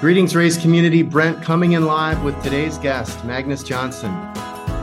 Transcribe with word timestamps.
Greetings, 0.00 0.36
Raise 0.36 0.56
community. 0.56 1.02
Brent 1.02 1.42
coming 1.42 1.72
in 1.72 1.84
live 1.84 2.22
with 2.22 2.40
today's 2.40 2.78
guest, 2.78 3.24
Magnus 3.24 3.64
Johnsson, 3.64 4.12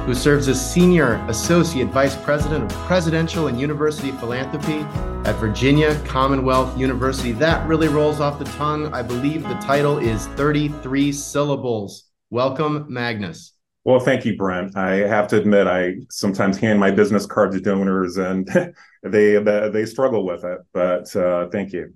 who 0.06 0.14
serves 0.14 0.50
as 0.50 0.74
Senior 0.74 1.26
Associate 1.30 1.88
Vice 1.88 2.18
President 2.18 2.70
of 2.70 2.78
Presidential 2.80 3.48
and 3.48 3.58
University 3.58 4.12
Philanthropy 4.12 4.80
at 5.24 5.36
Virginia 5.36 5.98
Commonwealth 6.06 6.78
University. 6.78 7.32
That 7.32 7.66
really 7.66 7.88
rolls 7.88 8.20
off 8.20 8.40
the 8.40 8.46
tongue. 8.58 8.94
I 8.94 9.04
believe 9.04 9.44
the 9.44 9.56
title 9.56 10.00
is 10.00 10.28
33 10.36 11.14
syllables. 11.14 12.10
Welcome, 12.30 12.86
Magnus. 12.90 13.54
Well, 13.86 14.02
thank 14.02 14.26
you, 14.26 14.36
Brent. 14.36 14.76
I 14.76 14.96
have 14.96 15.30
to 15.30 15.38
admit, 15.38 15.66
I 15.66 15.94
sometimes 16.10 16.58
hand 16.58 16.78
my 16.78 16.92
business 16.92 17.26
card 17.26 17.54
to 17.54 17.62
donors 17.62 18.18
and 18.18 18.46
they, 19.04 19.38
they 19.38 19.86
struggle 19.86 20.26
with 20.26 20.44
it, 20.44 20.60
but 20.74 21.16
uh, 21.16 21.48
thank 21.52 21.72
you. 21.72 21.94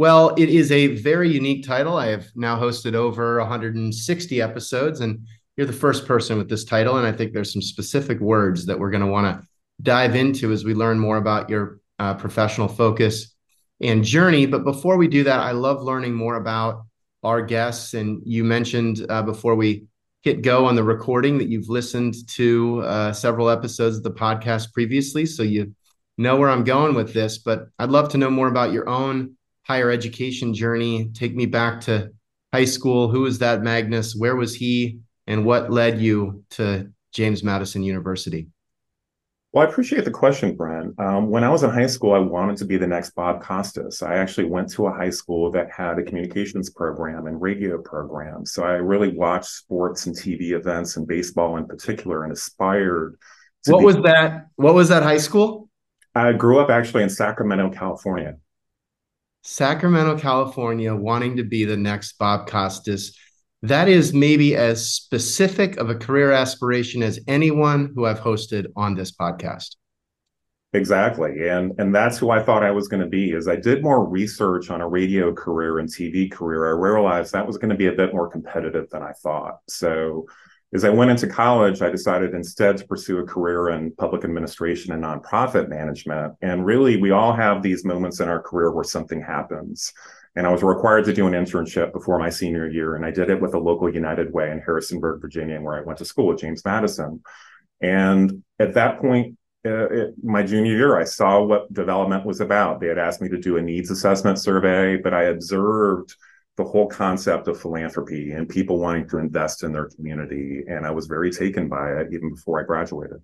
Well, 0.00 0.32
it 0.38 0.48
is 0.48 0.72
a 0.72 0.96
very 0.96 1.30
unique 1.30 1.62
title. 1.62 1.98
I 1.98 2.06
have 2.06 2.26
now 2.34 2.58
hosted 2.58 2.94
over 2.94 3.38
160 3.38 4.40
episodes, 4.40 5.00
and 5.00 5.26
you're 5.58 5.66
the 5.66 5.74
first 5.74 6.06
person 6.06 6.38
with 6.38 6.48
this 6.48 6.64
title. 6.64 6.96
And 6.96 7.06
I 7.06 7.12
think 7.12 7.34
there's 7.34 7.52
some 7.52 7.60
specific 7.60 8.18
words 8.18 8.64
that 8.64 8.78
we're 8.78 8.88
going 8.88 9.02
to 9.02 9.10
want 9.10 9.26
to 9.26 9.46
dive 9.82 10.16
into 10.16 10.52
as 10.52 10.64
we 10.64 10.72
learn 10.72 10.98
more 10.98 11.18
about 11.18 11.50
your 11.50 11.80
uh, 11.98 12.14
professional 12.14 12.66
focus 12.66 13.34
and 13.82 14.02
journey. 14.02 14.46
But 14.46 14.64
before 14.64 14.96
we 14.96 15.06
do 15.06 15.22
that, 15.24 15.38
I 15.38 15.50
love 15.50 15.82
learning 15.82 16.14
more 16.14 16.36
about 16.36 16.86
our 17.22 17.42
guests. 17.42 17.92
And 17.92 18.22
you 18.24 18.42
mentioned 18.42 19.04
uh, 19.10 19.20
before 19.20 19.54
we 19.54 19.84
hit 20.22 20.40
go 20.40 20.64
on 20.64 20.76
the 20.76 20.82
recording 20.82 21.36
that 21.36 21.50
you've 21.50 21.68
listened 21.68 22.14
to 22.36 22.80
uh, 22.86 23.12
several 23.12 23.50
episodes 23.50 23.98
of 23.98 24.02
the 24.02 24.12
podcast 24.12 24.72
previously. 24.72 25.26
So 25.26 25.42
you 25.42 25.74
know 26.16 26.36
where 26.36 26.48
I'm 26.48 26.64
going 26.64 26.94
with 26.94 27.12
this. 27.12 27.36
But 27.36 27.66
I'd 27.78 27.90
love 27.90 28.08
to 28.12 28.16
know 28.16 28.30
more 28.30 28.48
about 28.48 28.72
your 28.72 28.88
own 28.88 29.36
higher 29.62 29.90
education 29.90 30.54
journey. 30.54 31.10
Take 31.14 31.34
me 31.34 31.46
back 31.46 31.80
to 31.82 32.10
high 32.52 32.64
school. 32.64 33.08
Who 33.08 33.22
was 33.22 33.38
that 33.38 33.62
Magnus? 33.62 34.14
Where 34.14 34.36
was 34.36 34.54
he? 34.54 35.00
And 35.26 35.44
what 35.44 35.70
led 35.70 36.00
you 36.00 36.44
to 36.50 36.90
James 37.12 37.42
Madison 37.42 37.82
University? 37.82 38.48
Well, 39.52 39.66
I 39.66 39.68
appreciate 39.68 40.04
the 40.04 40.12
question, 40.12 40.54
Brent. 40.54 40.94
Um, 41.00 41.28
when 41.28 41.42
I 41.42 41.48
was 41.48 41.64
in 41.64 41.70
high 41.70 41.88
school, 41.88 42.12
I 42.12 42.18
wanted 42.18 42.56
to 42.58 42.64
be 42.64 42.76
the 42.76 42.86
next 42.86 43.10
Bob 43.16 43.42
Costas. 43.42 44.00
I 44.00 44.14
actually 44.14 44.44
went 44.44 44.70
to 44.72 44.86
a 44.86 44.92
high 44.92 45.10
school 45.10 45.50
that 45.50 45.72
had 45.72 45.98
a 45.98 46.04
communications 46.04 46.70
program 46.70 47.26
and 47.26 47.40
radio 47.40 47.78
program. 47.82 48.46
So 48.46 48.62
I 48.62 48.74
really 48.74 49.08
watched 49.08 49.50
sports 49.50 50.06
and 50.06 50.14
TV 50.14 50.52
events 50.52 50.96
and 50.96 51.06
baseball 51.06 51.56
in 51.56 51.66
particular 51.66 52.22
and 52.22 52.32
aspired. 52.32 53.18
what 53.66 53.80
be- 53.80 53.84
was 53.86 53.96
that? 54.04 54.46
What 54.54 54.74
was 54.74 54.88
that 54.90 55.02
high 55.02 55.18
school? 55.18 55.68
I 56.14 56.32
grew 56.32 56.60
up 56.60 56.70
actually 56.70 57.02
in 57.02 57.10
Sacramento, 57.10 57.70
California. 57.70 58.36
Sacramento, 59.42 60.18
California, 60.18 60.94
wanting 60.94 61.36
to 61.36 61.44
be 61.44 61.64
the 61.64 61.76
next 61.76 62.18
Bob 62.18 62.46
Costas. 62.46 63.16
That 63.62 63.88
is 63.88 64.14
maybe 64.14 64.56
as 64.56 64.90
specific 64.90 65.76
of 65.76 65.90
a 65.90 65.94
career 65.94 66.32
aspiration 66.32 67.02
as 67.02 67.20
anyone 67.26 67.92
who 67.94 68.06
I've 68.06 68.20
hosted 68.20 68.66
on 68.76 68.94
this 68.94 69.12
podcast. 69.12 69.76
Exactly. 70.72 71.48
And 71.48 71.72
and 71.78 71.92
that's 71.92 72.16
who 72.16 72.30
I 72.30 72.42
thought 72.42 72.62
I 72.62 72.70
was 72.70 72.86
going 72.86 73.02
to 73.02 73.08
be. 73.08 73.32
As 73.32 73.48
I 73.48 73.56
did 73.56 73.82
more 73.82 74.08
research 74.08 74.70
on 74.70 74.80
a 74.80 74.88
radio 74.88 75.32
career 75.32 75.80
and 75.80 75.88
TV 75.88 76.30
career, 76.30 76.68
I 76.68 76.78
realized 76.78 77.32
that 77.32 77.46
was 77.46 77.58
going 77.58 77.70
to 77.70 77.76
be 77.76 77.88
a 77.88 77.92
bit 77.92 78.14
more 78.14 78.28
competitive 78.28 78.88
than 78.90 79.02
I 79.02 79.12
thought. 79.12 79.58
So 79.68 80.26
as 80.72 80.84
I 80.84 80.90
went 80.90 81.10
into 81.10 81.26
college, 81.26 81.82
I 81.82 81.90
decided 81.90 82.32
instead 82.32 82.76
to 82.76 82.86
pursue 82.86 83.18
a 83.18 83.26
career 83.26 83.70
in 83.70 83.92
public 83.96 84.24
administration 84.24 84.92
and 84.92 85.02
nonprofit 85.02 85.68
management. 85.68 86.34
And 86.42 86.64
really, 86.64 86.96
we 87.00 87.10
all 87.10 87.32
have 87.32 87.62
these 87.62 87.84
moments 87.84 88.20
in 88.20 88.28
our 88.28 88.40
career 88.40 88.70
where 88.70 88.84
something 88.84 89.20
happens. 89.20 89.92
And 90.36 90.46
I 90.46 90.50
was 90.52 90.62
required 90.62 91.06
to 91.06 91.12
do 91.12 91.26
an 91.26 91.32
internship 91.32 91.92
before 91.92 92.20
my 92.20 92.30
senior 92.30 92.68
year. 92.68 92.94
And 92.94 93.04
I 93.04 93.10
did 93.10 93.30
it 93.30 93.40
with 93.40 93.54
a 93.54 93.58
local 93.58 93.92
United 93.92 94.32
Way 94.32 94.52
in 94.52 94.60
Harrisonburg, 94.60 95.20
Virginia, 95.20 95.60
where 95.60 95.76
I 95.76 95.82
went 95.82 95.98
to 95.98 96.04
school 96.04 96.32
at 96.32 96.38
James 96.38 96.64
Madison. 96.64 97.20
And 97.80 98.44
at 98.60 98.74
that 98.74 99.00
point, 99.00 99.36
uh, 99.66 99.88
it, 99.90 100.14
my 100.22 100.44
junior 100.44 100.76
year, 100.76 100.98
I 100.98 101.04
saw 101.04 101.42
what 101.42 101.72
development 101.72 102.24
was 102.24 102.40
about. 102.40 102.80
They 102.80 102.86
had 102.86 102.96
asked 102.96 103.20
me 103.20 103.28
to 103.28 103.38
do 103.38 103.56
a 103.56 103.62
needs 103.62 103.90
assessment 103.90 104.38
survey, 104.38 104.96
but 104.96 105.12
I 105.12 105.24
observed 105.24 106.14
the 106.56 106.64
whole 106.64 106.86
concept 106.86 107.48
of 107.48 107.60
philanthropy 107.60 108.32
and 108.32 108.48
people 108.48 108.78
wanting 108.78 109.08
to 109.08 109.18
invest 109.18 109.62
in 109.62 109.72
their 109.72 109.88
community. 109.88 110.62
And 110.66 110.86
I 110.86 110.90
was 110.90 111.06
very 111.06 111.30
taken 111.30 111.68
by 111.68 111.92
it 111.92 112.08
even 112.12 112.34
before 112.34 112.60
I 112.60 112.64
graduated. 112.64 113.18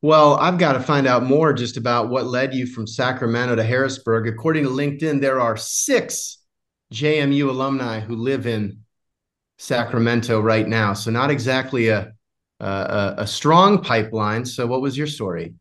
Well, 0.00 0.34
I've 0.34 0.58
got 0.58 0.72
to 0.72 0.80
find 0.80 1.06
out 1.06 1.22
more 1.22 1.52
just 1.52 1.76
about 1.76 2.08
what 2.08 2.26
led 2.26 2.54
you 2.54 2.66
from 2.66 2.86
Sacramento 2.88 3.54
to 3.54 3.62
Harrisburg. 3.62 4.26
According 4.26 4.64
to 4.64 4.70
LinkedIn, 4.70 5.20
there 5.20 5.40
are 5.40 5.56
six 5.56 6.38
JMU 6.92 7.48
alumni 7.48 8.00
who 8.00 8.16
live 8.16 8.46
in 8.46 8.80
Sacramento 9.58 10.40
right 10.40 10.66
now. 10.66 10.92
So, 10.92 11.12
not 11.12 11.30
exactly 11.30 11.88
a, 11.88 12.12
a, 12.58 13.14
a 13.18 13.26
strong 13.26 13.80
pipeline. 13.80 14.44
So, 14.44 14.66
what 14.66 14.82
was 14.82 14.98
your 14.98 15.06
story? 15.06 15.54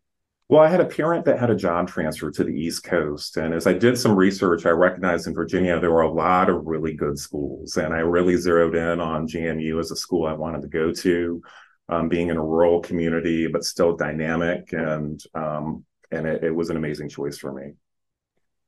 Well, 0.52 0.60
I 0.62 0.68
had 0.68 0.82
a 0.82 0.86
parent 0.86 1.24
that 1.26 1.40
had 1.40 1.50
a 1.50 1.56
job 1.56 1.88
transfer 1.88 2.30
to 2.30 2.44
the 2.44 2.52
East 2.52 2.84
Coast. 2.84 3.38
And 3.38 3.54
as 3.54 3.68
I 3.68 3.72
did 3.72 3.98
some 3.98 4.14
research, 4.14 4.66
I 4.66 4.72
recognized 4.72 5.26
in 5.26 5.34
Virginia 5.34 5.80
there 5.80 5.94
were 5.94 6.02
a 6.02 6.12
lot 6.12 6.50
of 6.50 6.66
really 6.66 6.92
good 6.94 7.18
schools. 7.18 7.78
And 7.78 7.94
I 7.94 8.00
really 8.00 8.36
zeroed 8.36 8.76
in 8.76 9.00
on 9.00 9.30
GMU 9.30 9.80
as 9.80 9.92
a 9.92 9.96
school 9.96 10.28
I 10.28 10.34
wanted 10.34 10.64
to 10.64 10.68
go 10.68 10.92
to, 10.92 11.42
um, 11.88 12.10
being 12.10 12.28
in 12.28 12.36
a 12.36 12.44
rural 12.44 12.82
community, 12.82 13.48
but 13.48 13.64
still 13.64 13.96
dynamic. 13.96 14.74
And, 14.74 15.24
um, 15.34 15.86
and 16.12 16.28
it, 16.28 16.44
it, 16.44 16.52
was 16.54 16.70
an 16.70 16.76
amazing 16.76 17.08
choice 17.08 17.38
for 17.38 17.54
me. 17.54 17.72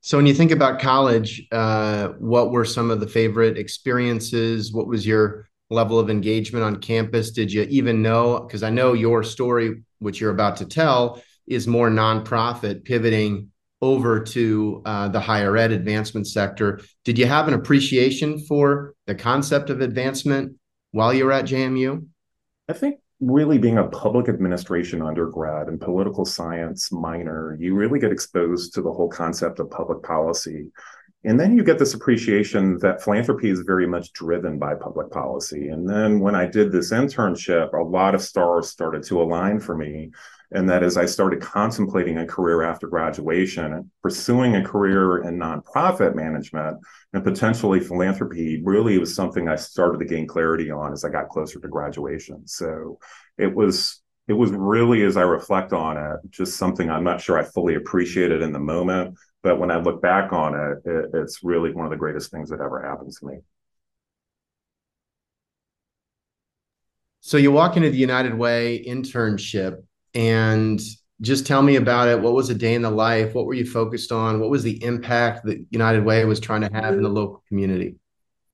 So, 0.00 0.16
when 0.16 0.24
you 0.24 0.32
think 0.32 0.52
about 0.52 0.80
college, 0.80 1.46
uh, 1.52 2.08
what 2.18 2.50
were 2.50 2.64
some 2.64 2.90
of 2.90 3.00
the 3.00 3.06
favorite 3.06 3.58
experiences? 3.58 4.72
What 4.72 4.86
was 4.86 5.06
your 5.06 5.50
level 5.68 5.98
of 5.98 6.08
engagement 6.08 6.64
on 6.64 6.76
campus? 6.76 7.30
Did 7.30 7.52
you 7.52 7.66
even 7.68 8.00
know? 8.00 8.40
Because 8.40 8.62
I 8.62 8.70
know 8.70 8.94
your 8.94 9.22
story, 9.22 9.82
which 9.98 10.18
you're 10.18 10.30
about 10.30 10.56
to 10.56 10.64
tell 10.64 11.22
is 11.46 11.66
more 11.66 11.90
nonprofit 11.90 12.84
pivoting 12.84 13.50
over 13.82 14.20
to 14.20 14.80
uh, 14.84 15.08
the 15.08 15.20
higher 15.20 15.56
ed 15.56 15.70
advancement 15.70 16.26
sector. 16.26 16.80
Did 17.04 17.18
you 17.18 17.26
have 17.26 17.48
an 17.48 17.54
appreciation 17.54 18.38
for 18.46 18.94
the 19.06 19.14
concept 19.14 19.68
of 19.68 19.80
advancement 19.80 20.56
while 20.92 21.12
you 21.12 21.26
were 21.26 21.32
at 21.32 21.44
JMU? 21.44 22.06
I 22.68 22.72
think 22.72 23.00
really 23.20 23.58
being 23.58 23.78
a 23.78 23.88
public 23.88 24.28
administration 24.28 25.02
undergrad 25.02 25.68
and 25.68 25.80
political 25.80 26.24
science 26.24 26.90
minor, 26.92 27.56
you 27.60 27.74
really 27.74 27.98
get 27.98 28.12
exposed 28.12 28.74
to 28.74 28.82
the 28.82 28.92
whole 28.92 29.08
concept 29.08 29.60
of 29.60 29.70
public 29.70 30.02
policy. 30.02 30.70
And 31.26 31.40
then 31.40 31.56
you 31.56 31.64
get 31.64 31.78
this 31.78 31.94
appreciation 31.94 32.78
that 32.80 33.02
philanthropy 33.02 33.48
is 33.48 33.60
very 33.60 33.86
much 33.86 34.12
driven 34.12 34.58
by 34.58 34.74
public 34.74 35.10
policy. 35.10 35.68
And 35.68 35.88
then 35.88 36.20
when 36.20 36.34
I 36.34 36.46
did 36.46 36.70
this 36.70 36.92
internship, 36.92 37.72
a 37.72 37.82
lot 37.82 38.14
of 38.14 38.20
stars 38.20 38.68
started 38.68 39.02
to 39.04 39.22
align 39.22 39.58
for 39.58 39.74
me 39.74 40.10
and 40.54 40.70
that 40.70 40.84
as 40.84 40.96
I 40.96 41.04
started 41.04 41.40
contemplating 41.40 42.18
a 42.18 42.26
career 42.26 42.62
after 42.62 42.86
graduation, 42.86 43.90
pursuing 44.02 44.54
a 44.54 44.64
career 44.64 45.24
in 45.24 45.36
nonprofit 45.36 46.14
management 46.14 46.78
and 47.12 47.24
potentially 47.24 47.80
philanthropy 47.80 48.62
really 48.62 48.96
was 48.98 49.14
something 49.14 49.48
I 49.48 49.56
started 49.56 49.98
to 49.98 50.04
gain 50.04 50.28
clarity 50.28 50.70
on 50.70 50.92
as 50.92 51.04
I 51.04 51.10
got 51.10 51.28
closer 51.28 51.58
to 51.58 51.68
graduation. 51.68 52.46
So 52.46 53.00
it 53.36 53.52
was 53.52 54.00
it 54.28 54.32
was 54.32 54.52
really 54.52 55.02
as 55.02 55.16
I 55.16 55.22
reflect 55.22 55.72
on 55.72 55.96
it, 55.98 56.30
just 56.30 56.56
something 56.56 56.88
I'm 56.88 57.04
not 57.04 57.20
sure 57.20 57.36
I 57.36 57.42
fully 57.42 57.74
appreciated 57.74 58.40
in 58.40 58.52
the 58.52 58.60
moment, 58.60 59.16
but 59.42 59.58
when 59.58 59.72
I 59.72 59.78
look 59.78 60.00
back 60.00 60.32
on 60.32 60.54
it, 60.54 60.88
it 60.88 61.10
it's 61.14 61.42
really 61.42 61.72
one 61.72 61.84
of 61.84 61.90
the 61.90 61.98
greatest 61.98 62.30
things 62.30 62.48
that 62.50 62.60
ever 62.60 62.80
happened 62.80 63.10
to 63.10 63.26
me. 63.26 63.38
So 67.22 67.38
you 67.38 67.50
walk 67.50 67.76
into 67.76 67.90
the 67.90 67.96
United 67.96 68.34
Way 68.34 68.84
internship 68.86 69.82
and 70.14 70.80
just 71.20 71.46
tell 71.46 71.62
me 71.62 71.76
about 71.76 72.08
it. 72.08 72.20
What 72.20 72.34
was 72.34 72.50
a 72.50 72.54
day 72.54 72.74
in 72.74 72.82
the 72.82 72.90
life? 72.90 73.34
What 73.34 73.46
were 73.46 73.54
you 73.54 73.66
focused 73.66 74.12
on? 74.12 74.40
What 74.40 74.50
was 74.50 74.62
the 74.62 74.82
impact 74.84 75.44
that 75.46 75.64
United 75.70 76.04
Way 76.04 76.24
was 76.24 76.40
trying 76.40 76.62
to 76.62 76.72
have 76.72 76.94
in 76.94 77.02
the 77.02 77.08
local 77.08 77.42
community? 77.48 77.96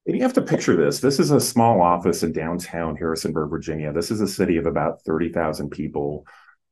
And 0.07 0.17
you 0.17 0.23
have 0.23 0.33
to 0.35 0.43
picture 0.43 0.77
this. 0.77 1.01
This 1.01 1.21
is 1.21 1.31
a 1.31 1.41
small 1.41 1.81
office 1.81 2.23
in 2.23 2.33
downtown 2.33 2.97
Harrisonburg, 2.97 3.51
Virginia. 3.51 3.93
This 3.93 4.11
is 4.11 4.21
a 4.21 4.29
city 4.29 4.57
of 4.57 4.67
about 4.67 5.03
30,000 5.03 5.71
people. 5.71 6.27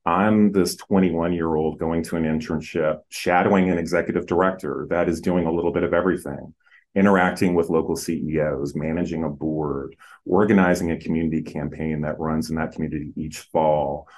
I'm 0.07 0.53
this 0.53 0.77
21 0.77 1.33
year 1.35 1.55
old 1.55 1.79
going 1.79 2.03
to 2.05 2.17
an 2.17 2.25
internship, 2.25 3.01
shadowing 3.11 3.71
an 3.71 3.79
executive 3.79 4.27
director 4.27 4.87
that 4.91 5.09
is 5.09 5.21
doing 5.21 5.47
a 5.47 5.53
little 5.53 5.73
bit 5.73 5.83
of 5.83 5.93
everything, 5.93 6.55
interacting 6.95 7.55
with 7.55 7.69
local 7.69 7.97
CEOs, 7.97 8.75
managing 8.75 9.25
a 9.25 9.29
board, 9.29 9.95
organizing 10.25 10.91
a 10.91 10.99
community 10.99 11.43
campaign 11.43 12.01
that 12.03 12.19
runs 12.19 12.49
in 12.49 12.57
that 12.57 12.73
community 12.73 13.13
each 13.17 13.41
fall 13.41 14.09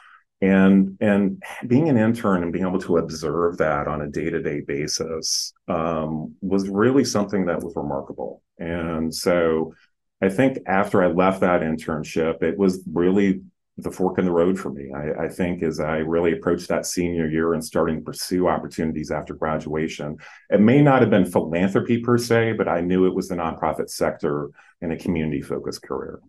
and 0.41 0.97
and 1.01 1.43
being 1.67 1.89
an 1.89 1.99
intern 1.99 2.43
and 2.43 2.53
being 2.53 2.67
able 2.67 2.81
to 2.81 2.97
observe 2.97 3.59
that 3.59 3.87
on 3.87 4.03
a 4.03 4.09
day-to-day 4.09 4.61
basis 4.61 5.53
um, 5.69 6.35
was 6.41 6.69
really 6.69 7.05
something 7.05 7.47
that 7.47 7.63
was 7.63 7.75
remarkable 7.77 8.43
and 8.59 9.15
so 9.15 9.75
i 10.23 10.29
think 10.29 10.59
after 10.67 11.03
i 11.03 11.07
left 11.07 11.41
that 11.41 11.63
internship 11.63 12.43
it 12.43 12.57
was 12.57 12.83
really 12.93 13.41
the 13.83 13.91
fork 13.91 14.19
in 14.19 14.25
the 14.25 14.33
road 14.33 14.59
for 14.59 14.71
me. 14.71 14.91
I, 14.95 15.25
I, 15.25 15.29
think 15.29 15.63
as 15.63 15.81
I 15.81 15.99
really 15.99 16.33
approached 16.33 16.69
that 16.69 16.87
senior 16.87 17.29
year 17.29 17.55
and 17.55 17.65
starting 17.65 17.97
to 17.97 18.03
pursue 18.03 18.49
opportunities 18.49 19.11
after 19.11 19.35
graduation, 19.35 20.19
it 20.51 20.61
may 20.61 20.83
not 20.83 21.01
have 21.01 21.11
been 21.11 21.25
philanthropy 21.25 22.01
per 22.01 22.19
se, 22.19 22.55
but 22.55 22.69
I 22.69 22.81
knew 22.81 23.07
it 23.07 23.15
was 23.15 23.29
the 23.29 23.37
nonprofit 23.37 23.91
sector 23.91 24.51
and 24.81 24.93
a 24.93 24.99
community 24.99 25.43
focused 25.43 25.83
career. 25.83 26.21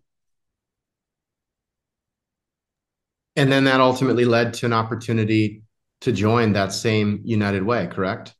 And 3.36 3.50
then 3.50 3.64
that 3.64 3.80
ultimately 3.80 4.24
led 4.24 4.54
to 4.54 4.66
an 4.66 4.72
opportunity 4.72 5.62
to 6.02 6.12
join 6.12 6.52
that 6.52 6.72
same 6.72 7.20
United 7.24 7.62
Way, 7.62 7.88
correct? 7.90 8.34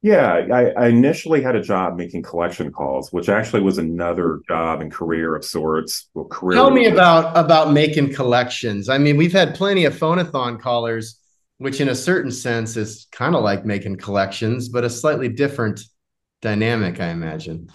Yeah, 0.00 0.46
I, 0.52 0.70
I, 0.70 0.86
initially 0.88 1.42
had 1.42 1.56
a 1.56 1.60
job 1.60 1.96
making 1.96 2.22
collection 2.22 2.70
calls, 2.70 3.12
which 3.12 3.28
actually 3.28 3.62
was 3.62 3.78
another 3.78 4.40
job 4.46 4.80
and 4.80 4.92
career 4.92 5.34
of 5.34 5.44
sorts. 5.44 6.08
Well, 6.14 6.26
career 6.26 6.56
Tell 6.56 6.70
me 6.70 6.86
about 6.86 7.36
about 7.36 7.72
making 7.72 8.14
collections. 8.14 8.88
I 8.88 8.98
mean, 8.98 9.16
we've 9.16 9.32
had 9.32 9.56
plenty 9.56 9.86
of 9.86 9.98
phonathon 9.98 10.60
callers, 10.60 11.18
which 11.56 11.80
in 11.80 11.88
a 11.88 11.96
certain 11.96 12.30
sense 12.30 12.76
is 12.76 13.08
kind 13.10 13.34
of 13.34 13.42
like 13.42 13.64
making 13.64 13.96
collections, 13.96 14.68
but 14.68 14.84
a 14.84 14.90
slightly 14.90 15.28
different 15.28 15.80
dynamic, 16.42 17.00
I 17.00 17.08
imagine. 17.08 17.68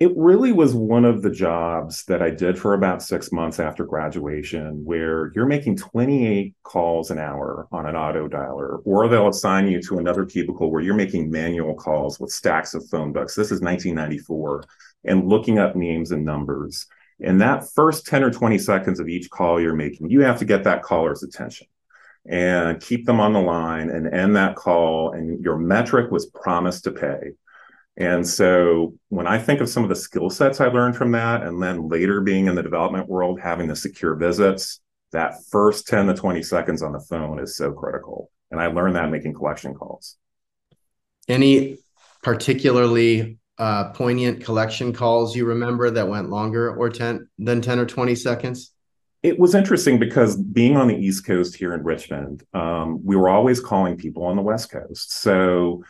It 0.00 0.16
really 0.16 0.52
was 0.52 0.76
one 0.76 1.04
of 1.04 1.22
the 1.22 1.30
jobs 1.30 2.04
that 2.04 2.22
I 2.22 2.30
did 2.30 2.56
for 2.56 2.74
about 2.74 3.02
six 3.02 3.32
months 3.32 3.58
after 3.58 3.84
graduation, 3.84 4.84
where 4.84 5.32
you're 5.34 5.44
making 5.44 5.76
28 5.76 6.54
calls 6.62 7.10
an 7.10 7.18
hour 7.18 7.66
on 7.72 7.84
an 7.84 7.96
auto 7.96 8.28
dialer, 8.28 8.80
or 8.84 9.08
they'll 9.08 9.26
assign 9.26 9.66
you 9.66 9.82
to 9.82 9.98
another 9.98 10.24
cubicle 10.24 10.70
where 10.70 10.82
you're 10.82 10.94
making 10.94 11.32
manual 11.32 11.74
calls 11.74 12.20
with 12.20 12.30
stacks 12.30 12.74
of 12.74 12.88
phone 12.88 13.12
books. 13.12 13.34
This 13.34 13.50
is 13.50 13.60
1994, 13.60 14.62
and 15.02 15.28
looking 15.28 15.58
up 15.58 15.74
names 15.74 16.12
and 16.12 16.24
numbers. 16.24 16.86
And 17.20 17.40
that 17.40 17.68
first 17.74 18.06
10 18.06 18.22
or 18.22 18.30
20 18.30 18.56
seconds 18.58 19.00
of 19.00 19.08
each 19.08 19.28
call 19.30 19.60
you're 19.60 19.74
making, 19.74 20.10
you 20.10 20.20
have 20.20 20.38
to 20.38 20.44
get 20.44 20.62
that 20.62 20.84
caller's 20.84 21.24
attention 21.24 21.66
and 22.24 22.80
keep 22.80 23.04
them 23.04 23.18
on 23.18 23.32
the 23.32 23.40
line 23.40 23.90
and 23.90 24.06
end 24.06 24.36
that 24.36 24.54
call. 24.54 25.10
And 25.12 25.42
your 25.42 25.58
metric 25.58 26.12
was 26.12 26.26
promise 26.26 26.82
to 26.82 26.92
pay. 26.92 27.32
And 27.98 28.26
so 28.26 28.94
when 29.08 29.26
I 29.26 29.38
think 29.38 29.60
of 29.60 29.68
some 29.68 29.82
of 29.82 29.88
the 29.88 29.96
skill 29.96 30.30
sets 30.30 30.60
I 30.60 30.68
learned 30.68 30.96
from 30.96 31.10
that, 31.12 31.42
and 31.42 31.60
then 31.60 31.88
later 31.88 32.20
being 32.20 32.46
in 32.46 32.54
the 32.54 32.62
development 32.62 33.08
world, 33.08 33.40
having 33.40 33.66
the 33.66 33.74
secure 33.74 34.14
visits, 34.14 34.80
that 35.10 35.34
first 35.50 35.88
10 35.88 36.06
to 36.06 36.14
20 36.14 36.42
seconds 36.42 36.80
on 36.80 36.92
the 36.92 37.00
phone 37.00 37.40
is 37.40 37.56
so 37.56 37.72
critical. 37.72 38.30
And 38.52 38.60
I 38.60 38.68
learned 38.68 38.94
that 38.94 39.10
making 39.10 39.34
collection 39.34 39.74
calls. 39.74 40.16
Any 41.26 41.78
particularly 42.22 43.38
uh, 43.58 43.90
poignant 43.90 44.44
collection 44.44 44.92
calls 44.92 45.34
you 45.34 45.46
remember 45.46 45.90
that 45.90 46.08
went 46.08 46.30
longer 46.30 46.72
or 46.72 46.90
10 46.90 47.28
than 47.38 47.60
10 47.60 47.80
or 47.80 47.86
20 47.86 48.14
seconds? 48.14 48.72
It 49.24 49.40
was 49.40 49.56
interesting 49.56 49.98
because 49.98 50.40
being 50.40 50.76
on 50.76 50.86
the 50.86 50.96
East 50.96 51.26
Coast 51.26 51.56
here 51.56 51.74
in 51.74 51.82
Richmond, 51.82 52.44
um, 52.54 53.04
we 53.04 53.16
were 53.16 53.28
always 53.28 53.58
calling 53.58 53.96
people 53.96 54.22
on 54.24 54.36
the 54.36 54.42
West 54.42 54.70
Coast. 54.70 55.12
So 55.12 55.82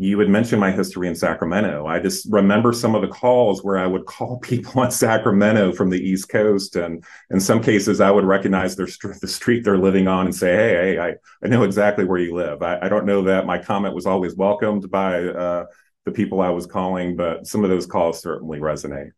you 0.00 0.16
had 0.20 0.28
mentioned 0.28 0.60
my 0.60 0.70
history 0.70 1.08
in 1.08 1.16
Sacramento. 1.16 1.86
I 1.86 1.98
just 1.98 2.28
remember 2.30 2.72
some 2.72 2.94
of 2.94 3.02
the 3.02 3.08
calls 3.08 3.64
where 3.64 3.78
I 3.78 3.86
would 3.86 4.06
call 4.06 4.38
people 4.42 4.82
in 4.84 4.92
Sacramento 4.92 5.72
from 5.72 5.90
the 5.90 5.98
East 5.98 6.28
Coast, 6.28 6.76
and 6.76 7.04
in 7.30 7.40
some 7.40 7.60
cases, 7.60 8.00
I 8.00 8.12
would 8.12 8.24
recognize 8.24 8.76
their 8.76 8.86
the 8.86 9.26
street 9.26 9.64
they're 9.64 9.76
living 9.76 10.06
on 10.06 10.26
and 10.26 10.34
say, 10.34 10.54
"Hey, 10.54 10.94
hey, 10.94 10.98
I, 11.00 11.14
I 11.44 11.48
know 11.48 11.64
exactly 11.64 12.04
where 12.04 12.20
you 12.20 12.34
live." 12.34 12.62
I, 12.62 12.78
I 12.80 12.88
don't 12.88 13.06
know 13.06 13.22
that 13.22 13.44
my 13.44 13.58
comment 13.58 13.94
was 13.94 14.06
always 14.06 14.36
welcomed 14.36 14.88
by 14.88 15.24
uh, 15.24 15.66
the 16.04 16.12
people 16.12 16.40
I 16.40 16.50
was 16.50 16.66
calling, 16.66 17.16
but 17.16 17.48
some 17.48 17.64
of 17.64 17.70
those 17.70 17.86
calls 17.86 18.22
certainly 18.22 18.60
resonate. 18.60 19.10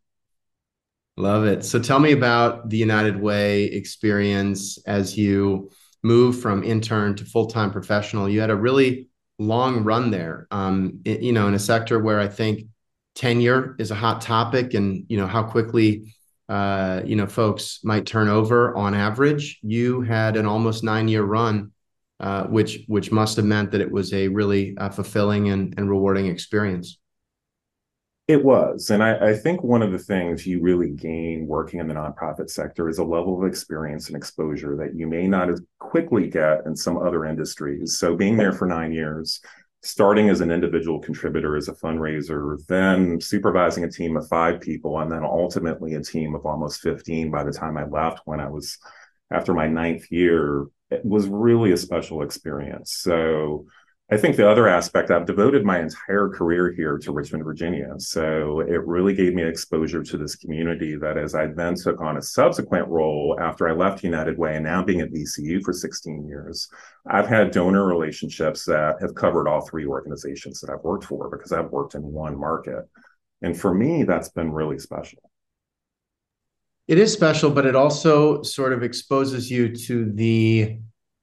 Love 1.19 1.45
it. 1.45 1.63
So, 1.63 1.79
tell 1.79 1.99
me 1.99 2.13
about 2.13 2.71
the 2.71 2.79
United 2.79 3.21
Way 3.21 3.65
experience 3.65 4.79
as 4.87 5.19
you 5.19 5.71
move 6.03 6.41
from 6.41 6.65
intern 6.65 7.15
to 7.17 7.27
full 7.27 7.49
time 7.49 7.71
professional. 7.71 8.31
You 8.31 8.41
had 8.41 8.49
a 8.49 8.57
really 8.57 9.10
long 9.41 9.83
run 9.83 10.11
there. 10.11 10.47
Um, 10.51 11.01
it, 11.05 11.23
you 11.23 11.33
know, 11.33 11.49
in 11.49 11.55
a 11.55 11.59
sector 11.59 11.99
where 11.99 12.21
I 12.21 12.29
think 12.29 12.67
tenure 13.15 13.75
is 13.79 13.91
a 13.91 13.95
hot 13.95 14.21
topic, 14.21 14.75
and 14.75 15.05
you 15.09 15.17
know 15.17 15.27
how 15.27 15.43
quickly 15.43 16.15
uh, 16.49 17.01
you 17.05 17.17
know 17.17 17.27
folks 17.27 17.81
might 17.83 18.07
turn 18.07 18.29
over 18.29 18.77
on 18.77 18.95
average. 18.95 19.59
You 19.63 20.03
had 20.03 20.37
an 20.37 20.47
almost 20.47 20.85
nine 20.85 21.09
year 21.09 21.25
run, 21.25 21.73
uh, 22.21 22.45
which 22.45 22.85
which 22.87 23.11
must 23.11 23.37
have 23.37 23.47
meant 23.47 23.73
that 23.73 23.81
it 23.81 23.91
was 23.91 24.13
a 24.13 24.29
really 24.29 24.77
uh, 24.77 24.91
fulfilling 24.91 25.49
and, 25.49 25.75
and 25.77 25.89
rewarding 25.89 26.27
experience. 26.27 27.00
It 28.31 28.45
was. 28.45 28.91
And 28.91 29.03
I, 29.03 29.31
I, 29.31 29.35
think 29.35 29.65
one 29.65 29.83
of 29.83 29.91
the 29.91 29.99
things 29.99 30.47
you 30.47 30.61
really 30.61 30.91
gain 30.91 31.49
working 31.49 31.81
in 31.81 31.89
the 31.89 31.95
nonprofit 31.95 32.49
sector 32.49 32.89
is 32.89 32.99
a 32.99 33.05
level 33.05 33.37
of 33.37 33.45
experience 33.45 34.07
and 34.07 34.17
exposure 34.17 34.77
that 34.77 34.95
you 34.95 35.09
may 35.09 35.27
not 35.27 35.51
as 35.51 35.61
quickly 35.81 36.29
get 36.29 36.65
in 36.65 36.77
some 36.77 36.97
other 36.97 37.25
industries. 37.25 37.99
So 37.99 38.15
being 38.15 38.37
there 38.37 38.53
for 38.53 38.69
nine 38.69 38.93
years, 38.93 39.41
starting 39.83 40.29
as 40.29 40.41
an 40.41 40.53
individual 40.53 41.01
contributor 41.01 41.57
as 41.57 41.67
a 41.67 41.73
fundraiser, 41.73 42.65
then 42.69 43.21
supervising 43.21 43.83
a 43.83 43.91
team 43.91 44.17
of 44.17 44.29
five 44.29 44.61
people, 44.61 45.01
and 45.01 45.11
then 45.11 45.25
ultimately 45.25 45.95
a 45.95 46.01
team 46.01 46.37
of 46.37 46.47
almost 46.47 46.83
15 46.83 47.33
by 47.33 47.43
the 47.43 47.53
time 47.53 47.77
I 47.77 47.85
left 47.85 48.21
when 48.27 48.39
I 48.39 48.49
was 48.49 48.79
after 49.33 49.53
my 49.53 49.67
ninth 49.67 50.07
year, 50.13 50.67
it 50.89 51.05
was 51.05 51.27
really 51.27 51.73
a 51.73 51.77
special 51.77 52.23
experience. 52.23 52.93
So 52.93 53.67
I 54.13 54.17
think 54.17 54.35
the 54.35 54.51
other 54.51 54.67
aspect, 54.67 55.13
I've 55.13 55.25
devoted 55.25 55.65
my 55.65 55.79
entire 55.79 56.29
career 56.29 56.73
here 56.73 56.99
to 56.99 57.13
Richmond, 57.13 57.45
Virginia. 57.45 57.95
So 57.99 58.59
it 58.59 58.85
really 58.85 59.15
gave 59.15 59.35
me 59.35 59.45
exposure 59.45 60.03
to 60.03 60.19
this 60.19 60.35
community 60.35 60.97
that 60.97 61.17
as 61.17 61.37
I 61.37 61.47
then 61.47 61.77
took 61.77 62.01
on 62.01 62.17
a 62.17 62.23
subsequent 62.23 62.89
role 62.89 63.39
after 63.41 63.69
I 63.69 63.73
left 63.73 64.03
United 64.03 64.37
Way 64.37 64.57
and 64.57 64.65
now 64.65 64.83
being 64.83 65.01
at 65.01 65.13
VCU 65.13 65.63
for 65.63 65.73
16 65.73 66.27
years, 66.27 66.69
I've 67.07 67.29
had 67.29 67.53
donor 67.53 67.87
relationships 67.87 68.65
that 68.65 68.97
have 69.01 69.15
covered 69.15 69.47
all 69.47 69.61
three 69.61 69.87
organizations 69.87 70.61
that 70.61 70.71
I've 70.71 70.83
worked 70.83 71.05
for 71.05 71.31
because 71.31 71.53
I've 71.53 71.71
worked 71.71 71.95
in 71.95 72.03
one 72.03 72.37
market. 72.37 72.89
And 73.43 73.57
for 73.57 73.73
me, 73.73 74.03
that's 74.03 74.31
been 74.31 74.51
really 74.51 74.81
special. 74.81 75.21
It 76.89 76.99
is 76.99 77.13
special, 77.13 77.53
but 77.53 77.65
it 77.65 77.77
also 77.77 78.43
sort 78.43 78.73
of 78.73 78.83
exposes 78.83 79.49
you 79.53 79.73
to 79.87 80.11
the 80.11 80.81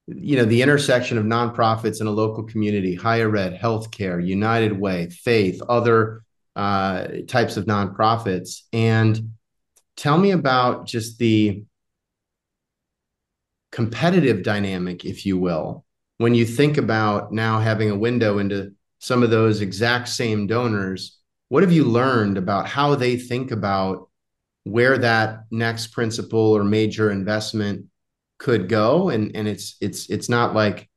you 0.08 0.36
know 0.36 0.44
the 0.44 0.62
intersection 0.62 1.18
of 1.18 1.24
nonprofits 1.24 2.00
in 2.00 2.06
a 2.06 2.10
local 2.10 2.42
community 2.42 2.94
higher 2.94 3.34
ed 3.36 3.58
healthcare 3.60 4.24
united 4.24 4.72
way 4.72 5.08
faith 5.10 5.60
other 5.68 6.22
uh, 6.58 7.06
types 7.28 7.56
of 7.56 7.66
nonprofits. 7.66 8.62
And 8.72 9.30
tell 9.96 10.18
me 10.18 10.32
about 10.32 10.86
just 10.86 11.18
the 11.18 11.62
competitive 13.70 14.42
dynamic 14.42 15.04
if 15.04 15.24
you 15.24 15.38
will 15.38 15.84
when 16.16 16.34
you 16.34 16.44
think 16.44 16.76
about 16.76 17.32
now 17.32 17.60
having 17.60 17.90
a 17.90 17.96
window 17.96 18.38
into 18.38 18.72
some 18.98 19.22
of 19.22 19.30
those 19.30 19.60
exact 19.60 20.08
same 20.08 20.48
donors. 20.48 21.20
What 21.48 21.62
have 21.62 21.70
you 21.70 21.84
learned 21.84 22.36
about 22.36 22.66
how 22.66 22.96
they 22.96 23.16
think 23.16 23.52
about 23.52 24.10
where 24.64 24.98
that 24.98 25.44
next 25.52 25.88
principal 25.88 26.40
or 26.40 26.64
major 26.64 27.12
investment 27.12 27.86
could 28.38 28.68
go. 28.68 29.10
And 29.10 29.34
and 29.36 29.46
it's 29.46 29.76
it's 29.80 30.08
it's 30.10 30.28
not 30.28 30.54
like 30.54 30.88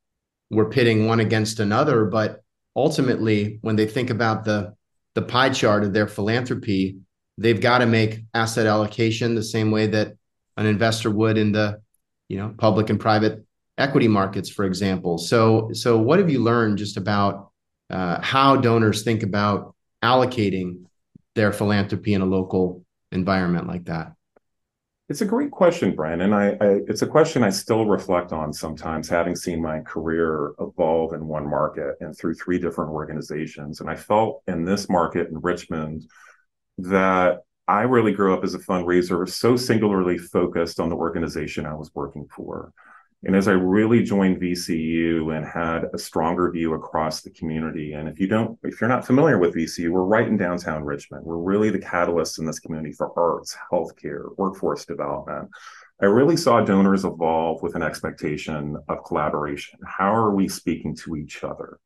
we're 0.49 0.69
pitting 0.69 1.07
one 1.07 1.19
against 1.19 1.59
another 1.59 2.05
but 2.05 2.41
ultimately 2.75 3.57
when 3.61 3.75
they 3.75 3.87
think 3.87 4.09
about 4.09 4.43
the 4.43 4.73
the 5.15 5.21
pie 5.21 5.49
chart 5.49 5.83
of 5.83 5.93
their 5.93 6.07
philanthropy 6.07 6.97
they've 7.37 7.61
got 7.61 7.79
to 7.79 7.85
make 7.85 8.23
asset 8.33 8.67
allocation 8.67 9.33
the 9.33 9.43
same 9.43 9.71
way 9.71 9.87
that 9.87 10.13
an 10.57 10.65
investor 10.65 11.09
would 11.09 11.37
in 11.37 11.51
the 11.51 11.81
you 12.29 12.37
know 12.37 12.53
public 12.57 12.89
and 12.89 12.99
private 12.99 13.43
equity 13.77 14.07
markets 14.07 14.49
for 14.49 14.65
example. 14.65 15.17
So 15.17 15.71
so 15.73 15.97
what 15.97 16.19
have 16.19 16.29
you 16.29 16.39
learned 16.39 16.77
just 16.77 16.97
about 16.97 17.51
uh, 17.89 18.21
how 18.21 18.55
donors 18.55 19.03
think 19.03 19.23
about 19.23 19.75
allocating 20.03 20.83
their 21.35 21.51
philanthropy 21.51 22.13
in 22.13 22.21
a 22.21 22.25
local 22.25 22.85
environment 23.11 23.67
like 23.67 23.85
that 23.85 24.13
it's 25.11 25.19
a 25.19 25.25
great 25.25 25.51
question, 25.51 25.93
Brian, 25.93 26.21
and 26.21 26.33
I, 26.33 26.51
I, 26.61 26.79
it's 26.87 27.01
a 27.01 27.07
question 27.07 27.43
I 27.43 27.49
still 27.49 27.85
reflect 27.85 28.31
on 28.31 28.53
sometimes, 28.53 29.09
having 29.09 29.35
seen 29.35 29.61
my 29.61 29.81
career 29.81 30.53
evolve 30.57 31.11
in 31.11 31.27
one 31.27 31.49
market 31.49 31.95
and 31.99 32.17
through 32.17 32.35
three 32.35 32.57
different 32.57 32.91
organizations. 32.91 33.81
And 33.81 33.89
I 33.89 33.95
felt 33.97 34.41
in 34.47 34.63
this 34.63 34.87
market 34.87 35.27
in 35.27 35.37
Richmond 35.41 36.05
that 36.77 37.39
I 37.67 37.81
really 37.81 38.13
grew 38.13 38.33
up 38.33 38.45
as 38.45 38.53
a 38.53 38.59
fundraiser, 38.59 39.27
so 39.27 39.57
singularly 39.57 40.17
focused 40.17 40.79
on 40.79 40.87
the 40.87 40.95
organization 40.95 41.65
I 41.65 41.73
was 41.73 41.91
working 41.93 42.25
for. 42.33 42.71
And 43.23 43.35
as 43.35 43.47
I 43.47 43.51
really 43.51 44.01
joined 44.01 44.41
VCU 44.41 45.35
and 45.35 45.45
had 45.45 45.85
a 45.93 45.97
stronger 45.97 46.49
view 46.49 46.73
across 46.73 47.21
the 47.21 47.29
community, 47.29 47.93
and 47.93 48.09
if 48.09 48.19
you 48.19 48.27
don't, 48.27 48.57
if 48.63 48.81
you're 48.81 48.89
not 48.89 49.05
familiar 49.05 49.37
with 49.37 49.53
VCU, 49.53 49.89
we're 49.89 50.03
right 50.03 50.27
in 50.27 50.37
downtown 50.37 50.83
Richmond. 50.83 51.23
We're 51.23 51.37
really 51.37 51.69
the 51.69 51.77
catalyst 51.77 52.39
in 52.39 52.47
this 52.47 52.59
community 52.59 52.93
for 52.93 53.17
arts, 53.17 53.55
healthcare, 53.71 54.35
workforce 54.37 54.85
development. 54.85 55.49
I 56.01 56.05
really 56.05 56.35
saw 56.35 56.61
donors 56.61 57.05
evolve 57.05 57.61
with 57.61 57.75
an 57.75 57.83
expectation 57.83 58.75
of 58.89 59.03
collaboration. 59.03 59.79
How 59.85 60.11
are 60.15 60.33
we 60.33 60.47
speaking 60.47 60.95
to 60.97 61.15
each 61.15 61.43
other? 61.43 61.77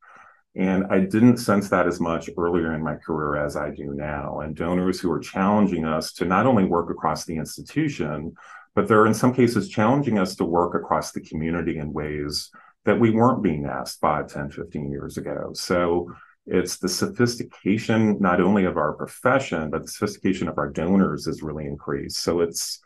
And 0.56 0.86
I 0.90 1.00
didn't 1.00 1.36
sense 1.36 1.68
that 1.70 1.86
as 1.86 2.00
much 2.00 2.30
earlier 2.38 2.74
in 2.74 2.82
my 2.82 2.96
career 2.96 3.44
as 3.46 3.58
I 3.58 3.72
do 3.72 3.94
now. 3.94 4.40
And 4.40 4.56
donors 4.56 5.02
who 5.02 5.12
are 5.12 5.20
challenging 5.20 5.84
us 5.84 6.14
to 6.14 6.24
not 6.24 6.46
only 6.46 6.64
work 6.64 6.90
across 6.90 7.26
the 7.26 7.36
institution, 7.36 8.34
but 8.76 8.88
they're 8.88 9.08
in 9.08 9.14
some 9.14 9.34
cases 9.34 9.70
challenging 9.70 10.20
us 10.20 10.36
to 10.36 10.44
work 10.44 10.76
across 10.76 11.12
the 11.12 11.22
community 11.22 11.78
in 11.80 11.94
ways 11.94 12.52
that 12.84 13.00
we 13.00 13.10
weren't 13.10 13.42
being 13.42 13.66
asked 13.66 14.00
5, 14.00 14.28
10, 14.28 14.52
15 14.52 14.92
years 14.92 15.18
ago. 15.18 15.52
So 15.54 16.12
it's 16.46 16.78
the 16.78 16.90
sophistication 16.90 18.18
not 18.20 18.40
only 18.40 18.66
of 18.66 18.78
our 18.78 18.94
profession, 18.94 19.72
but 19.72 19.84
the 19.84 19.88
sophistication 19.88 20.48
of 20.48 20.58
our 20.58 20.70
donors 20.70 21.26
has 21.26 21.42
really 21.42 21.66
increased. 21.66 22.18
So 22.18 22.42
it's 22.42 22.80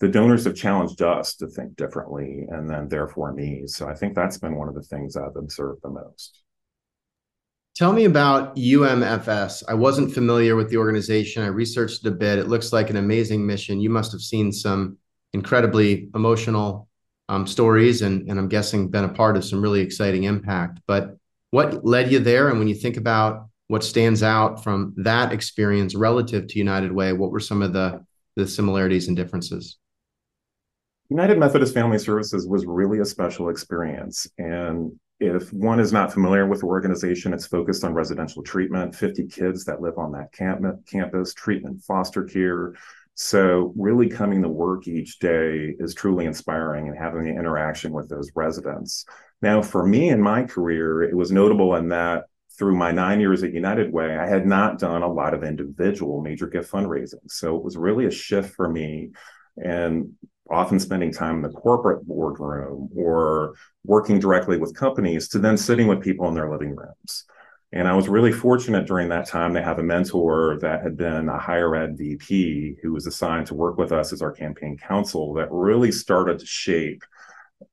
the 0.00 0.08
donors 0.08 0.44
have 0.44 0.54
challenged 0.54 1.02
us 1.02 1.34
to 1.36 1.46
think 1.46 1.76
differently 1.76 2.46
and 2.50 2.68
then 2.68 2.88
therefore 2.88 3.32
me. 3.32 3.66
So 3.66 3.88
I 3.88 3.94
think 3.94 4.14
that's 4.14 4.38
been 4.38 4.56
one 4.56 4.68
of 4.68 4.74
the 4.74 4.82
things 4.82 5.16
I've 5.16 5.36
observed 5.36 5.80
the 5.82 5.90
most. 5.90 6.42
Tell 7.74 7.92
me 7.92 8.04
about 8.04 8.56
UMFS. 8.56 9.62
I 9.68 9.74
wasn't 9.74 10.12
familiar 10.12 10.56
with 10.56 10.68
the 10.68 10.78
organization. 10.78 11.44
I 11.44 11.46
researched 11.46 12.04
it 12.04 12.08
a 12.08 12.14
bit. 12.14 12.38
It 12.38 12.48
looks 12.48 12.72
like 12.72 12.90
an 12.90 12.96
amazing 12.96 13.46
mission. 13.46 13.80
You 13.80 13.90
must 13.90 14.12
have 14.12 14.20
seen 14.20 14.52
some 14.52 14.98
incredibly 15.32 16.08
emotional 16.14 16.88
um, 17.28 17.46
stories 17.46 18.02
and, 18.02 18.28
and 18.28 18.38
I'm 18.38 18.48
guessing 18.48 18.88
been 18.88 19.04
a 19.04 19.08
part 19.08 19.36
of 19.36 19.44
some 19.44 19.60
really 19.60 19.80
exciting 19.80 20.24
impact. 20.24 20.80
But 20.86 21.16
what 21.50 21.84
led 21.84 22.10
you 22.10 22.18
there? 22.18 22.48
And 22.48 22.58
when 22.58 22.68
you 22.68 22.74
think 22.74 22.96
about 22.96 23.48
what 23.68 23.84
stands 23.84 24.22
out 24.22 24.64
from 24.64 24.94
that 24.96 25.32
experience 25.32 25.94
relative 25.94 26.46
to 26.48 26.58
United 26.58 26.90
Way, 26.90 27.12
what 27.12 27.30
were 27.30 27.40
some 27.40 27.62
of 27.62 27.72
the, 27.72 28.04
the 28.36 28.48
similarities 28.48 29.08
and 29.08 29.16
differences? 29.16 29.78
United 31.10 31.38
Methodist 31.38 31.74
Family 31.74 31.98
Services 31.98 32.46
was 32.46 32.66
really 32.66 33.00
a 33.00 33.04
special 33.04 33.48
experience. 33.48 34.26
And 34.38 34.92
if 35.20 35.52
one 35.52 35.80
is 35.80 35.92
not 35.92 36.12
familiar 36.12 36.46
with 36.46 36.60
the 36.60 36.66
organization, 36.66 37.32
it's 37.32 37.46
focused 37.46 37.82
on 37.82 37.94
residential 37.94 38.42
treatment, 38.42 38.94
50 38.94 39.26
kids 39.26 39.64
that 39.64 39.80
live 39.80 39.98
on 39.98 40.12
that 40.12 40.32
camp- 40.32 40.86
campus, 40.86 41.34
treatment, 41.34 41.82
foster 41.82 42.24
care. 42.24 42.74
So, 43.20 43.72
really 43.76 44.08
coming 44.08 44.42
to 44.42 44.48
work 44.48 44.86
each 44.86 45.18
day 45.18 45.74
is 45.80 45.92
truly 45.92 46.24
inspiring 46.24 46.86
and 46.86 46.96
having 46.96 47.24
the 47.24 47.30
interaction 47.30 47.90
with 47.90 48.08
those 48.08 48.30
residents. 48.36 49.04
Now, 49.42 49.60
for 49.60 49.84
me 49.84 50.10
in 50.10 50.22
my 50.22 50.44
career, 50.44 51.02
it 51.02 51.16
was 51.16 51.32
notable 51.32 51.74
in 51.74 51.88
that 51.88 52.26
through 52.56 52.76
my 52.76 52.92
nine 52.92 53.18
years 53.18 53.42
at 53.42 53.52
United 53.52 53.92
Way, 53.92 54.16
I 54.16 54.28
had 54.28 54.46
not 54.46 54.78
done 54.78 55.02
a 55.02 55.12
lot 55.12 55.34
of 55.34 55.42
individual 55.42 56.20
major 56.20 56.46
gift 56.46 56.70
fundraising. 56.70 57.28
So 57.28 57.56
it 57.56 57.64
was 57.64 57.76
really 57.76 58.06
a 58.06 58.10
shift 58.12 58.54
for 58.54 58.68
me 58.68 59.10
and 59.56 60.12
often 60.48 60.78
spending 60.78 61.12
time 61.12 61.36
in 61.36 61.42
the 61.42 61.48
corporate 61.48 62.06
boardroom 62.06 62.88
or 62.94 63.54
working 63.82 64.20
directly 64.20 64.58
with 64.58 64.76
companies 64.76 65.26
to 65.30 65.40
then 65.40 65.56
sitting 65.56 65.88
with 65.88 66.02
people 66.02 66.28
in 66.28 66.34
their 66.34 66.52
living 66.52 66.76
rooms. 66.76 67.24
And 67.72 67.86
I 67.86 67.94
was 67.94 68.08
really 68.08 68.32
fortunate 68.32 68.86
during 68.86 69.10
that 69.10 69.26
time 69.26 69.52
to 69.54 69.62
have 69.62 69.78
a 69.78 69.82
mentor 69.82 70.58
that 70.62 70.82
had 70.82 70.96
been 70.96 71.28
a 71.28 71.38
higher 71.38 71.74
ed 71.76 71.98
VP 71.98 72.76
who 72.82 72.92
was 72.92 73.06
assigned 73.06 73.46
to 73.48 73.54
work 73.54 73.76
with 73.76 73.92
us 73.92 74.12
as 74.12 74.22
our 74.22 74.32
campaign 74.32 74.78
counsel 74.78 75.34
that 75.34 75.52
really 75.52 75.92
started 75.92 76.38
to 76.38 76.46
shape 76.46 77.02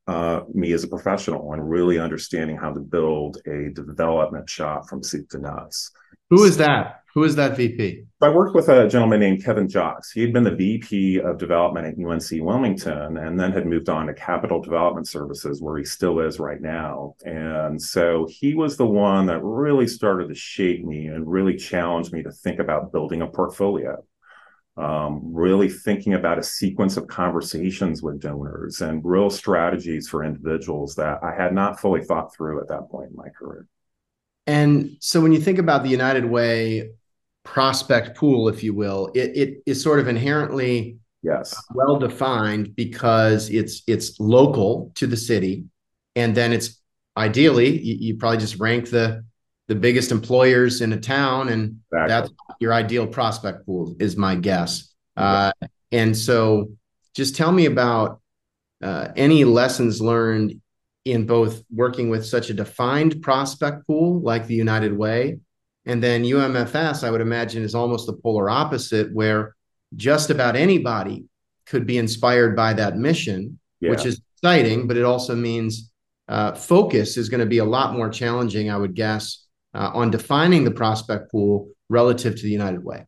uh, 0.08 0.42
me 0.54 0.74
as 0.74 0.84
a 0.84 0.88
professional 0.88 1.54
and 1.54 1.70
really 1.70 1.98
understanding 1.98 2.58
how 2.58 2.74
to 2.74 2.82
build 2.82 3.38
a 3.48 3.70
development 3.70 4.50
shop 4.50 4.90
from 4.90 5.02
soup 5.02 5.30
to 5.30 5.40
nuts. 5.40 5.92
Who 6.30 6.44
is 6.44 6.58
that? 6.58 7.02
Who 7.16 7.24
is 7.24 7.36
that 7.38 7.56
VP? 7.56 8.04
I 8.22 8.30
worked 8.30 8.56
with 8.56 8.68
a 8.68 8.88
gentleman 8.88 9.22
named 9.22 9.44
Kevin 9.44 9.68
Jocks. 9.70 10.12
He 10.12 10.22
had 10.22 10.34
been 10.34 10.44
the 10.44 10.56
VP 10.56 11.22
of 11.22 11.38
development 11.38 11.88
at 11.88 12.06
UNC 12.06 12.46
Wilmington 12.46 13.18
and 13.18 13.40
then 13.40 13.52
had 13.52 13.66
moved 13.66 13.90
on 13.90 14.08
to 14.08 14.14
Capital 14.14 14.62
Development 14.62 15.08
Services, 15.08 15.62
where 15.62 15.78
he 15.78 15.86
still 15.86 16.20
is 16.20 16.40
right 16.40 16.62
now. 16.62 17.16
And 17.24 17.82
so 17.82 18.28
he 18.30 18.54
was 18.54 18.76
the 18.76 18.86
one 18.86 19.26
that 19.28 19.42
really 19.42 19.88
started 19.88 20.28
to 20.28 20.36
shape 20.36 20.86
me 20.86 21.08
and 21.08 21.26
really 21.26 21.56
challenged 21.56 22.12
me 22.12 22.22
to 22.24 22.32
think 22.32 22.60
about 22.60 22.92
building 22.92 23.22
a 23.22 23.28
portfolio 23.28 24.04
um, 24.78 25.22
really 25.34 25.70
thinking 25.70 26.14
about 26.14 26.38
a 26.38 26.44
sequence 26.44 26.98
of 26.98 27.08
conversations 27.08 28.04
with 28.04 28.20
donors 28.20 28.82
and 28.82 29.02
real 29.06 29.30
strategies 29.30 30.10
for 30.10 30.24
individuals 30.24 30.96
that 30.96 31.20
I 31.24 31.34
had 31.34 31.54
not 31.54 31.80
fully 31.80 32.04
thought 32.04 32.34
through 32.36 32.60
at 32.62 32.68
that 32.68 32.90
point 32.90 33.12
in 33.12 33.16
my 33.16 33.30
career. 33.30 33.68
And 34.48 34.98
so 35.00 35.22
when 35.22 35.32
you 35.32 35.40
think 35.40 35.60
about 35.60 35.84
the 35.84 35.90
United 35.90 36.26
Way 36.26 36.92
prospect 37.46 38.18
pool, 38.18 38.50
if 38.50 38.62
you 38.64 38.74
will, 38.74 39.12
it, 39.16 39.38
it 39.38 39.64
is 39.66 39.82
sort 39.82 40.00
of 40.00 40.10
inherently 40.10 40.98
yes 41.24 41.56
well 41.74 41.98
defined 41.98 42.76
because 42.76 43.50
it's 43.50 43.82
it's 43.88 44.20
local 44.20 44.92
to 44.96 45.08
the 45.08 45.16
city, 45.16 45.64
and 46.16 46.36
then 46.36 46.52
it's 46.52 46.82
ideally 47.16 47.80
you, 47.80 47.96
you 48.00 48.18
probably 48.18 48.40
just 48.40 48.60
rank 48.60 48.90
the 48.90 49.24
the 49.68 49.76
biggest 49.76 50.12
employers 50.12 50.82
in 50.82 50.94
a 50.94 51.00
town, 51.00 51.50
and 51.50 51.80
exactly. 51.92 52.08
that's 52.10 52.30
your 52.60 52.74
ideal 52.74 53.08
prospect 53.08 53.66
pool, 53.66 53.96
is 54.00 54.16
my 54.16 54.36
guess. 54.36 54.94
Uh, 55.18 55.52
and 55.92 56.16
so, 56.16 56.70
just 57.16 57.36
tell 57.36 57.52
me 57.52 57.66
about 57.66 58.22
uh, 58.84 59.08
any 59.16 59.44
lessons 59.44 60.02
learned 60.02 60.62
in 61.06 61.26
both 61.26 61.64
working 61.74 62.10
with 62.10 62.26
such 62.26 62.50
a 62.50 62.54
defined 62.54 63.22
prospect 63.22 63.88
pool 63.88 64.22
like 64.22 64.48
the 64.48 64.56
United 64.56 64.96
Way, 64.96 65.40
and 65.86 66.02
then 66.02 66.24
UMFS, 66.24 67.04
I 67.04 67.12
would 67.12 67.22
imagine, 67.22 67.64
is 67.64 67.76
almost 67.76 68.08
the 68.08 68.14
polar 68.14 68.50
opposite, 68.50 69.14
where 69.14 69.56
just 69.96 70.30
about 70.30 70.56
anybody 70.56 71.26
could 71.66 71.86
be 71.86 71.98
inspired 71.98 72.56
by 72.56 72.74
that 72.74 72.98
mission, 72.98 73.60
yeah. 73.80 73.92
which 73.92 74.06
is 74.06 74.22
exciting, 74.36 74.88
but 74.88 74.98
it 74.98 75.04
also 75.04 75.36
means 75.36 75.92
uh, 76.28 76.54
focus 76.54 77.18
is 77.18 77.30
going 77.30 77.40
to 77.40 77.46
be 77.46 77.60
a 77.60 77.66
lot 77.66 77.94
more 77.94 78.10
challenging, 78.10 78.70
I 78.70 78.78
would 78.78 78.96
guess, 78.96 79.46
uh, 79.74 79.92
on 79.94 80.10
defining 80.10 80.64
the 80.64 80.72
prospect 80.72 81.32
pool 81.32 81.70
relative 81.90 82.36
to 82.36 82.42
the 82.42 82.50
United 82.50 82.84
Way? 82.84 83.06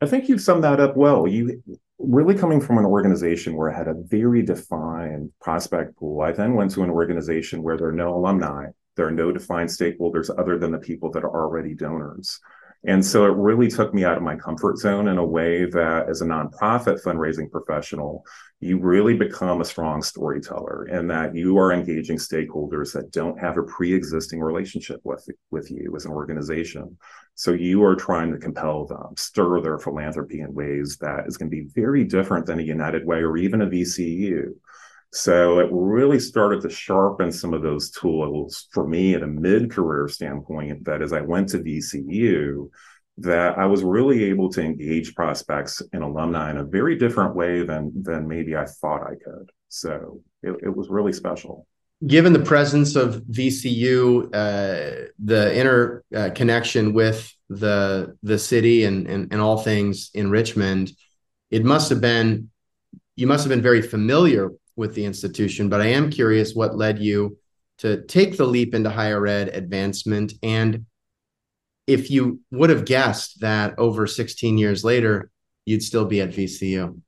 I 0.00 0.06
think 0.06 0.28
you've 0.28 0.40
summed 0.40 0.64
that 0.64 0.80
up 0.80 0.96
well. 0.96 1.26
You 1.26 1.62
really 1.98 2.34
coming 2.34 2.60
from 2.60 2.78
an 2.78 2.84
organization 2.84 3.56
where 3.56 3.72
I 3.72 3.78
had 3.78 3.88
a 3.88 3.94
very 3.94 4.42
defined 4.42 5.30
prospect 5.40 5.96
pool. 5.96 6.20
I 6.20 6.32
then 6.32 6.54
went 6.54 6.72
to 6.72 6.82
an 6.82 6.90
organization 6.90 7.62
where 7.62 7.78
there 7.78 7.88
are 7.88 7.92
no 7.92 8.14
alumni, 8.14 8.66
there 8.96 9.06
are 9.06 9.12
no 9.12 9.32
defined 9.32 9.68
stakeholders 9.68 10.30
other 10.38 10.58
than 10.58 10.72
the 10.72 10.78
people 10.78 11.10
that 11.12 11.24
are 11.24 11.34
already 11.34 11.74
donors. 11.74 12.40
And 12.86 13.04
so 13.04 13.24
it 13.24 13.34
really 13.36 13.68
took 13.68 13.94
me 13.94 14.04
out 14.04 14.18
of 14.18 14.22
my 14.22 14.36
comfort 14.36 14.76
zone 14.76 15.08
in 15.08 15.16
a 15.16 15.24
way 15.24 15.64
that, 15.64 16.06
as 16.08 16.20
a 16.20 16.26
nonprofit 16.26 17.02
fundraising 17.02 17.50
professional, 17.50 18.26
you 18.60 18.78
really 18.78 19.16
become 19.16 19.62
a 19.62 19.64
strong 19.64 20.02
storyteller 20.02 20.84
and 20.84 21.10
that 21.10 21.34
you 21.34 21.56
are 21.56 21.72
engaging 21.72 22.18
stakeholders 22.18 22.92
that 22.92 23.10
don't 23.10 23.40
have 23.40 23.56
a 23.56 23.62
pre-existing 23.62 24.40
relationship 24.40 25.00
with, 25.02 25.26
with 25.50 25.70
you 25.70 25.94
as 25.96 26.04
an 26.04 26.12
organization. 26.12 26.96
So 27.36 27.52
you 27.52 27.82
are 27.84 27.96
trying 27.96 28.32
to 28.32 28.38
compel 28.38 28.84
them, 28.84 29.16
stir 29.16 29.62
their 29.62 29.78
philanthropy 29.78 30.40
in 30.40 30.52
ways 30.52 30.98
that 31.00 31.26
is 31.26 31.38
going 31.38 31.50
to 31.50 31.56
be 31.56 31.68
very 31.74 32.04
different 32.04 32.44
than 32.44 32.60
a 32.60 32.62
United 32.62 33.06
Way 33.06 33.18
or 33.18 33.38
even 33.38 33.62
a 33.62 33.66
VCU. 33.66 34.54
So 35.14 35.60
it 35.60 35.68
really 35.70 36.18
started 36.18 36.60
to 36.62 36.68
sharpen 36.68 37.30
some 37.30 37.54
of 37.54 37.62
those 37.62 37.88
tools 37.92 38.66
for 38.72 38.84
me 38.84 39.14
at 39.14 39.22
a 39.22 39.28
mid-career 39.28 40.08
standpoint 40.08 40.84
that 40.86 41.02
as 41.02 41.12
I 41.12 41.20
went 41.20 41.50
to 41.50 41.60
VCU, 41.60 42.68
that 43.18 43.56
I 43.56 43.64
was 43.66 43.84
really 43.84 44.24
able 44.24 44.50
to 44.50 44.60
engage 44.60 45.14
prospects 45.14 45.80
and 45.92 46.02
alumni 46.02 46.50
in 46.50 46.56
a 46.56 46.64
very 46.64 46.98
different 46.98 47.36
way 47.36 47.62
than 47.62 47.92
than 48.02 48.26
maybe 48.26 48.56
I 48.56 48.64
thought 48.64 49.06
I 49.06 49.14
could. 49.14 49.52
So 49.68 50.20
it, 50.42 50.56
it 50.64 50.76
was 50.76 50.88
really 50.88 51.12
special. 51.12 51.68
Given 52.04 52.32
the 52.32 52.40
presence 52.40 52.96
of 52.96 53.22
VCU, 53.30 54.34
uh, 54.34 55.10
the 55.20 55.54
interconnection 55.54 56.88
uh, 56.88 56.90
with 56.90 57.32
the 57.48 58.16
the 58.24 58.38
city 58.38 58.82
and, 58.82 59.06
and 59.06 59.32
and 59.32 59.40
all 59.40 59.58
things 59.58 60.10
in 60.12 60.28
Richmond, 60.28 60.90
it 61.52 61.64
must 61.64 61.88
have 61.90 62.00
been 62.00 62.50
you 63.14 63.28
must 63.28 63.44
have 63.44 63.50
been 63.50 63.62
very 63.62 63.80
familiar 63.80 64.50
with 64.76 64.94
the 64.94 65.04
institution, 65.04 65.68
but 65.68 65.80
I 65.80 65.86
am 65.86 66.10
curious 66.10 66.54
what 66.54 66.76
led 66.76 66.98
you 66.98 67.38
to 67.78 68.02
take 68.02 68.36
the 68.36 68.46
leap 68.46 68.74
into 68.74 68.90
higher 68.90 69.26
ed 69.26 69.48
advancement 69.48 70.32
and 70.42 70.86
if 71.86 72.10
you 72.10 72.40
would 72.50 72.70
have 72.70 72.84
guessed 72.84 73.40
that 73.40 73.78
over 73.78 74.06
16 74.06 74.56
years 74.58 74.84
later 74.84 75.30
you'd 75.64 75.82
still 75.82 76.04
be 76.04 76.20
at 76.20 76.30
VCU. 76.30 77.00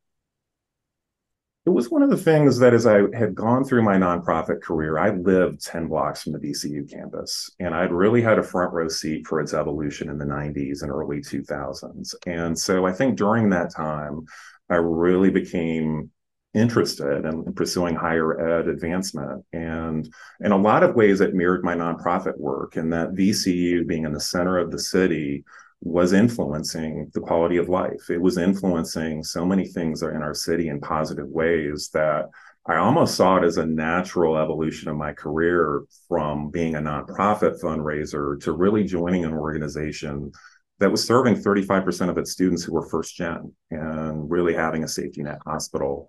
It 1.65 1.71
was 1.71 1.91
one 1.91 2.03
of 2.03 2.11
the 2.11 2.17
things 2.17 2.59
that 2.59 2.75
as 2.75 2.87
I 2.87 3.03
had 3.13 3.35
gone 3.35 3.65
through 3.65 3.83
my 3.83 3.97
nonprofit 3.97 4.63
career, 4.63 4.99
I 4.99 5.11
lived 5.11 5.65
10 5.65 5.89
blocks 5.89 6.23
from 6.23 6.33
the 6.33 6.39
VCU 6.39 6.89
campus, 6.89 7.51
and 7.59 7.75
I'd 7.75 7.91
really 7.91 8.23
had 8.23 8.39
a 8.39 8.43
front 8.43 8.73
row 8.73 8.87
seat 8.87 9.27
for 9.27 9.41
its 9.41 9.53
evolution 9.53 10.09
in 10.09 10.17
the 10.17 10.25
90s 10.25 10.83
and 10.83 10.93
early 10.93 11.19
2000s. 11.19 12.15
And 12.25 12.57
so 12.57 12.87
I 12.87 12.93
think 12.93 13.19
during 13.19 13.51
that 13.51 13.75
time, 13.75 14.27
I 14.71 14.77
really 14.77 15.31
became 15.31 16.11
interested 16.57 17.25
in, 17.25 17.53
pursuing 17.55 17.95
higher 17.95 18.59
ed 18.59 18.69
advancement. 18.69 19.45
And 19.53 20.13
in 20.41 20.53
a 20.53 20.57
lot 20.57 20.83
of 20.83 20.97
ways, 20.97 21.21
it 21.21 21.35
mirrored 21.35 21.65
my 21.65 21.75
nonprofit 21.75 22.39
work, 22.39 22.77
and 22.77 22.93
that 22.93 23.13
VCU 23.13 23.87
being 23.87 24.05
in 24.05 24.13
the 24.13 24.21
center 24.21 24.59
of 24.59 24.71
the 24.71 24.79
city 24.79 25.45
was 25.83 26.13
influencing 26.13 27.11
the 27.15 27.21
quality 27.21 27.59
of 27.59 27.69
life. 27.69 28.11
It 28.11 28.21
was 28.21 28.39
influencing 28.39 29.23
so 29.23 29.45
many 29.45 29.67
things 29.67 30.03
in 30.03 30.23
our 30.23 30.35
city 30.35 30.69
in 30.69 30.81
positive 30.81 31.29
ways 31.29 31.91
that 31.93 32.27
I 32.69 32.77
almost 32.77 33.15
saw 33.15 33.37
it 33.37 33.45
as 33.45 33.59
a 33.59 33.67
natural 33.67 34.37
evolution 34.37 34.89
of 34.89 34.97
my 34.97 35.13
career 35.13 35.83
from 36.09 36.51
being 36.51 36.75
a 36.75 36.81
nonprofit 36.81 37.61
fundraiser 37.63 38.41
to 38.41 38.53
really 38.53 38.83
joining 38.83 39.25
an 39.25 39.35
organization 39.35 40.33
that 40.79 40.91
was 40.91 41.07
serving 41.07 41.37
35% 41.37 42.09
of 42.11 42.19
its 42.19 42.33
students 42.33 42.65
who 42.65 42.73
were 42.73 42.89
first 42.89 43.15
gen 43.15 43.53
and 43.71 44.31
really 44.31 44.55
having 44.55 44.83
a 44.83 44.89
safety 44.89 45.23
net 45.23 45.39
hospital 45.47 46.09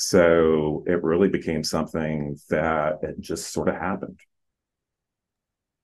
So 0.00 0.82
it 0.86 1.02
really 1.04 1.28
became 1.28 1.62
something 1.62 2.38
that 2.48 3.00
it 3.02 3.20
just 3.20 3.52
sort 3.52 3.68
of 3.68 3.74
happened. 3.74 4.18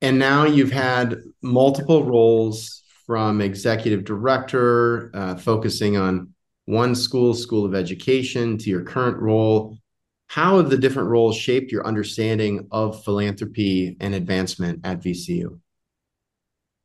And 0.01 0.19
now 0.19 0.47
you've 0.47 0.73
had 0.73 1.19
multiple 1.43 2.03
roles 2.03 2.83
from 3.05 3.43
executive 3.43 4.05
director, 4.05 5.11
uh, 5.15 5.37
focusing 5.37 5.99
on 5.99 6.33
one 6.65 6.95
school, 6.95 7.35
School 7.35 7.67
of 7.67 7.75
Education, 7.75 8.57
to 8.57 8.71
your 8.71 8.85
current 8.85 9.19
role. 9.19 9.77
How 10.29 10.57
have 10.57 10.71
the 10.71 10.79
different 10.79 11.11
roles 11.11 11.37
shaped 11.37 11.71
your 11.71 11.87
understanding 11.87 12.69
of 12.71 13.05
philanthropy 13.05 13.99
and 14.01 14.15
advancement 14.15 14.81
at 14.85 15.03
VCU? 15.03 15.61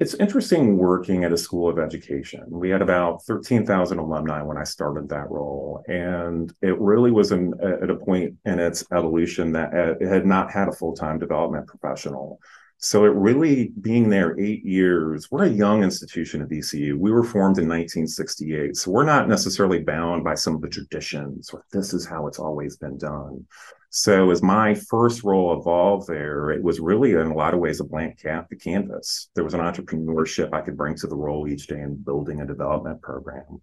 It's 0.01 0.15
interesting 0.15 0.79
working 0.79 1.25
at 1.25 1.31
a 1.31 1.38
school 1.38 1.70
of 1.70 1.77
education. 1.77 2.43
We 2.50 2.72
had 2.72 2.81
about 2.81 3.24
13,000 3.25 4.00
alumni 4.00 4.41
when 4.41 4.58
I 4.58 4.63
started 4.63 5.08
that 5.10 5.29
role. 5.29 5.84
And 5.88 6.51
it 6.63 6.75
really 6.79 7.12
was 7.12 7.31
an, 7.31 7.53
at 7.62 7.91
a 7.91 7.96
point 7.96 8.34
in 8.46 8.58
its 8.58 8.84
evolution 8.91 9.51
that 9.51 9.72
uh, 9.75 9.93
it 10.01 10.08
had 10.08 10.25
not 10.25 10.50
had 10.50 10.70
a 10.70 10.72
full 10.72 10.96
time 10.96 11.20
development 11.20 11.67
professional. 11.67 12.39
So 12.79 13.05
it 13.05 13.10
really 13.10 13.74
being 13.79 14.10
there 14.10 14.39
eight 14.39 14.65
years, 14.65 15.29
we're 15.29 15.43
a 15.43 15.50
young 15.50 15.84
institution 15.84 16.41
at 16.41 16.50
VCU. 16.50 16.98
We 16.98 17.12
were 17.12 17.24
formed 17.24 17.60
in 17.60 17.70
1968. 17.70 18.75
So 18.75 18.89
we're 18.89 19.03
not 19.03 19.29
necessarily 19.29 19.84
bound 19.84 20.24
by 20.24 20.34
some 20.34 20.55
of 20.55 20.62
the 20.62 20.70
traditions 20.70 21.51
or 21.51 21.63
this 21.72 21.93
is 21.93 22.08
how 22.08 22.25
it's 22.25 22.39
always 22.39 22.75
been 22.75 22.98
done. 22.98 23.46
So 23.93 24.31
as 24.31 24.41
my 24.41 24.74
first 24.74 25.21
role 25.21 25.60
evolved 25.60 26.07
there, 26.07 26.50
it 26.50 26.63
was 26.63 26.79
really 26.79 27.12
in 27.12 27.27
a 27.27 27.36
lot 27.36 27.53
of 27.53 27.60
ways 27.60 27.81
a 27.81 27.83
blank 27.83 28.21
cap, 28.21 28.48
the 28.50 28.55
canvas. 28.55 29.29
There 29.36 29.43
was 29.43 29.53
an 29.53 29.60
entrepreneurship 29.60 30.53
I 30.53 30.62
could 30.62 30.77
bring 30.77 30.95
to 30.95 31.07
the 31.07 31.15
role 31.17 31.45
each 31.45 31.67
day 31.67 31.81
in 31.81 32.01
building 32.01 32.39
a 32.39 32.45
development 32.45 33.01
program. 33.01 33.62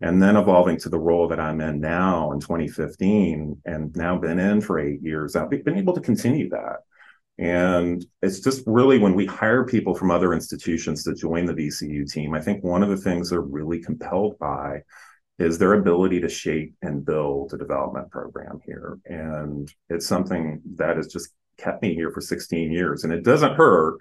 And 0.00 0.22
then 0.22 0.36
evolving 0.36 0.78
to 0.78 0.88
the 0.88 0.98
role 0.98 1.28
that 1.28 1.38
I'm 1.38 1.60
in 1.60 1.78
now 1.78 2.32
in 2.32 2.40
2015 2.40 3.60
and 3.66 3.94
now 3.94 4.16
been 4.16 4.38
in 4.38 4.62
for 4.62 4.78
eight 4.78 5.02
years, 5.02 5.36
I've 5.36 5.50
been 5.50 5.76
able 5.76 5.92
to 5.92 6.00
continue 6.00 6.48
that. 6.50 6.78
And 7.38 8.02
it's 8.22 8.40
just 8.40 8.62
really 8.66 8.98
when 8.98 9.14
we 9.14 9.26
hire 9.26 9.66
people 9.66 9.94
from 9.94 10.10
other 10.10 10.32
institutions 10.32 11.04
to 11.04 11.14
join 11.14 11.44
the 11.44 11.52
VCU 11.52 12.10
team, 12.10 12.32
I 12.32 12.40
think 12.40 12.64
one 12.64 12.82
of 12.82 12.88
the 12.88 12.96
things 12.96 13.28
they're 13.28 13.42
really 13.42 13.82
compelled 13.82 14.38
by 14.38 14.84
is 15.38 15.58
their 15.58 15.74
ability 15.74 16.20
to 16.20 16.28
shape 16.28 16.74
and 16.82 17.04
build 17.04 17.52
a 17.52 17.58
development 17.58 18.10
program 18.10 18.58
here. 18.64 18.98
And 19.04 19.70
it's 19.90 20.06
something 20.06 20.62
that 20.76 20.96
has 20.96 21.08
just 21.08 21.30
kept 21.58 21.82
me 21.82 21.94
here 21.94 22.10
for 22.10 22.20
16 22.20 22.72
years. 22.72 23.04
And 23.04 23.12
it 23.12 23.22
doesn't 23.22 23.54
hurt 23.54 23.98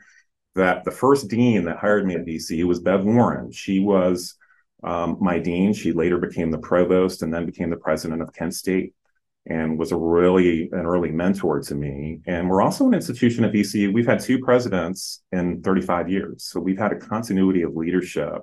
that 0.56 0.86
the 0.86 0.92
first 0.92 1.28
dean 1.28 1.66
that 1.66 1.78
hired 1.78 2.06
me 2.06 2.16
at 2.16 2.26
VCU 2.26 2.64
was 2.66 2.80
Bev 2.80 3.04
Warren. 3.04 3.52
She 3.52 3.80
was 3.80 4.36
um, 4.84 5.18
my 5.20 5.40
dean. 5.40 5.74
She 5.74 5.92
later 5.92 6.18
became 6.18 6.52
the 6.52 6.58
provost 6.58 7.22
and 7.22 7.34
then 7.34 7.46
became 7.46 7.70
the 7.70 7.78
president 7.78 8.22
of 8.22 8.34
Kent 8.34 8.54
State 8.54 8.94
and 9.48 9.78
was 9.78 9.92
a 9.92 9.98
really 9.98 10.70
an 10.72 10.86
early 10.86 11.12
mentor 11.12 11.60
to 11.62 11.76
me. 11.76 12.22
And 12.26 12.50
we're 12.50 12.62
also 12.62 12.88
an 12.88 12.94
institution 12.94 13.44
at 13.44 13.52
VCU. 13.52 13.94
We've 13.94 14.08
had 14.08 14.20
two 14.20 14.40
presidents 14.40 15.22
in 15.32 15.62
35 15.62 16.10
years. 16.10 16.46
So 16.46 16.60
we've 16.60 16.80
had 16.80 16.94
a 16.94 17.00
continuity 17.00 17.62
of 17.62 17.76
leadership 17.76 18.42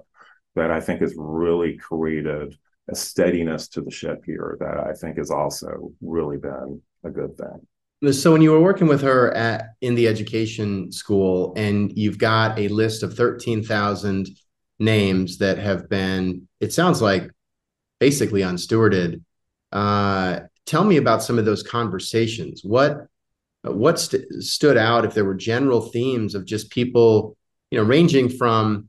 that 0.55 0.71
I 0.71 0.81
think 0.81 1.01
has 1.01 1.15
really 1.17 1.77
created 1.79 2.57
a 2.91 2.95
steadiness 2.95 3.69
to 3.69 3.81
the 3.81 3.91
ship 3.91 4.23
here 4.25 4.57
that 4.61 4.79
I 4.79 4.93
think 4.93 5.19
has 5.19 5.31
also 5.31 5.93
really 6.01 6.37
been 6.37 6.81
a 7.05 7.11
good 7.11 7.37
thing. 7.37 8.12
So 8.12 8.33
when 8.33 8.43
you 8.43 8.51
were 8.51 8.61
working 8.61 8.89
with 8.89 9.03
her 9.03 9.33
at 9.35 9.75
in 9.81 9.95
the 9.95 10.09
education 10.09 10.91
school 10.91 11.53
and 11.57 11.97
you've 11.97 12.19
got 12.19 12.59
a 12.59 12.67
list 12.69 13.05
of 13.05 13.15
13,000 13.15 14.29
names 14.81 15.39
that 15.39 15.59
have 15.59 15.89
been 15.89 16.49
it 16.59 16.73
sounds 16.73 17.01
like 17.01 17.31
basically 18.01 18.41
unstewarded 18.41 19.23
uh, 19.73 20.41
tell 20.67 20.85
me 20.85 20.99
about 20.99 21.23
some 21.23 21.39
of 21.39 21.45
those 21.45 21.62
conversations. 21.62 22.62
What 22.62 23.07
what 23.62 24.01
st- 24.01 24.27
stood 24.43 24.77
out 24.77 25.05
if 25.05 25.15
there 25.15 25.25
were 25.25 25.35
general 25.35 25.81
themes 25.81 26.35
of 26.35 26.45
just 26.45 26.71
people, 26.71 27.37
you 27.71 27.79
know, 27.79 27.85
ranging 27.85 28.29
from 28.29 28.89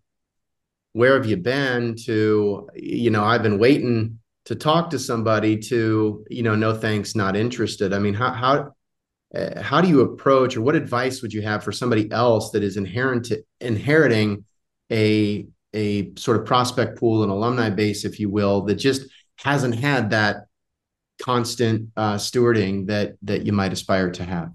where 0.93 1.15
have 1.15 1.25
you 1.25 1.37
been 1.37 1.95
to, 2.05 2.69
you 2.75 3.09
know, 3.09 3.23
I've 3.23 3.43
been 3.43 3.59
waiting 3.59 4.19
to 4.45 4.55
talk 4.55 4.89
to 4.91 4.99
somebody 4.99 5.57
to, 5.57 6.25
you 6.29 6.43
know, 6.43 6.55
no 6.55 6.73
thanks, 6.73 7.15
not 7.15 7.35
interested. 7.35 7.93
I 7.93 7.99
mean, 7.99 8.13
how 8.13 8.31
how 8.31 8.71
uh, 9.35 9.61
how 9.61 9.81
do 9.81 9.87
you 9.87 10.01
approach 10.01 10.55
or 10.55 10.61
what 10.61 10.75
advice 10.75 11.21
would 11.21 11.33
you 11.33 11.41
have 11.41 11.63
for 11.63 11.71
somebody 11.71 12.11
else 12.11 12.51
that 12.51 12.63
is 12.63 12.77
inherent 12.77 13.25
to, 13.25 13.43
inheriting 13.59 14.45
a 14.91 15.47
a 15.73 16.13
sort 16.15 16.37
of 16.39 16.45
prospect 16.45 16.99
pool 16.99 17.23
and 17.23 17.31
alumni 17.31 17.69
base, 17.69 18.05
if 18.05 18.19
you 18.19 18.29
will, 18.29 18.61
that 18.61 18.75
just 18.75 19.07
hasn't 19.37 19.75
had 19.75 20.11
that 20.11 20.45
constant 21.19 21.89
uh, 21.97 22.15
stewarding 22.15 22.87
that 22.87 23.15
that 23.23 23.45
you 23.45 23.53
might 23.53 23.73
aspire 23.73 24.11
to 24.11 24.23
have? 24.23 24.51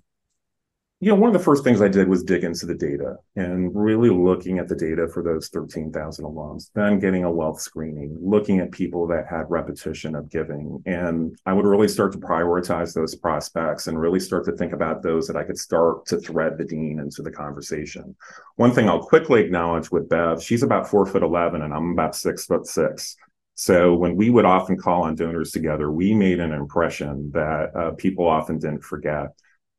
You 1.00 1.10
know, 1.10 1.14
one 1.14 1.28
of 1.28 1.32
the 1.32 1.44
first 1.44 1.62
things 1.62 1.80
I 1.80 1.86
did 1.86 2.08
was 2.08 2.24
dig 2.24 2.42
into 2.42 2.66
the 2.66 2.74
data 2.74 3.18
and 3.36 3.72
really 3.72 4.10
looking 4.10 4.58
at 4.58 4.66
the 4.66 4.74
data 4.74 5.06
for 5.06 5.22
those 5.22 5.48
13,000 5.48 6.24
alums, 6.24 6.70
then 6.74 6.98
getting 6.98 7.22
a 7.22 7.30
wealth 7.30 7.60
screening, 7.60 8.18
looking 8.20 8.58
at 8.58 8.72
people 8.72 9.06
that 9.06 9.28
had 9.30 9.48
repetition 9.48 10.16
of 10.16 10.28
giving. 10.28 10.82
And 10.86 11.38
I 11.46 11.52
would 11.52 11.66
really 11.66 11.86
start 11.86 12.10
to 12.12 12.18
prioritize 12.18 12.94
those 12.94 13.14
prospects 13.14 13.86
and 13.86 14.00
really 14.00 14.18
start 14.18 14.44
to 14.46 14.56
think 14.56 14.72
about 14.72 15.04
those 15.04 15.28
that 15.28 15.36
I 15.36 15.44
could 15.44 15.58
start 15.58 16.04
to 16.06 16.18
thread 16.18 16.58
the 16.58 16.64
dean 16.64 16.98
into 16.98 17.22
the 17.22 17.30
conversation. 17.30 18.16
One 18.56 18.72
thing 18.72 18.88
I'll 18.88 19.06
quickly 19.06 19.40
acknowledge 19.40 19.92
with 19.92 20.08
Bev, 20.08 20.42
she's 20.42 20.64
about 20.64 20.88
four 20.88 21.06
foot 21.06 21.22
11 21.22 21.62
and 21.62 21.72
I'm 21.72 21.92
about 21.92 22.16
six 22.16 22.44
foot 22.44 22.66
six. 22.66 23.14
So 23.54 23.94
when 23.94 24.16
we 24.16 24.30
would 24.30 24.44
often 24.44 24.76
call 24.76 25.02
on 25.02 25.14
donors 25.14 25.52
together, 25.52 25.92
we 25.92 26.12
made 26.12 26.40
an 26.40 26.52
impression 26.52 27.30
that 27.34 27.70
uh, 27.76 27.90
people 27.92 28.26
often 28.26 28.58
didn't 28.58 28.82
forget. 28.82 29.28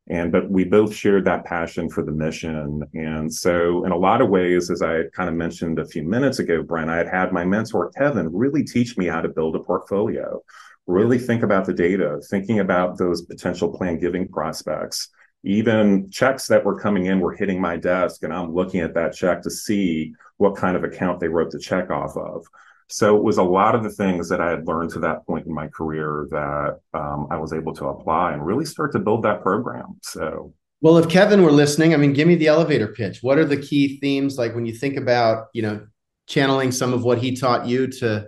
And 0.10 0.32
but 0.32 0.50
we 0.50 0.64
both 0.64 0.94
shared 0.94 1.26
that 1.26 1.46
passion 1.46 1.88
for 1.88 2.04
the 2.04 2.12
mission. 2.12 2.84
And 2.94 3.32
so 3.32 3.86
in 3.86 3.92
a 3.92 3.98
lot 3.98 4.22
of 4.22 4.30
ways, 4.30 4.72
as 4.72 4.82
I 4.82 5.04
kind 5.14 5.30
of 5.30 5.36
mentioned 5.36 5.78
a 5.78 5.86
few 5.86 6.04
minutes 6.04 6.40
ago, 6.40 6.64
Brent, 6.64 6.90
I 6.90 6.98
had 6.98 7.08
had 7.08 7.32
my 7.32 7.46
mentor 7.46 7.92
Kevin 7.92 8.34
really 8.34 8.64
teach 8.64 8.98
me 8.98 9.06
how 9.06 9.22
to 9.22 9.30
build 9.30 9.56
a 9.56 9.60
portfolio, 9.60 10.42
really 10.88 11.20
think 11.20 11.44
about 11.44 11.66
the 11.66 11.74
data, 11.74 12.20
thinking 12.30 12.60
about 12.60 12.98
those 12.98 13.22
potential 13.22 13.72
plan 13.72 14.00
giving 14.00 14.28
prospects. 14.28 15.10
Even 15.44 16.10
checks 16.10 16.48
that 16.48 16.66
were 16.66 16.80
coming 16.80 17.06
in 17.06 17.20
were 17.20 17.36
hitting 17.36 17.62
my 17.62 17.78
desk, 17.78 18.24
and 18.24 18.34
I'm 18.34 18.54
looking 18.54 18.82
at 18.82 18.96
that 18.96 19.14
check 19.14 19.42
to 19.44 19.52
see 19.52 20.14
what 20.38 20.58
kind 20.58 20.76
of 20.76 20.84
account 20.84 21.20
they 21.20 21.28
wrote 21.28 21.52
the 21.52 21.60
check 21.60 21.92
off 21.92 22.18
of. 22.18 22.46
So 22.90 23.16
it 23.16 23.24
was 23.24 23.38
a 23.38 23.44
lot 23.44 23.76
of 23.76 23.84
the 23.84 23.90
things 23.90 24.28
that 24.30 24.42
I 24.42 24.50
had 24.50 24.68
learned 24.68 24.90
to 24.92 25.00
that 25.00 25.26
point 25.26 25.46
in 25.46 25.54
my 25.54 25.68
career 25.68 26.28
that 26.32 26.80
um, 26.94 27.28
I 27.30 27.38
was 27.38 27.54
able 27.54 27.74
to 27.76 27.88
apply 27.88 28.34
and 28.34 28.44
really 28.44 28.66
start 28.66 28.92
to 28.94 29.00
build 29.00 29.24
that 29.24 29.44
program. 29.44 30.00
So, 30.02 30.54
well, 30.82 30.98
if 30.98 31.08
Kevin 31.08 31.44
were 31.44 31.52
listening, 31.52 31.94
I 31.94 31.98
mean, 31.98 32.14
give 32.14 32.28
me 32.28 32.36
the 32.36 32.48
elevator 32.48 32.88
pitch. 32.88 33.22
What 33.22 33.38
are 33.38 33.46
the 33.46 33.58
key 33.58 34.00
themes? 34.00 34.38
Like 34.38 34.56
when 34.56 34.66
you 34.66 34.74
think 34.74 34.98
about, 34.98 35.48
you 35.54 35.62
know, 35.62 35.86
channeling 36.28 36.72
some 36.72 36.94
of 36.94 37.04
what 37.04 37.20
he 37.20 37.36
taught 37.36 37.68
you 37.68 37.88
to 37.88 38.28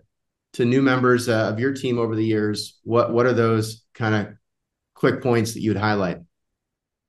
to 0.53 0.65
new 0.65 0.81
members 0.81 1.29
uh, 1.29 1.49
of 1.49 1.59
your 1.59 1.73
team 1.73 1.97
over 1.97 2.15
the 2.15 2.25
years, 2.25 2.79
what 2.83 3.11
what 3.13 3.25
are 3.25 3.33
those 3.33 3.83
kind 3.95 4.13
of 4.13 4.33
quick 4.93 5.23
points 5.23 5.53
that 5.53 5.61
you'd 5.61 5.77
highlight? 5.77 6.19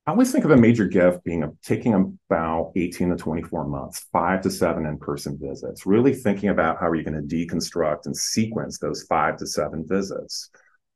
I 0.05 0.11
always 0.11 0.33
think 0.33 0.45
of 0.45 0.51
a 0.51 0.57
major 0.57 0.87
gift 0.87 1.23
being 1.23 1.45
a, 1.45 1.53
taking 1.63 1.95
about 1.95 2.73
18 2.75 3.11
to 3.11 3.17
24 3.17 3.69
months, 3.69 4.05
five 4.13 4.41
to 4.43 4.51
seven 4.51 4.85
in 4.85 4.99
person 4.99 5.39
visits, 5.41 5.87
really 5.87 6.13
thinking 6.13 6.49
about 6.49 6.81
how 6.81 6.89
are 6.89 6.97
you 6.97 7.05
going 7.05 7.29
to 7.29 7.37
deconstruct 7.37 8.07
and 8.07 8.17
sequence 8.17 8.79
those 8.79 9.05
five 9.05 9.37
to 9.37 9.47
seven 9.47 9.87
visits. 9.87 10.51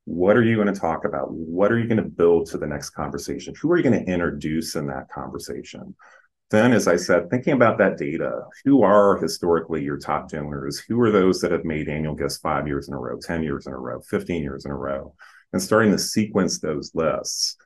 What 0.06 0.36
are 0.36 0.42
you 0.42 0.56
going 0.56 0.72
to 0.74 0.80
talk 0.80 1.04
about? 1.04 1.30
What 1.30 1.70
are 1.70 1.78
you 1.78 1.86
going 1.86 2.02
to 2.02 2.10
build 2.10 2.50
to 2.50 2.58
the 2.58 2.66
next 2.66 2.90
conversation? 2.90 3.54
Who 3.60 3.70
are 3.70 3.76
you 3.76 3.84
going 3.84 4.04
to 4.04 4.12
introduce 4.12 4.74
in 4.74 4.88
that 4.88 5.08
conversation? 5.08 5.94
Then, 6.50 6.72
as 6.72 6.88
I 6.88 6.96
said, 6.96 7.30
thinking 7.30 7.52
about 7.52 7.78
that 7.78 7.98
data, 7.98 8.42
who 8.64 8.82
are 8.82 9.18
historically 9.18 9.84
your 9.84 9.98
top 9.98 10.30
donors? 10.30 10.80
Who 10.80 11.00
are 11.00 11.12
those 11.12 11.40
that 11.40 11.52
have 11.52 11.64
made 11.64 11.88
annual 11.88 12.14
gifts 12.16 12.38
five 12.38 12.66
years 12.66 12.88
in 12.88 12.94
a 12.94 12.98
row, 12.98 13.18
10 13.20 13.44
years 13.44 13.68
in 13.68 13.72
a 13.72 13.78
row, 13.78 14.00
15 14.00 14.42
years 14.42 14.64
in 14.64 14.72
a 14.72 14.76
row? 14.76 15.14
And 15.52 15.62
starting 15.62 15.92
to 15.92 15.98
sequence 15.98 16.58
those 16.58 16.92
lists 16.92 17.56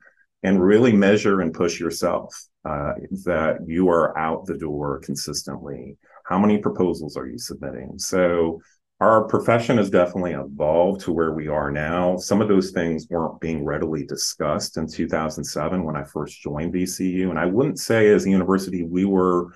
and 0.43 0.63
really 0.63 0.93
measure 0.93 1.41
and 1.41 1.53
push 1.53 1.79
yourself 1.79 2.35
uh, 2.65 2.93
that 3.25 3.59
you 3.67 3.89
are 3.89 4.17
out 4.19 4.47
the 4.47 4.57
door 4.57 5.01
consistently. 5.01 5.97
How 6.25 6.39
many 6.39 6.59
proposals 6.59 7.17
are 7.17 7.27
you 7.27 7.39
submitting? 7.39 7.99
So 7.99 8.61
our 9.01 9.25
profession 9.25 9.79
has 9.79 9.89
definitely 9.89 10.33
evolved 10.33 11.01
to 11.03 11.13
where 11.13 11.33
we 11.33 11.49
are 11.49 11.71
now. 11.71 12.17
Some 12.19 12.43
of 12.43 12.49
those 12.49 12.71
things 12.71 13.07
weren't 13.09 13.41
being 13.41 13.65
readily 13.65 14.05
discussed 14.05 14.77
in 14.77 14.87
2007 14.87 15.83
when 15.83 15.97
I 15.97 16.05
first 16.05 16.41
joined 16.41 16.75
VCU. 16.75 17.31
And 17.31 17.39
I 17.39 17.47
wouldn't 17.47 17.79
say 17.79 18.09
as 18.09 18.27
a 18.27 18.31
university, 18.31 18.85
we 18.85 19.07
were 19.07 19.53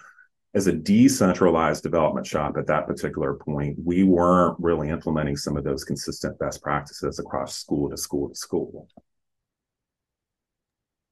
as 0.55 0.69
a 0.69 0.73
decentralized 0.73 1.83
development 1.83 2.27
shop 2.27 2.57
at 2.57 2.69
that 2.69 2.87
particular 2.87 3.35
point, 3.35 3.77
we 3.85 4.05
weren't 4.05 4.57
really 4.61 4.89
implementing 4.89 5.37
some 5.37 5.57
of 5.57 5.65
those 5.65 5.83
consistent 5.83 6.39
best 6.39 6.63
practices 6.63 7.19
across 7.19 7.57
school 7.57 7.91
to 7.91 7.97
school 7.97 8.29
to 8.29 8.35
school. 8.37 8.89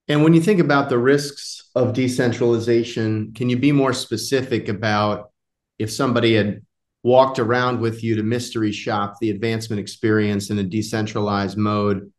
And 0.09 0.23
when 0.23 0.35
you 0.35 0.41
think 0.41 0.61
about 0.61 0.88
the 0.88 0.99
risks 0.99 1.71
of 1.75 1.93
decentralization, 1.93 3.33
can 3.35 3.49
you 3.49 3.57
be 3.57 3.73
more 3.73 3.93
specific 3.93 4.69
about 4.69 5.31
if 5.79 5.91
somebody 5.91 6.35
had 6.35 6.62
walked 7.03 7.38
around 7.38 7.81
with 7.81 8.03
you 8.03 8.17
to 8.17 8.23
mystery 8.23 8.73
shop 8.73 9.17
the 9.21 9.31
advancement 9.31 9.81
experience 9.81 10.51
in 10.51 10.59
a 10.59 10.65
decentralized 10.65 11.57
mode? 11.57 12.12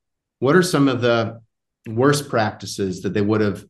what 0.43 0.58
are 0.58 0.62
some 0.62 0.89
of 0.89 1.00
the 1.00 1.41
worst 1.88 2.28
practices 2.28 3.02
that 3.04 3.13
they 3.13 3.22
would 3.22 3.39
have 3.39 3.65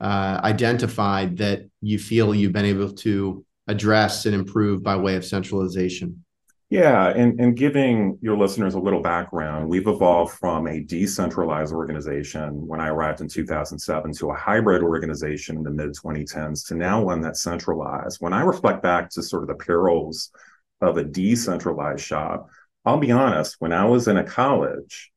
uh, 0.00 0.40
identified 0.42 1.36
that 1.36 1.60
you 1.80 1.96
feel 1.96 2.34
you've 2.34 2.52
been 2.52 2.64
able 2.64 2.92
to 2.92 3.44
address 3.68 4.26
and 4.26 4.34
improve 4.34 4.82
by 4.82 4.96
way 4.96 5.14
of 5.14 5.24
centralization? 5.24 6.24
Yeah, 6.70 7.08
and, 7.08 7.40
and 7.40 7.56
giving 7.56 8.18
your 8.20 8.36
listeners 8.36 8.74
a 8.74 8.78
little 8.78 9.00
background, 9.00 9.70
we've 9.70 9.86
evolved 9.86 10.34
from 10.34 10.66
a 10.66 10.80
decentralized 10.80 11.72
organization 11.72 12.66
when 12.66 12.78
I 12.78 12.88
arrived 12.88 13.22
in 13.22 13.28
2007 13.28 14.12
to 14.14 14.30
a 14.30 14.34
hybrid 14.34 14.82
organization 14.82 15.56
in 15.56 15.62
the 15.62 15.70
mid 15.70 15.94
2010s 15.94 16.66
to 16.68 16.74
now 16.74 17.02
one 17.02 17.22
that's 17.22 17.42
centralized. 17.42 18.20
When 18.20 18.34
I 18.34 18.42
reflect 18.42 18.82
back 18.82 19.08
to 19.10 19.22
sort 19.22 19.44
of 19.44 19.48
the 19.48 19.64
perils 19.64 20.30
of 20.82 20.98
a 20.98 21.04
decentralized 21.04 22.04
shop, 22.04 22.50
I'll 22.84 22.98
be 22.98 23.12
honest, 23.12 23.56
when 23.60 23.72
I 23.72 23.86
was 23.86 24.06
in 24.06 24.18
a 24.18 24.24
college, 24.24 25.10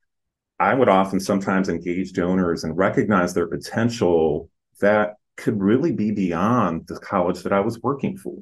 I 0.57 0.73
would 0.73 0.89
often 0.89 1.19
sometimes 1.19 1.67
engage 1.67 2.13
donors 2.13 2.63
and 2.63 2.77
recognize 2.77 3.33
their 3.33 3.47
potential 3.47 4.49
that 4.79 5.15
could 5.35 5.59
really 5.59 5.91
be 5.91 6.11
beyond 6.11 6.87
the 6.87 6.99
college 6.99 7.43
that 7.43 7.51
I 7.51 7.59
was 7.59 7.81
working 7.81 8.15
for. 8.15 8.41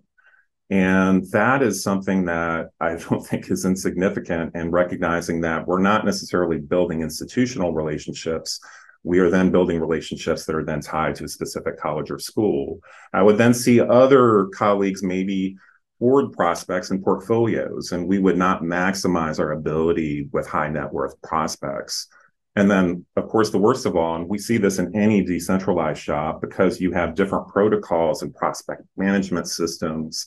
And 0.69 1.25
that 1.31 1.63
is 1.63 1.81
something 1.81 2.25
that 2.25 2.69
I 2.79 2.95
don't 2.95 3.25
think 3.25 3.49
is 3.49 3.65
insignificant 3.65 4.51
and 4.53 4.71
recognizing 4.71 5.41
that 5.41 5.67
we're 5.67 5.81
not 5.81 6.05
necessarily 6.05 6.59
building 6.59 7.01
institutional 7.01 7.73
relationships. 7.73 8.59
We 9.03 9.19
are 9.19 9.29
then 9.29 9.51
building 9.51 9.79
relationships 9.79 10.45
that 10.45 10.55
are 10.55 10.65
then 10.65 10.81
tied 10.81 11.15
to 11.15 11.23
a 11.23 11.29
specific 11.29 11.79
college 11.79 12.11
or 12.11 12.19
school. 12.19 12.79
I 13.13 13.23
would 13.23 13.37
then 13.37 13.53
see 13.53 13.79
other 13.79 14.47
colleagues 14.53 15.01
maybe 15.01 15.55
forward 15.99 16.31
prospects 16.33 16.91
and 16.91 17.03
portfolios, 17.03 17.91
and 17.91 18.07
we 18.07 18.19
would 18.19 18.37
not 18.37 18.61
maximize 18.61 19.39
our 19.39 19.51
ability 19.51 20.29
with 20.31 20.47
high 20.47 20.69
net 20.69 20.91
worth 20.93 21.19
prospects. 21.21 22.07
And 22.55 22.69
then, 22.69 23.05
of 23.15 23.29
course, 23.29 23.51
the 23.51 23.57
worst 23.57 23.85
of 23.85 23.95
all, 23.95 24.15
and 24.15 24.27
we 24.27 24.37
see 24.37 24.57
this 24.57 24.79
in 24.79 24.93
any 24.95 25.23
decentralized 25.23 26.01
shop 26.01 26.41
because 26.41 26.81
you 26.81 26.91
have 26.91 27.15
different 27.15 27.47
protocols 27.47 28.21
and 28.21 28.33
prospect 28.33 28.83
management 28.97 29.47
systems 29.47 30.25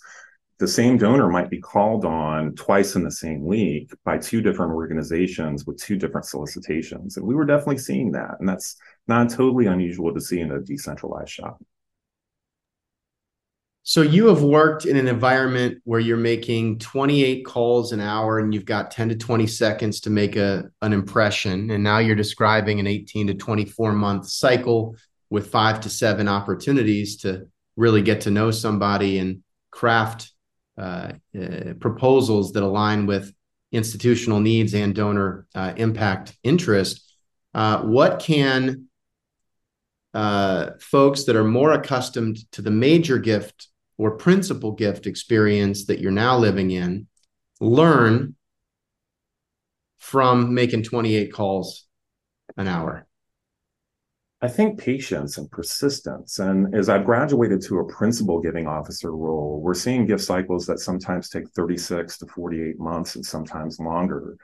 the 0.63 0.69
same 0.69 0.97
donor 0.97 1.29
might 1.29 1.51
be 1.51 1.59
called 1.59 2.05
on 2.05 2.55
twice 2.55 2.95
in 2.95 3.03
the 3.03 3.11
same 3.11 3.45
week 3.45 3.91
by 4.05 4.17
two 4.17 4.41
different 4.41 4.71
organizations 4.71 5.67
with 5.67 5.77
two 5.77 5.97
different 5.97 6.25
solicitations. 6.25 7.17
And 7.17 7.27
we 7.27 7.35
were 7.35 7.45
definitely 7.45 7.79
seeing 7.79 8.13
that. 8.13 8.37
And 8.39 8.49
that's 8.49 8.77
not 9.09 9.29
totally 9.29 9.67
unusual 9.67 10.15
to 10.15 10.21
see 10.21 10.39
in 10.39 10.53
a 10.53 10.61
decentralized 10.61 11.31
shop. 11.31 11.61
So 13.83 14.03
you 14.03 14.29
have 14.29 14.45
worked 14.45 14.87
in 14.87 14.97
an 14.97 15.09
environment 15.09 15.79
where 15.83 15.99
you're 15.99 16.17
making 16.17 16.79
28 16.79 17.45
calls 17.45 17.91
an 17.91 18.01
hour 18.01 18.39
and 18.39 18.55
you've 18.55 18.65
got 18.65 18.93
10 18.93 19.09
to 19.09 19.17
20 19.17 19.49
seconds 19.49 19.99
to 20.03 20.11
make 20.11 20.37
a 20.37 20.71
an 20.81 20.93
impression 20.93 21.73
and 21.73 21.83
now 21.83 21.99
you're 21.99 22.15
describing 22.15 22.79
an 22.79 22.87
18 22.87 23.27
to 23.27 23.35
24 23.35 23.91
month 23.95 24.29
cycle 24.29 24.95
with 25.29 25.51
5 25.51 25.81
to 25.81 25.91
7 25.91 26.29
opportunities 26.29 27.17
to 27.23 27.49
really 27.75 28.03
get 28.03 28.21
to 28.21 28.31
know 28.31 28.53
somebody 28.53 29.19
and 29.19 29.43
craft 29.73 30.32
uh, 30.79 31.13
uh, 31.39 31.75
proposals 31.81 32.53
that 32.53 32.63
align 32.63 33.07
with 33.07 33.33
institutional 33.73 34.41
needs 34.41 34.75
and 34.75 34.95
donor 34.95 35.47
uh, 35.55 35.75
impact 35.77 36.37
interest. 36.43 37.15
what 37.53 38.21
can 38.21 38.87
folks 40.15 41.25
that 41.25 41.37
are 41.37 41.45
more 41.45 41.73
accustomed 41.73 42.39
to 42.53 42.63
the 42.63 42.71
major 42.71 43.19
gift 43.19 43.69
or 43.99 44.13
principal 44.13 44.73
gift 44.73 45.07
experience 45.07 45.87
that 45.87 46.01
you're 46.01 46.11
now 46.11 46.39
living 46.39 46.71
in 46.71 47.07
learn 47.61 48.35
from 49.99 50.55
making 50.55 50.83
28 50.83 51.33
calls 51.33 51.87
an 52.57 52.67
hour? 52.67 53.07
I 54.43 54.49
think 54.49 54.77
patience 54.77 55.39
and 55.39 55.49
persistence. 55.53 56.41
And 56.41 56.75
as 56.75 56.89
I've 56.89 57.05
graduated 57.05 57.63
to 57.63 57.79
a 57.79 57.87
principal 57.87 58.41
giving 58.41 58.67
officer 58.67 59.15
role, 59.15 59.61
we're 59.63 59.73
seeing 59.73 60.05
gift 60.05 60.25
cycles 60.25 60.67
that 60.67 60.81
sometimes 60.81 61.29
take 61.29 61.49
36 61.51 62.19
to 62.19 62.27
48 62.27 62.77
months 62.81 63.15
and 63.15 63.25
sometimes 63.25 63.79
longer. 63.79 64.37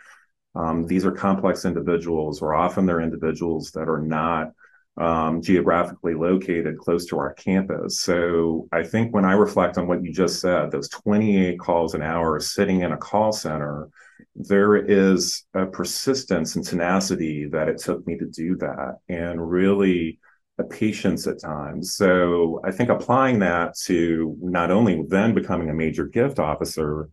Um, 0.54 0.86
these 0.86 1.04
are 1.04 1.10
complex 1.10 1.64
individuals, 1.64 2.40
or 2.40 2.54
often 2.54 2.86
they're 2.86 3.00
individuals 3.00 3.72
that 3.72 3.88
are 3.88 4.00
not 4.00 4.52
um, 4.98 5.42
geographically 5.42 6.14
located 6.14 6.78
close 6.78 7.04
to 7.06 7.18
our 7.18 7.34
campus. 7.34 8.00
So 8.00 8.68
I 8.70 8.84
think 8.84 9.12
when 9.12 9.24
I 9.24 9.32
reflect 9.32 9.78
on 9.78 9.88
what 9.88 10.04
you 10.04 10.12
just 10.12 10.40
said, 10.40 10.70
those 10.70 10.88
28 10.90 11.58
calls 11.58 11.94
an 11.94 12.02
hour 12.02 12.38
sitting 12.38 12.82
in 12.82 12.92
a 12.92 12.96
call 12.96 13.32
center, 13.32 13.88
there 14.38 14.76
is 14.76 15.44
a 15.52 15.66
persistence 15.66 16.54
and 16.54 16.64
tenacity 16.64 17.48
that 17.50 17.68
it 17.68 17.78
took 17.78 18.06
me 18.06 18.16
to 18.16 18.26
do 18.26 18.56
that 18.56 18.98
and 19.08 19.50
really 19.50 20.20
a 20.58 20.64
patience 20.64 21.26
at 21.26 21.40
times. 21.40 21.94
So 21.94 22.60
I 22.64 22.70
think 22.70 22.88
applying 22.88 23.40
that 23.40 23.76
to 23.86 24.36
not 24.40 24.70
only 24.70 25.02
then 25.08 25.34
becoming 25.34 25.70
a 25.70 25.74
major 25.74 26.06
gift 26.06 26.38
officer, 26.38 27.10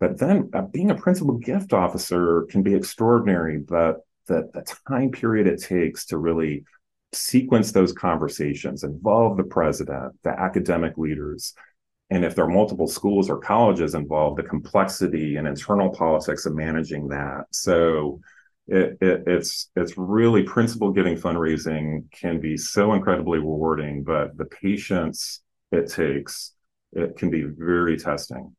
but 0.00 0.18
then 0.18 0.50
uh, 0.52 0.62
being 0.62 0.90
a 0.90 0.96
principal 0.96 1.38
gift 1.38 1.72
officer 1.72 2.46
can 2.50 2.62
be 2.62 2.74
extraordinary, 2.74 3.58
but 3.58 3.98
the, 4.26 4.50
the 4.52 4.64
time 4.88 5.10
period 5.10 5.46
it 5.46 5.62
takes 5.62 6.06
to 6.06 6.18
really 6.18 6.64
sequence 7.12 7.70
those 7.70 7.92
conversations, 7.92 8.82
involve 8.82 9.36
the 9.36 9.44
president, 9.44 10.12
the 10.24 10.30
academic 10.30 10.98
leaders, 10.98 11.54
and 12.10 12.24
if 12.24 12.34
there 12.34 12.44
are 12.44 12.50
multiple 12.50 12.86
schools 12.86 13.30
or 13.30 13.38
colleges 13.38 13.94
involved, 13.94 14.38
the 14.38 14.42
complexity 14.42 15.36
and 15.36 15.48
internal 15.48 15.90
politics 15.90 16.46
of 16.46 16.54
managing 16.54 17.08
that. 17.08 17.44
So 17.50 18.20
it, 18.66 18.98
it, 19.00 19.24
it's 19.26 19.70
it's 19.76 19.96
really 19.96 20.42
principal 20.42 20.90
giving 20.90 21.16
fundraising 21.16 22.10
can 22.12 22.40
be 22.40 22.56
so 22.56 22.92
incredibly 22.92 23.38
rewarding, 23.38 24.04
but 24.04 24.36
the 24.36 24.46
patience 24.46 25.40
it 25.72 25.90
takes 25.90 26.52
it 26.92 27.16
can 27.16 27.30
be 27.30 27.42
very 27.42 27.98
testing. 27.98 28.54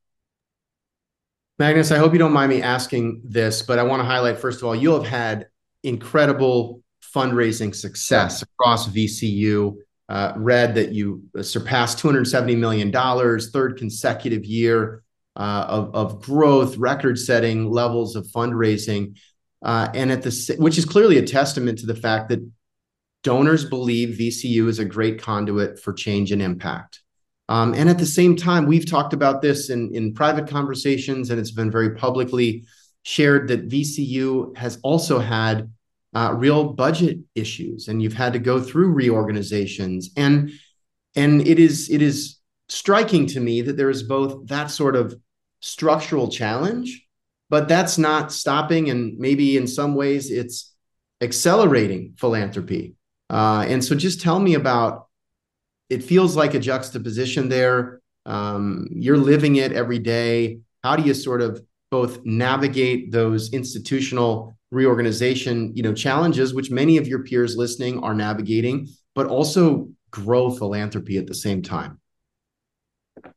Magnus, 1.58 1.91
I 1.91 1.97
hope 1.97 2.12
you 2.12 2.19
don't 2.19 2.34
mind 2.34 2.49
me 2.49 2.62
asking 2.62 3.21
this, 3.23 3.62
but 3.62 3.79
I 3.79 3.84
want 3.84 4.01
to 4.01 4.05
highlight 4.05 4.39
first 4.39 4.60
of 4.60 4.67
all, 4.67 4.75
you 4.75 4.91
have 4.91 5.05
had 5.05 5.47
incredible 5.84 6.81
fundraising 7.15 7.73
success 7.73 8.41
across 8.41 8.89
VCU 8.89 9.77
uh, 10.10 10.34
read 10.36 10.76
that 10.76 10.91
you 10.91 11.24
surpassed 11.41 12.00
$270 12.00 12.58
million, 12.58 12.91
third 12.91 13.78
consecutive 13.78 14.46
year 14.46 15.04
uh, 15.36 15.65
of, 15.68 15.96
of 15.96 16.22
growth, 16.22 16.78
record 16.78 17.18
setting 17.18 17.70
levels 17.70 18.15
of 18.15 18.26
fundraising. 18.28 19.18
Uh, 19.63 19.89
and 19.94 20.12
at 20.12 20.22
the 20.22 20.56
which 20.60 20.78
is 20.78 20.86
clearly 20.86 21.18
a 21.18 21.26
testament 21.26 21.80
to 21.80 21.88
the 21.88 21.96
fact 21.96 22.30
that 22.30 22.48
donors 23.24 23.65
believe 23.65 24.18
VCU 24.18 24.68
is 24.68 24.78
a 24.78 24.86
great 24.86 25.20
conduit 25.20 25.80
for 25.80 25.91
change 25.91 26.32
and 26.32 26.41
impact. 26.41 27.02
Um, 27.50 27.74
and 27.74 27.89
at 27.89 27.98
the 27.98 28.06
same 28.06 28.36
time, 28.36 28.65
we've 28.65 28.89
talked 28.89 29.13
about 29.13 29.41
this 29.41 29.70
in, 29.70 29.94
in 29.94 30.13
private 30.13 30.48
conversations, 30.48 31.30
and 31.30 31.39
it's 31.39 31.52
been 31.52 31.72
very 31.72 31.96
publicly 31.96 32.65
shared 33.04 33.48
that 33.48 33.68
VCU 33.68 34.56
has 34.58 34.80
also 34.84 35.20
had 35.20 35.72
uh, 36.15 36.34
real 36.34 36.73
budget 36.73 37.19
issues 37.36 37.88
and 37.88 38.01
you've 38.01 38.13
had 38.13 38.34
to 38.34 38.39
go 38.39 38.60
through 38.62 38.91
reorganizations. 38.93 40.10
And 40.17 40.51
and 41.15 41.45
it 41.47 41.60
is 41.60 41.89
it 41.89 42.01
is 42.01 42.38
striking 42.69 43.28
to 43.28 43.39
me 43.39 43.62
that 43.62 43.78
there 43.78 43.91
is 43.91 44.04
both 44.04 44.47
that 44.47 44.71
sort 44.71 44.95
of 44.95 45.15
structural 45.60 46.28
challenge 46.28 47.06
but 47.49 47.67
that's 47.67 47.97
not 47.97 48.32
stopping 48.32 48.89
and 48.89 49.17
maybe 49.17 49.58
in 49.58 49.67
some 49.67 49.95
ways 49.95 50.32
it's 50.32 50.73
accelerating 51.21 52.13
philanthropy. 52.17 52.95
Uh, 53.30 53.65
and 53.67 53.84
so 53.84 53.95
just 53.95 54.21
tell 54.21 54.39
me 54.39 54.56
about 54.56 55.08
it 55.89 56.04
feels 56.04 56.36
like 56.36 56.54
a 56.54 56.60
juxtaposition 56.60 57.49
there. 57.49 58.01
Um, 58.25 58.88
you're 58.91 59.17
living 59.17 59.58
it 59.58 59.71
every 59.71 59.99
day. 59.99 60.60
How 60.84 60.95
do 60.95 61.04
you 61.04 61.13
sort 61.13 61.41
of 61.41 61.62
both 61.91 62.25
navigate 62.25 63.12
those 63.12 63.54
institutional 63.54 64.58
reorganization, 64.76 65.76
you 65.76 65.82
know, 65.82 65.94
challenges 65.94 66.54
which 66.54 66.70
many 66.70 66.98
of 66.98 67.08
your 67.08 67.24
peers 67.24 67.58
listening 67.58 68.04
are 68.04 68.14
navigating, 68.14 68.88
but 69.16 69.28
also 69.28 69.90
grow 70.12 70.52
philanthropy 70.52 71.18
at 71.18 71.28
the 71.28 71.34
same 71.34 71.62
time? 71.62 72.00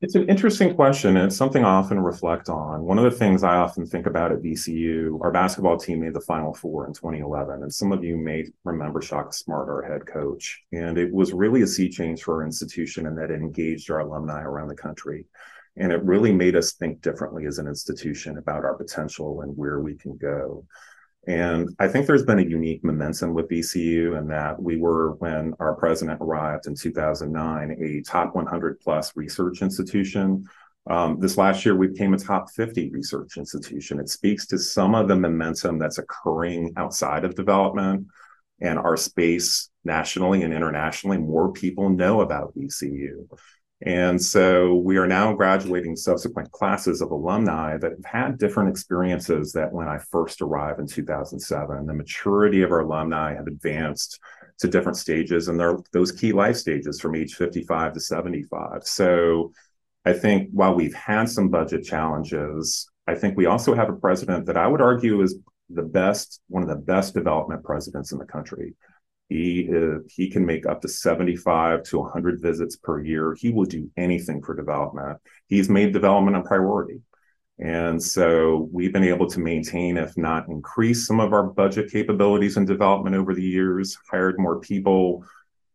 It's 0.01 0.15
an 0.15 0.29
interesting 0.29 0.75
question. 0.75 1.17
And 1.17 1.27
it's 1.27 1.37
something 1.37 1.65
I 1.65 1.71
often 1.71 2.01
reflect 2.01 2.49
on. 2.49 2.83
One 2.83 2.99
of 2.99 3.05
the 3.05 3.17
things 3.17 3.43
I 3.43 3.57
often 3.57 3.87
think 3.87 4.07
about 4.07 4.33
at 4.33 4.43
VCU, 4.43 5.21
our 5.23 5.31
basketball 5.31 5.77
team 5.77 6.01
made 6.01 6.15
the 6.15 6.21
Final 6.21 6.53
Four 6.53 6.87
in 6.87 6.93
2011. 6.93 7.63
And 7.63 7.73
some 7.73 7.93
of 7.93 8.05
you 8.05 8.17
may 8.17 8.45
remember 8.65 9.01
Shaka 9.01 9.33
Smart, 9.33 9.69
our 9.69 9.83
head 9.83 10.07
coach. 10.07 10.63
And 10.73 10.99
it 10.99 11.13
was 11.13 11.33
really 11.33 11.63
a 11.63 11.67
sea 11.67 11.89
change 11.89 12.23
for 12.23 12.37
our 12.37 12.45
institution 12.45 13.07
and 13.07 13.17
that 13.19 13.31
it 13.31 13.41
engaged 13.41 13.91
our 13.91 14.01
alumni 14.01 14.43
around 14.43 14.69
the 14.69 14.75
country. 14.75 15.27
And 15.77 15.93
it 15.93 16.03
really 16.03 16.33
made 16.33 16.57
us 16.57 16.73
think 16.73 17.01
differently 17.01 17.47
as 17.47 17.59
an 17.59 17.69
institution 17.69 18.39
about 18.39 18.65
our 18.65 18.75
potential 18.75 19.43
and 19.43 19.57
where 19.57 19.81
we 19.81 19.95
can 19.95 20.17
go. 20.17 20.67
And 21.27 21.69
I 21.79 21.89
think 21.89 22.07
there's 22.07 22.25
been 22.25 22.39
a 22.39 22.43
unique 22.43 22.83
momentum 22.83 23.35
with 23.35 23.51
VCU 23.51 24.19
in 24.19 24.29
that 24.29 24.61
we 24.61 24.79
were, 24.79 25.13
when 25.15 25.53
our 25.61 25.75
president 25.75 26.21
arrived 26.23 26.67
in 26.67 26.75
2009, 26.75 27.71
a 27.83 28.03
top 28.03 28.35
100 28.35 28.81
plus 28.81 29.15
research 29.17 29.61
institution 29.63 30.45
Um, 30.91 31.21
this 31.21 31.37
last 31.37 31.67
year, 31.67 31.77
we 31.77 31.89
became 31.89 32.15
a 32.15 32.19
top 32.19 32.51
50 32.51 32.91
research 32.91 33.37
institution. 33.37 34.01
It 34.01 34.09
speaks 34.09 34.47
to 34.47 34.59
some 34.59 34.95
of 34.95 35.07
the 35.07 35.17
momentum 35.17 35.79
that's 35.79 35.99
occurring 35.99 36.73
outside 36.79 37.25
of 37.25 37.35
development 37.35 38.07
and 38.61 38.79
our 38.79 38.97
space 38.97 39.71
nationally 39.85 40.43
and 40.43 40.55
internationally. 40.55 41.19
More 41.19 41.53
people 41.53 41.91
know 41.91 42.23
about 42.23 42.55
VCU. 42.57 43.29
And 43.83 44.21
so 44.21 44.75
we 44.75 44.97
are 44.97 45.07
now 45.07 45.33
graduating 45.35 45.95
subsequent 45.95 46.51
classes 46.51 47.01
of 47.01 47.13
alumni 47.13 47.77
that 47.79 47.93
have 47.93 48.05
had 48.05 48.39
different 48.39 48.71
experiences 48.71 49.53
that 49.53 49.73
when 49.73 49.87
I 49.87 49.99
first 50.11 50.43
arrived 50.43 50.81
in 50.81 50.87
2007. 50.89 51.87
The 51.87 51.95
maturity 51.95 52.63
of 52.63 52.73
our 52.73 52.81
alumni 52.81 53.35
have 53.35 53.47
advanced 53.47 54.19
to 54.59 54.69
different 54.69 54.99
stages, 54.99 55.47
and 55.47 55.61
they're 55.61 55.79
those 55.93 56.11
key 56.11 56.33
life 56.33 56.57
stages 56.57 57.01
from 57.01 57.15
age 57.15 57.35
55 57.35 57.93
to 57.93 58.01
75. 58.01 58.85
So 58.85 59.53
I 60.05 60.13
think 60.13 60.49
while 60.53 60.75
we've 60.75 60.95
had 60.95 61.29
some 61.29 61.49
budget 61.49 61.85
challenges, 61.85 62.91
I 63.07 63.15
think 63.15 63.37
we 63.37 63.47
also 63.47 63.75
have 63.75 63.89
a 63.89 63.97
president 63.97 64.47
that 64.47 64.57
I 64.57 64.67
would 64.67 64.81
argue 64.81 65.23
is 65.23 65.39
the 65.71 65.83
best, 65.83 66.41
one 66.49 66.65
of 66.65 66.69
the 66.69 66.77
best 66.77 67.15
development 67.15 67.63
presidents 67.63 68.11
in 68.11 68.19
the 68.19 68.25
country. 68.25 68.75
He 69.29 69.69
uh, 69.75 69.99
he 70.09 70.31
can 70.31 70.47
make 70.47 70.67
up 70.67 70.81
to 70.83 70.89
75 70.89 71.83
to 71.85 71.99
100 71.99 72.41
visits 72.41 72.77
per 72.77 73.03
year. 73.03 73.35
He 73.39 73.51
will 73.51 73.67
do 73.67 73.91
anything 73.97 74.43
for 74.43 74.55
development. 74.55 75.19
He's 75.49 75.69
made 75.69 75.93
development 75.93 76.37
a 76.37 76.43
priority. 76.43 77.03
And 77.59 78.01
so 78.01 78.69
we've 78.73 78.93
been 78.93 79.05
able 79.05 79.29
to 79.31 79.41
maintain, 79.41 79.97
if 79.97 80.17
not 80.17 80.49
increase, 80.49 81.07
some 81.07 81.19
of 81.19 81.33
our 81.33 81.43
budget 81.43 81.91
capabilities 81.91 82.57
in 82.57 82.65
development 82.65 83.17
over 83.17 83.35
the 83.35 83.43
years, 83.43 83.99
hired 84.11 84.39
more 84.39 84.61
people. 84.61 85.25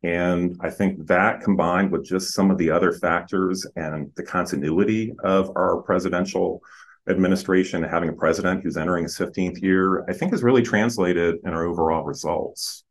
And 0.02 0.58
I 0.62 0.70
think 0.70 1.06
that 1.08 1.42
combined 1.42 1.92
with 1.92 2.06
just 2.06 2.34
some 2.34 2.52
of 2.52 2.58
the 2.58 2.70
other 2.72 2.94
factors 2.94 3.68
and 3.76 4.12
the 4.16 4.24
continuity 4.24 5.14
of 5.24 5.52
our 5.56 5.82
presidential 5.82 6.62
administration, 7.10 7.84
having 7.84 8.10
a 8.10 8.14
president 8.14 8.64
who's 8.64 8.78
entering 8.78 9.04
his 9.04 9.18
15th 9.18 9.62
year, 9.62 10.06
I 10.10 10.14
think 10.14 10.32
has 10.32 10.42
really 10.42 10.62
translated 10.62 11.36
in 11.44 11.54
our 11.54 11.66
overall 11.66 12.04
results. 12.04 12.86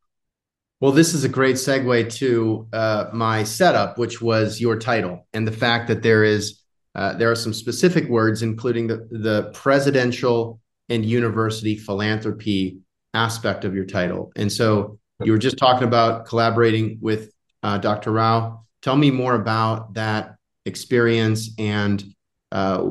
Well, 0.82 0.90
this 0.90 1.14
is 1.14 1.22
a 1.22 1.28
great 1.28 1.54
segue 1.54 2.12
to 2.14 2.66
uh, 2.72 3.04
my 3.12 3.44
setup, 3.44 3.98
which 3.98 4.20
was 4.20 4.60
your 4.60 4.76
title, 4.76 5.28
and 5.32 5.46
the 5.46 5.52
fact 5.52 5.86
that 5.86 6.02
there 6.02 6.24
is 6.24 6.60
uh, 6.96 7.12
there 7.12 7.30
are 7.30 7.36
some 7.36 7.52
specific 7.52 8.08
words, 8.08 8.42
including 8.42 8.88
the 8.88 9.06
the 9.12 9.52
presidential 9.54 10.60
and 10.88 11.06
university 11.06 11.76
philanthropy 11.76 12.78
aspect 13.14 13.64
of 13.64 13.76
your 13.76 13.84
title. 13.84 14.32
And 14.34 14.50
so 14.50 14.98
you 15.22 15.30
were 15.30 15.38
just 15.38 15.56
talking 15.56 15.86
about 15.86 16.26
collaborating 16.26 16.98
with 17.00 17.30
uh, 17.62 17.78
Dr. 17.78 18.10
Rao. 18.10 18.64
Tell 18.82 18.96
me 18.96 19.12
more 19.12 19.36
about 19.36 19.94
that 19.94 20.34
experience 20.66 21.50
and 21.60 22.02
uh, 22.50 22.84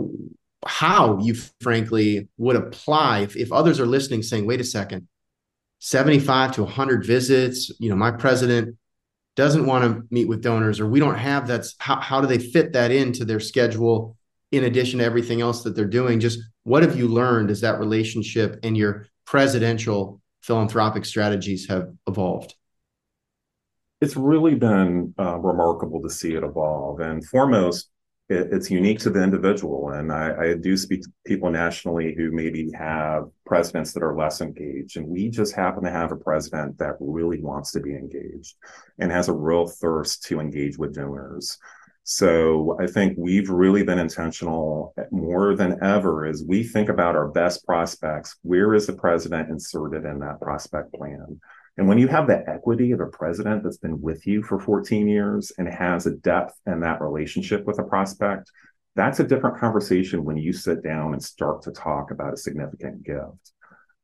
how 0.66 1.20
you 1.20 1.36
frankly 1.60 2.30
would 2.38 2.56
apply 2.56 3.20
if, 3.20 3.36
if 3.36 3.52
others 3.52 3.82
are 3.82 3.86
listening 3.86 4.24
saying, 4.24 4.48
wait 4.48 4.62
a 4.62 4.64
second, 4.64 5.10
75 5.82 6.54
to 6.54 6.64
100 6.64 7.06
visits. 7.06 7.72
You 7.80 7.90
know, 7.90 7.96
my 7.96 8.12
president 8.12 8.78
doesn't 9.36 9.66
want 9.66 9.84
to 9.84 10.04
meet 10.12 10.28
with 10.28 10.44
donors, 10.44 10.80
or 10.80 10.88
we 10.88 11.00
don't 11.00 11.18
have 11.18 11.48
that's 11.48 11.76
how, 11.80 12.00
how 12.00 12.22
do 12.22 12.28
they 12.28 12.38
fit 12.38 12.74
that 12.74 12.92
into 12.92 13.26
their 13.26 13.40
schedule 13.40 14.16
in 14.52 14.66
addition 14.66 15.00
to 15.00 15.06
everything 15.06 15.42
else 15.42 15.64
that 15.64 15.76
they're 15.76 15.86
doing? 15.86 16.20
Just 16.20 16.40
what 16.64 16.84
have 16.84 16.98
you 16.98 17.08
learned 17.08 17.50
as 17.50 17.62
that 17.62 17.80
relationship 17.80 18.60
and 18.64 18.78
your 18.78 19.08
presidential 19.26 20.22
philanthropic 20.42 21.04
strategies 21.04 21.68
have 21.68 21.90
evolved? 22.08 22.54
It's 24.02 24.16
really 24.16 24.56
been 24.56 25.16
uh, 25.18 25.38
remarkable 25.40 26.02
to 26.04 26.10
see 26.10 26.34
it 26.34 26.44
evolve. 26.44 27.00
And 27.00 27.26
foremost, 27.26 27.90
it, 28.30 28.50
it's 28.52 28.70
unique 28.70 29.00
to 29.00 29.10
the 29.10 29.24
individual. 29.24 29.92
And 29.92 30.12
I, 30.12 30.36
I, 30.52 30.54
do 30.56 30.76
speak 30.76 31.04
to 31.04 31.10
people 31.26 31.52
nationally 31.52 32.16
who 32.16 32.32
maybe 32.32 32.72
have 32.74 33.26
presidents 33.52 33.92
that 33.92 34.02
are 34.02 34.16
less 34.16 34.40
engaged. 34.40 34.96
And 34.96 35.06
we 35.06 35.28
just 35.28 35.54
happen 35.54 35.84
to 35.84 35.92
have 35.92 36.14
a 36.14 36.16
president 36.16 36.78
that 36.78 36.96
really 37.02 37.42
wants 37.42 37.74
to 37.74 37.82
be 37.82 37.94
engaged 37.94 38.56
and 38.98 39.12
has 39.12 39.28
a 39.28 39.34
real 39.34 39.68
thirst 39.68 40.24
to 40.28 40.40
engage 40.40 40.78
with 40.78 40.96
donors. 40.96 41.58
So 42.04 42.78
I 42.80 42.88
think 42.88 43.18
we've 43.18 43.50
really 43.50 43.84
been 43.84 44.00
intentional 44.00 44.94
more 45.12 45.54
than 45.54 45.84
ever 45.84 46.26
as 46.26 46.46
we 46.48 46.64
think 46.64 46.88
about 46.88 47.18
our 47.18 47.28
best 47.28 47.66
prospects. 47.66 48.38
Where 48.42 48.74
is 48.74 48.88
the 48.88 48.94
president 48.94 49.50
inserted 49.50 50.06
in 50.06 50.20
that 50.20 50.40
prospect 50.40 50.94
plan? 50.94 51.42
And 51.76 51.90
when 51.90 51.98
you 51.98 52.08
have 52.08 52.28
the 52.28 52.50
equity 52.50 52.94
of 52.94 53.02
a 53.02 53.08
president 53.08 53.64
that's 53.64 53.80
been 53.80 54.02
with 54.02 54.26
you 54.26 54.44
for 54.44 54.62
14 54.62 55.10
years 55.10 55.52
and 55.58 55.68
has 55.68 56.06
a 56.06 56.16
depth 56.16 56.54
in 56.68 56.80
that 56.82 57.02
relationship 57.02 57.66
with 57.66 57.80
a 57.80 57.84
prospect, 57.84 58.50
that's 58.96 59.20
a 59.20 59.28
different 59.28 59.58
conversation 59.58 60.24
when 60.24 60.38
you 60.38 60.52
sit 60.52 60.84
down 60.84 61.14
and 61.14 61.24
start 61.24 61.62
to 61.64 61.72
talk 61.72 62.12
about 62.12 62.34
a 62.34 62.38
significant 62.38 63.04
gift. 63.04 63.54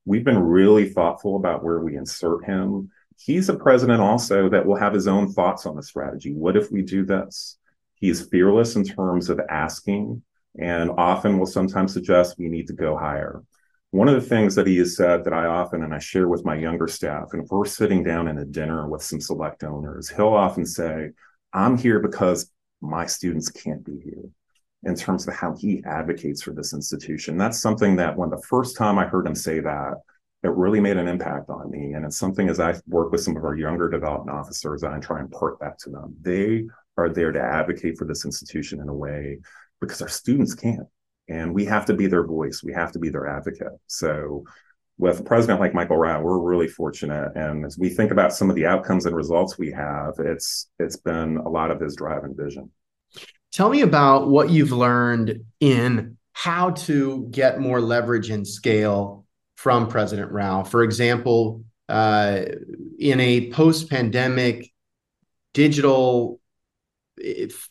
We've 0.06 0.24
been 0.24 0.40
really 0.40 0.90
thoughtful 0.90 1.36
about 1.36 1.64
where 1.64 1.80
we 1.80 1.98
insert 1.98 2.46
him. 2.46 2.90
He's 3.18 3.50
a 3.50 3.56
president 3.56 4.00
also 4.00 4.50
that 4.50 4.66
will 4.66 4.78
have 4.78 4.94
his 4.94 5.08
own 5.08 5.34
thoughts 5.34 5.66
on 5.66 5.76
the 5.76 5.84
strategy. 5.84 6.34
What 6.34 6.56
if 6.56 6.72
we 6.72 6.82
do 6.84 7.06
this? 7.06 7.58
He's 7.96 8.30
fearless 8.30 8.76
in 8.76 8.86
terms 8.86 9.30
of 9.30 9.42
asking 9.50 10.22
and 10.58 10.92
often 10.92 11.38
will 11.38 11.46
sometimes 11.46 11.94
suggest 11.94 12.38
we 12.38 12.48
need 12.48 12.68
to 12.68 12.74
go 12.74 12.96
higher. 12.96 13.44
One 13.92 14.08
of 14.08 14.16
the 14.16 14.28
things 14.28 14.56
that 14.56 14.68
he 14.68 14.78
has 14.78 14.96
said 14.96 15.24
that 15.26 15.34
I 15.34 15.46
often 15.46 15.84
and 15.84 15.94
I 15.94 16.00
share 16.00 16.28
with 16.28 16.46
my 16.46 16.56
younger 16.56 16.88
staff, 16.88 17.30
and 17.34 17.44
if 17.44 17.50
we're 17.50 17.66
sitting 17.66 18.04
down 18.04 18.28
in 18.28 18.38
a 18.38 18.46
dinner 18.46 18.88
with 18.88 19.02
some 19.02 19.22
select 19.22 19.64
owners, 19.64 20.10
he'll 20.10 20.28
often 20.28 20.66
say, 20.66 21.12
I'm 21.54 21.78
here 21.78 22.00
because 22.00 22.52
my 22.82 23.06
students 23.06 23.50
can't 23.50 23.84
be 23.84 24.00
here 24.04 24.30
in 24.84 24.96
terms 24.96 25.28
of 25.28 25.34
how 25.34 25.56
he 25.56 25.84
advocates 25.86 26.42
for 26.42 26.52
this 26.52 26.74
institution. 26.74 27.38
That's 27.38 27.60
something 27.60 27.96
that 27.98 28.16
when 28.16 28.30
the 28.30 28.42
first 28.48 28.78
time 28.78 29.00
I 29.00 29.06
heard 29.06 29.28
him 29.28 29.36
say 29.36 29.60
that, 29.60 29.96
it 30.44 30.52
really 30.52 30.80
made 30.80 30.98
an 30.98 31.08
impact 31.08 31.50
on 31.50 31.72
me. 31.72 31.94
And 31.94 32.06
it's 32.06 32.18
something 32.18 32.48
as 32.48 32.60
I 32.60 32.76
work 32.88 33.12
with 33.12 33.22
some 33.22 33.36
of 33.36 33.44
our 33.44 33.56
younger 33.56 33.90
development 33.90 34.38
officers, 34.38 34.84
I 34.84 35.00
try 35.00 35.20
and 35.20 35.34
impart 35.34 35.60
that 35.60 35.80
to 35.80 35.90
them. 35.90 36.16
They 36.22 36.66
are 36.96 37.10
there 37.10 37.32
to 37.32 37.42
advocate 37.42 37.98
for 37.98 38.06
this 38.06 38.24
institution 38.24 38.80
in 38.80 38.88
a 38.88 38.94
way 38.94 39.40
because 39.82 40.02
our 40.02 40.08
students 40.08 40.54
can't 40.54 40.88
and 41.30 41.54
we 41.54 41.66
have 41.66 41.86
to 41.86 41.94
be 41.94 42.08
their 42.08 42.26
voice. 42.26 42.64
We 42.64 42.74
have 42.74 42.92
to 42.94 43.00
be 43.00 43.10
their 43.10 43.28
advocate. 43.28 43.74
So 43.88 44.46
with 44.98 45.20
a 45.20 45.24
president 45.24 45.60
like 45.60 45.74
Michael 45.74 45.98
Rao, 45.98 46.22
we're 46.22 46.40
really 46.40 46.68
fortunate. 46.68 47.32
And 47.36 47.66
as 47.66 47.78
we 47.78 47.90
think 47.90 48.12
about 48.12 48.34
some 48.34 48.50
of 48.50 48.56
the 48.56 48.66
outcomes 48.66 49.06
and 49.06 49.16
results 49.16 49.58
we 49.58 49.72
have, 49.72 50.14
it's 50.20 50.70
it's 50.80 50.96
been 50.96 51.38
a 51.38 51.50
lot 51.50 51.72
of 51.72 51.80
his 51.80 51.96
drive 51.96 52.24
and 52.24 52.36
vision. 52.36 52.72
Tell 53.58 53.72
me 53.72 53.82
about 53.82 54.28
what 54.30 54.52
you've 54.52 54.72
learned 54.72 55.44
in 55.60 56.16
how 56.34 56.70
to 56.86 57.28
get 57.32 57.60
more 57.60 57.82
leverage 57.82 58.30
and 58.30 58.48
scale 58.48 59.26
from 59.56 59.88
President 59.88 60.32
Rao. 60.32 60.64
For 60.64 60.84
example, 60.84 61.64
uh, 61.90 62.42
in 63.00 63.20
a 63.20 63.50
post-pandemic 63.50 64.72
digital 65.56 66.40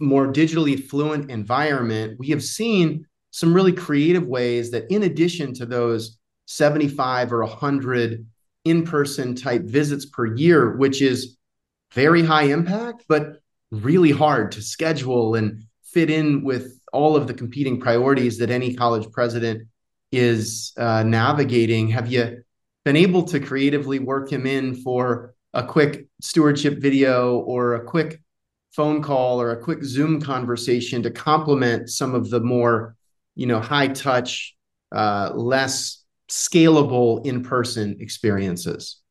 more 0.01 0.27
digitally 0.27 0.83
fluent 0.83 1.31
environment, 1.31 2.19
we 2.19 2.31
have 2.31 2.43
seen 2.43 3.07
some 3.31 3.55
really 3.55 3.73
creative 3.73 4.27
ways 4.27 4.73
that, 4.73 4.91
in 4.91 5.05
addition 5.05 5.55
to 5.55 5.67
those 5.67 6.19
75 6.47 7.33
or 7.33 7.45
100 7.45 8.27
in 8.65 8.83
person 8.85 9.37
type 9.37 9.63
visits 9.63 10.05
per 10.05 10.35
year, 10.35 10.77
which 10.79 11.01
is 11.01 11.37
very 11.93 12.25
high 12.25 12.47
impact, 12.47 13.05
but 13.09 13.41
really 13.71 14.11
hard 14.11 14.51
to 14.51 14.63
schedule 14.63 15.37
and 15.37 15.63
fit 15.93 16.11
in 16.11 16.43
with 16.43 16.81
all 16.93 17.17
of 17.17 17.27
the 17.27 17.35
competing 17.35 17.81
priorities 17.81 18.39
that 18.39 18.51
any 18.51 18.75
college 18.75 19.11
president 19.13 19.69
is 20.13 20.73
uh, 20.77 21.03
navigating. 21.03 21.89
Have 21.89 22.11
you 22.11 22.43
been 22.85 22.97
able 22.97 23.25
to 23.25 23.41
creatively 23.41 23.99
work 23.99 24.31
him 24.31 24.47
in 24.47 24.75
for 24.75 25.35
a 25.55 25.65
quick 25.65 26.07
stewardship 26.21 26.81
video 26.81 27.39
or 27.39 27.75
a 27.75 27.85
quick 27.85 28.21
phone 28.73 29.03
call 29.03 29.41
or 29.41 29.53
a 29.53 29.63
quick 29.63 29.83
Zoom 29.83 30.21
conversation 30.21 31.03
to 31.03 31.11
complement 31.11 31.89
some 31.89 32.15
of 32.15 32.31
the 32.31 32.41
more 32.41 32.95
you 33.35 33.47
know 33.47 33.61
high 33.61 33.89
touch 33.89 34.55
uh, 34.93 35.31
less 35.35 36.05
scalable 36.29 37.25
in-person 37.25 37.97
experiences 38.01 39.01
I 39.03 39.06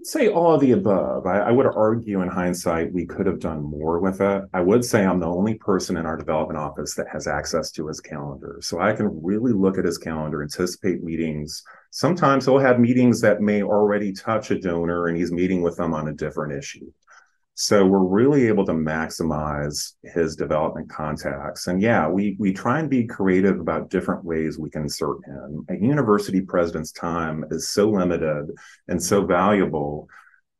would 0.00 0.06
say 0.06 0.28
all 0.28 0.54
of 0.54 0.62
the 0.62 0.72
above. 0.72 1.26
I, 1.26 1.40
I, 1.40 1.50
would 1.50 1.66
argue 1.66 2.22
in 2.22 2.28
hindsight, 2.28 2.90
we 2.90 3.04
could 3.04 3.26
have 3.26 3.38
done 3.38 3.62
more 3.62 4.00
with 4.00 4.22
it. 4.22 4.44
I 4.54 4.62
would 4.62 4.82
say 4.82 5.04
I'm 5.04 5.20
the 5.20 5.26
only 5.26 5.56
person 5.56 5.98
in 5.98 6.06
our 6.06 6.16
development 6.16 6.58
office 6.58 6.94
that 6.94 7.06
has 7.12 7.26
access 7.26 7.70
to 7.72 7.86
his 7.86 8.00
calendar. 8.00 8.56
So 8.62 8.80
I 8.80 8.94
can 8.94 9.22
really 9.22 9.52
look 9.52 9.76
at 9.76 9.84
his 9.84 9.98
calendar, 9.98 10.42
anticipate 10.42 11.02
meetings. 11.02 11.62
Sometimes 11.90 12.46
he'll 12.46 12.58
have 12.58 12.80
meetings 12.80 13.20
that 13.20 13.42
may 13.42 13.62
already 13.62 14.14
touch 14.14 14.50
a 14.50 14.58
donor 14.58 15.08
and 15.08 15.18
he's 15.18 15.32
meeting 15.32 15.60
with 15.60 15.76
them 15.76 15.92
on 15.92 16.08
a 16.08 16.14
different 16.14 16.54
issue. 16.54 16.90
So 17.62 17.84
we're 17.84 17.98
really 17.98 18.48
able 18.48 18.64
to 18.64 18.72
maximize 18.72 19.92
his 20.02 20.34
development 20.34 20.88
contacts. 20.88 21.66
And 21.66 21.82
yeah, 21.82 22.08
we 22.08 22.34
we 22.38 22.54
try 22.54 22.78
and 22.78 22.88
be 22.88 23.04
creative 23.04 23.60
about 23.60 23.90
different 23.90 24.24
ways 24.24 24.58
we 24.58 24.70
can 24.70 24.84
insert 24.84 25.22
him. 25.26 25.66
A 25.68 25.74
university 25.74 26.40
president's 26.40 26.90
time 26.90 27.44
is 27.50 27.68
so 27.68 27.90
limited 27.90 28.46
and 28.88 29.02
so 29.02 29.26
valuable 29.26 30.08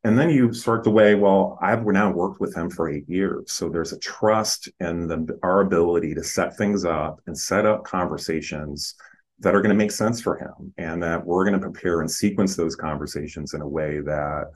and 0.04 0.18
then 0.18 0.30
you 0.30 0.52
start 0.52 0.84
to 0.84 0.90
weigh, 0.90 1.14
well, 1.14 1.58
I've 1.60 1.84
now 1.86 2.10
worked 2.10 2.40
with 2.40 2.54
him 2.54 2.70
for 2.70 2.88
eight 2.88 3.08
years. 3.08 3.52
So 3.52 3.68
there's 3.68 3.92
a 3.92 3.98
trust 3.98 4.68
in 4.80 5.06
the, 5.06 5.38
our 5.42 5.60
ability 5.60 6.14
to 6.14 6.24
set 6.24 6.56
things 6.56 6.84
up 6.84 7.20
and 7.26 7.36
set 7.36 7.66
up 7.66 7.84
conversations 7.84 8.94
that 9.40 9.54
are 9.54 9.60
going 9.60 9.76
to 9.76 9.84
make 9.84 9.90
sense 9.90 10.20
for 10.20 10.38
him 10.38 10.72
and 10.78 11.02
that 11.02 11.24
we're 11.24 11.44
going 11.44 11.58
to 11.58 11.70
prepare 11.70 12.00
and 12.00 12.10
sequence 12.10 12.56
those 12.56 12.76
conversations 12.76 13.52
in 13.52 13.60
a 13.60 13.68
way 13.68 14.00
that 14.00 14.50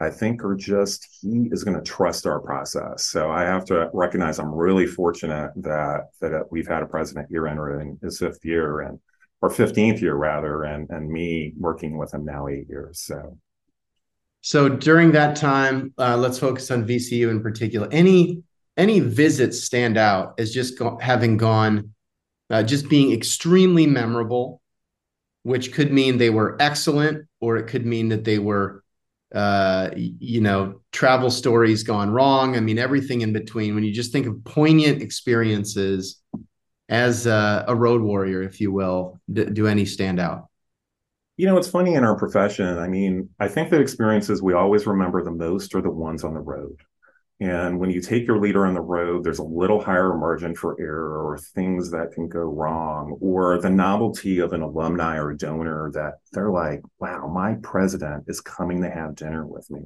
I 0.00 0.10
think 0.10 0.42
are 0.44 0.54
just 0.54 1.06
he 1.20 1.48
is 1.52 1.62
going 1.62 1.76
to 1.76 1.82
trust 1.82 2.26
our 2.26 2.40
process. 2.40 3.04
So 3.04 3.30
I 3.30 3.42
have 3.42 3.64
to 3.66 3.90
recognize 3.92 4.38
I'm 4.38 4.54
really 4.54 4.86
fortunate 4.86 5.52
that 5.56 6.08
that 6.20 6.50
we've 6.50 6.68
had 6.68 6.82
a 6.82 6.86
president 6.86 7.28
here 7.30 7.46
entering 7.46 7.98
his 8.02 8.18
fifth 8.18 8.44
year 8.44 8.80
and 8.80 8.98
or 9.42 9.50
15th 9.50 10.00
year 10.00 10.14
rather 10.14 10.64
and 10.64 10.88
and 10.90 11.08
me 11.08 11.52
working 11.58 11.98
with 11.98 12.12
him 12.14 12.24
now 12.24 12.48
8 12.48 12.66
years. 12.68 13.00
So 13.00 13.38
so 14.42 14.68
during 14.68 15.12
that 15.12 15.36
time, 15.36 15.92
uh, 15.98 16.16
let's 16.16 16.38
focus 16.38 16.70
on 16.70 16.86
VCU 16.86 17.30
in 17.30 17.42
particular. 17.42 17.88
Any 17.90 18.42
any 18.76 19.00
visits 19.00 19.62
stand 19.64 19.98
out 19.98 20.34
as 20.38 20.54
just 20.54 20.78
go- 20.78 20.98
having 21.00 21.36
gone, 21.36 21.92
uh, 22.48 22.62
just 22.62 22.88
being 22.88 23.12
extremely 23.12 23.86
memorable, 23.86 24.62
which 25.42 25.72
could 25.72 25.92
mean 25.92 26.16
they 26.16 26.30
were 26.30 26.56
excellent, 26.60 27.26
or 27.40 27.58
it 27.58 27.66
could 27.66 27.84
mean 27.84 28.08
that 28.08 28.24
they 28.24 28.38
were, 28.38 28.79
uh, 29.34 29.90
you 29.96 30.40
know, 30.40 30.80
travel 30.92 31.30
stories 31.30 31.82
gone 31.82 32.10
wrong. 32.10 32.56
I 32.56 32.60
mean, 32.60 32.78
everything 32.78 33.20
in 33.20 33.32
between. 33.32 33.74
When 33.74 33.84
you 33.84 33.92
just 33.92 34.12
think 34.12 34.26
of 34.26 34.42
poignant 34.44 35.02
experiences 35.02 36.20
as 36.88 37.26
a, 37.26 37.64
a 37.68 37.74
road 37.74 38.02
warrior, 38.02 38.42
if 38.42 38.60
you 38.60 38.72
will, 38.72 39.20
do, 39.32 39.44
do 39.46 39.66
any 39.66 39.84
stand 39.84 40.18
out? 40.18 40.48
You 41.36 41.46
know, 41.46 41.56
it's 41.56 41.68
funny 41.68 41.94
in 41.94 42.04
our 42.04 42.16
profession. 42.16 42.78
I 42.78 42.88
mean, 42.88 43.30
I 43.38 43.48
think 43.48 43.70
the 43.70 43.80
experiences 43.80 44.42
we 44.42 44.52
always 44.52 44.86
remember 44.86 45.22
the 45.22 45.30
most 45.30 45.74
are 45.74 45.80
the 45.80 45.90
ones 45.90 46.24
on 46.24 46.34
the 46.34 46.40
road. 46.40 46.80
And 47.40 47.80
when 47.80 47.88
you 47.88 48.02
take 48.02 48.26
your 48.26 48.38
leader 48.38 48.66
on 48.66 48.74
the 48.74 48.82
road, 48.82 49.24
there's 49.24 49.38
a 49.38 49.44
little 49.44 49.82
higher 49.82 50.14
margin 50.14 50.54
for 50.54 50.78
error 50.78 51.26
or 51.26 51.38
things 51.38 51.90
that 51.90 52.12
can 52.12 52.28
go 52.28 52.40
wrong, 52.40 53.16
or 53.20 53.58
the 53.58 53.70
novelty 53.70 54.40
of 54.40 54.52
an 54.52 54.60
alumni 54.60 55.16
or 55.16 55.32
donor 55.32 55.90
that 55.94 56.18
they're 56.32 56.50
like, 56.50 56.82
wow, 56.98 57.28
my 57.28 57.54
president 57.62 58.24
is 58.28 58.42
coming 58.42 58.82
to 58.82 58.90
have 58.90 59.14
dinner 59.14 59.46
with 59.46 59.70
me. 59.70 59.80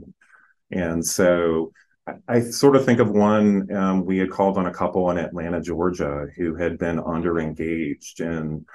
And 0.73 1.07
so 1.07 1.73
I, 2.09 2.15
I 2.27 2.41
sort 2.41 2.75
of 2.75 2.85
think 2.85 2.99
of 2.99 3.11
one, 3.11 3.73
um, 3.73 4.05
we 4.05 4.19
had 4.19 4.31
called 4.31 4.59
on 4.59 4.67
a 4.67 4.75
couple 4.75 5.09
in 5.13 5.19
Atlanta, 5.19 5.61
Georgia, 5.61 6.27
who 6.37 6.57
had 6.57 6.77
been 6.77 6.99
under 6.99 7.39
engaged 7.39 8.21
and 8.21 8.67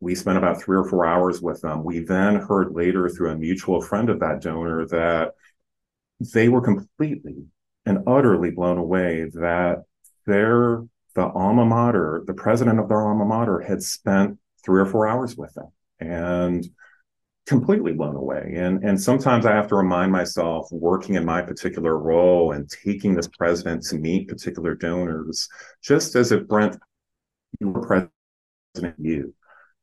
we 0.00 0.16
spent 0.16 0.36
about 0.36 0.60
three 0.60 0.76
or 0.76 0.84
four 0.84 1.06
hours 1.06 1.40
with 1.40 1.60
them. 1.60 1.84
We 1.84 2.00
then 2.00 2.34
heard 2.34 2.72
later 2.72 3.08
through 3.08 3.30
a 3.30 3.36
mutual 3.36 3.80
friend 3.80 4.10
of 4.10 4.18
that 4.18 4.42
donor 4.42 4.84
that 4.88 5.34
they 6.34 6.48
were 6.48 6.60
completely 6.60 7.44
and 7.86 7.98
utterly 8.06 8.50
blown 8.50 8.78
away 8.78 9.30
that 9.34 9.82
their 10.26 10.82
the 11.14 11.26
alma 11.26 11.64
mater, 11.64 12.22
the 12.26 12.34
president 12.34 12.80
of 12.80 12.88
their 12.88 13.06
alma 13.06 13.24
mater, 13.24 13.60
had 13.60 13.82
spent 13.82 14.38
three 14.64 14.80
or 14.80 14.86
four 14.86 15.06
hours 15.06 15.36
with 15.36 15.52
them 15.54 15.68
and 16.00 16.66
completely 17.46 17.92
blown 17.92 18.16
away. 18.16 18.54
And 18.56 18.84
and 18.84 19.00
sometimes 19.00 19.46
I 19.46 19.52
have 19.52 19.68
to 19.68 19.74
remind 19.74 20.12
myself, 20.12 20.68
working 20.70 21.16
in 21.16 21.24
my 21.24 21.42
particular 21.42 21.98
role 21.98 22.52
and 22.52 22.70
taking 22.70 23.14
this 23.14 23.28
president 23.28 23.82
to 23.84 23.96
meet 23.96 24.28
particular 24.28 24.74
donors, 24.74 25.48
just 25.82 26.14
as 26.14 26.32
if 26.32 26.46
Brent, 26.46 26.78
you 27.60 27.68
were 27.68 27.80
president, 27.80 28.94
you 28.98 29.34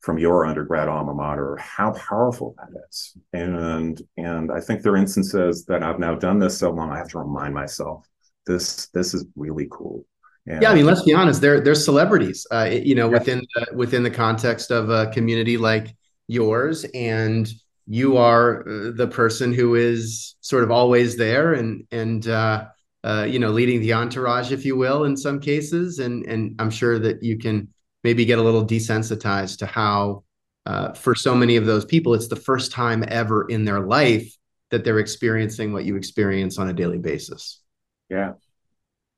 from 0.02 0.18
your 0.18 0.46
undergrad 0.46 0.88
alma 0.88 1.14
mater, 1.14 1.58
how 1.58 1.92
powerful 1.92 2.56
that 2.58 2.70
is. 2.90 3.18
And 3.34 4.02
and 4.18 4.52
I 4.52 4.62
think 4.62 4.82
there 4.82 4.94
are 4.94 4.98
instances 4.98 5.66
that 5.66 5.84
I've 5.84 6.00
now 6.00 6.16
done 6.16 6.40
this 6.40 6.58
so 6.58 6.72
long, 6.72 6.92
I 6.92 6.98
have 6.98 7.10
to 7.10 7.20
remind 7.20 7.54
myself 7.54 8.08
this 8.46 8.88
this 8.88 9.14
is 9.14 9.26
really 9.36 9.68
cool. 9.72 10.06
And 10.48 10.62
yeah, 10.62 10.72
I 10.72 10.76
mean, 10.76 10.86
let's 10.86 11.04
be 11.04 11.14
honest. 11.14 11.42
They're 11.42 11.60
they're 11.60 11.76
celebrities, 11.76 12.48
uh, 12.52 12.70
you 12.72 12.96
know, 12.96 13.08
yeah. 13.08 13.20
within 13.20 13.42
the, 13.56 13.68
within 13.76 14.04
the 14.04 14.12
context 14.12 14.72
of 14.72 14.90
a 14.90 15.08
community 15.08 15.58
like 15.58 15.96
yours, 16.28 16.86
and 16.94 17.52
you 17.86 18.18
are 18.18 18.62
uh, 18.62 18.92
the 18.96 19.08
person 19.08 19.54
who 19.54 19.76
is 19.76 20.36
sort 20.42 20.64
of 20.64 20.72
always 20.72 21.18
there, 21.18 21.54
and 21.54 21.86
and 21.92 22.28
uh, 22.28 22.66
uh, 23.04 23.26
you 23.30 23.40
know, 23.40 23.52
leading 23.52 23.82
the 23.82 23.94
entourage, 23.94 24.52
if 24.52 24.66
you 24.66 24.76
will, 24.76 25.04
in 25.04 25.16
some 25.16 25.40
cases, 25.40 26.00
and 26.00 26.26
and 26.26 26.56
I'm 26.60 26.72
sure 26.72 26.98
that 27.00 27.22
you 27.22 27.38
can 27.38 27.68
maybe 28.04 28.26
get 28.26 28.40
a 28.40 28.42
little 28.42 28.66
desensitized 28.66 29.58
to 29.60 29.66
how 29.66 30.24
uh, 30.66 30.94
for 30.94 31.16
so 31.16 31.34
many 31.36 31.56
of 31.56 31.66
those 31.66 31.86
people 31.86 32.14
it's 32.14 32.28
the 32.28 32.36
first 32.36 32.72
time 32.72 33.04
ever 33.08 33.46
in 33.48 33.66
their 33.66 33.80
life 33.80 34.36
that 34.72 34.84
they're 34.84 35.00
experiencing 35.00 35.74
what 35.74 35.84
you 35.84 35.96
experience 35.96 36.60
on 36.60 36.70
a 36.70 36.74
daily 36.74 37.00
basis. 37.00 37.62
Yeah 38.10 38.34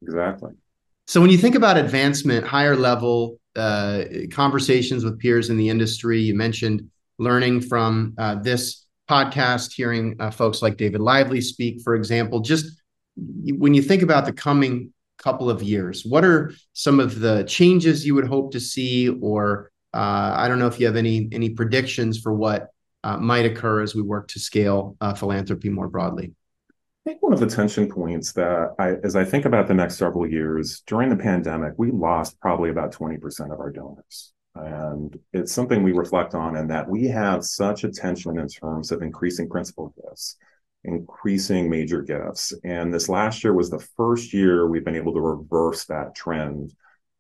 exactly. 0.01 0.51
So 1.07 1.19
when 1.19 1.29
you 1.29 1.37
think 1.37 1.55
about 1.55 1.77
advancement 1.77 2.45
higher 2.45 2.75
level 2.75 3.39
uh, 3.55 4.03
conversations 4.31 5.03
with 5.03 5.19
peers 5.19 5.49
in 5.49 5.57
the 5.57 5.67
industry 5.67 6.21
you 6.21 6.33
mentioned 6.33 6.89
learning 7.17 7.61
from 7.61 8.13
uh, 8.17 8.35
this 8.35 8.85
podcast 9.09 9.73
hearing 9.73 10.15
uh, 10.21 10.31
folks 10.31 10.61
like 10.61 10.77
david 10.77 11.01
lively 11.01 11.41
speak 11.41 11.81
for 11.81 11.95
example 11.95 12.39
just 12.39 12.81
when 13.17 13.73
you 13.73 13.81
think 13.81 14.01
about 14.01 14.25
the 14.25 14.31
coming 14.31 14.93
couple 15.21 15.49
of 15.49 15.61
years? 15.63 16.05
What 16.05 16.25
are 16.25 16.53
some 16.73 16.99
of 16.99 17.19
the 17.19 17.43
changes 17.43 18.05
you 18.05 18.15
would 18.15 18.27
hope 18.27 18.51
to 18.53 18.59
see, 18.59 19.09
or 19.09 19.71
uh, 19.93 20.33
I 20.35 20.47
don't 20.47 20.59
know 20.59 20.67
if 20.67 20.79
you 20.79 20.85
have 20.87 20.95
any 20.95 21.29
any 21.31 21.49
predictions 21.49 22.19
for 22.19 22.33
what 22.33 22.69
uh, 23.03 23.17
might 23.17 23.45
occur 23.45 23.81
as 23.81 23.95
we 23.95 24.01
work 24.01 24.27
to 24.29 24.39
scale 24.39 24.95
uh, 25.01 25.13
philanthropy 25.13 25.69
more 25.69 25.87
broadly? 25.87 26.33
I 26.69 27.09
think 27.09 27.23
one 27.23 27.33
of 27.33 27.39
the 27.39 27.47
tension 27.47 27.89
points 27.89 28.31
that 28.33 28.75
I, 28.77 28.93
as 29.03 29.15
I 29.15 29.23
think 29.23 29.45
about 29.45 29.67
the 29.67 29.73
next 29.73 29.95
several 29.95 30.27
years, 30.27 30.83
during 30.85 31.09
the 31.09 31.15
pandemic, 31.15 31.73
we 31.77 31.89
lost 31.89 32.39
probably 32.39 32.69
about 32.69 32.93
20% 32.93 33.51
of 33.51 33.59
our 33.59 33.71
donors. 33.71 34.33
And 34.53 35.17
it's 35.33 35.51
something 35.51 35.81
we 35.81 35.93
reflect 35.93 36.35
on 36.35 36.55
in 36.57 36.67
that 36.67 36.87
we 36.87 37.05
have 37.05 37.43
such 37.43 37.85
attention 37.85 38.37
in 38.37 38.47
terms 38.47 38.91
of 38.91 39.01
increasing 39.01 39.49
principal 39.49 39.95
gifts 39.95 40.35
increasing 40.83 41.69
major 41.69 42.01
gifts. 42.01 42.53
And 42.63 42.93
this 42.93 43.09
last 43.09 43.43
year 43.43 43.53
was 43.53 43.69
the 43.69 43.85
first 43.97 44.33
year 44.33 44.67
we've 44.67 44.85
been 44.85 44.95
able 44.95 45.13
to 45.13 45.21
reverse 45.21 45.85
that 45.85 46.15
trend 46.15 46.73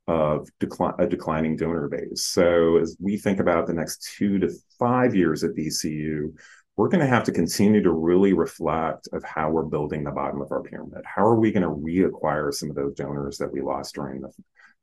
of 0.07 0.49
decli- 0.59 0.99
a 0.99 1.07
declining 1.07 1.55
donor 1.55 1.87
base. 1.87 2.23
So 2.23 2.77
as 2.77 2.97
we 2.99 3.17
think 3.17 3.39
about 3.39 3.67
the 3.67 3.73
next 3.73 4.13
two 4.17 4.39
to 4.39 4.51
five 4.79 5.15
years 5.15 5.43
at 5.43 5.55
VCU, 5.55 6.33
we're 6.75 6.89
going 6.89 7.01
to 7.01 7.07
have 7.07 7.23
to 7.25 7.31
continue 7.31 7.83
to 7.83 7.91
really 7.91 8.33
reflect 8.33 9.07
of 9.13 9.23
how 9.23 9.51
we're 9.51 9.63
building 9.63 10.03
the 10.03 10.11
bottom 10.11 10.41
of 10.41 10.51
our 10.51 10.63
pyramid. 10.63 11.03
How 11.05 11.23
are 11.23 11.39
we 11.39 11.51
going 11.51 11.63
to 11.63 11.69
reacquire 11.69 12.53
some 12.53 12.69
of 12.69 12.75
those 12.75 12.95
donors 12.95 13.37
that 13.37 13.51
we 13.51 13.61
lost 13.61 13.95
during 13.95 14.21
the 14.21 14.31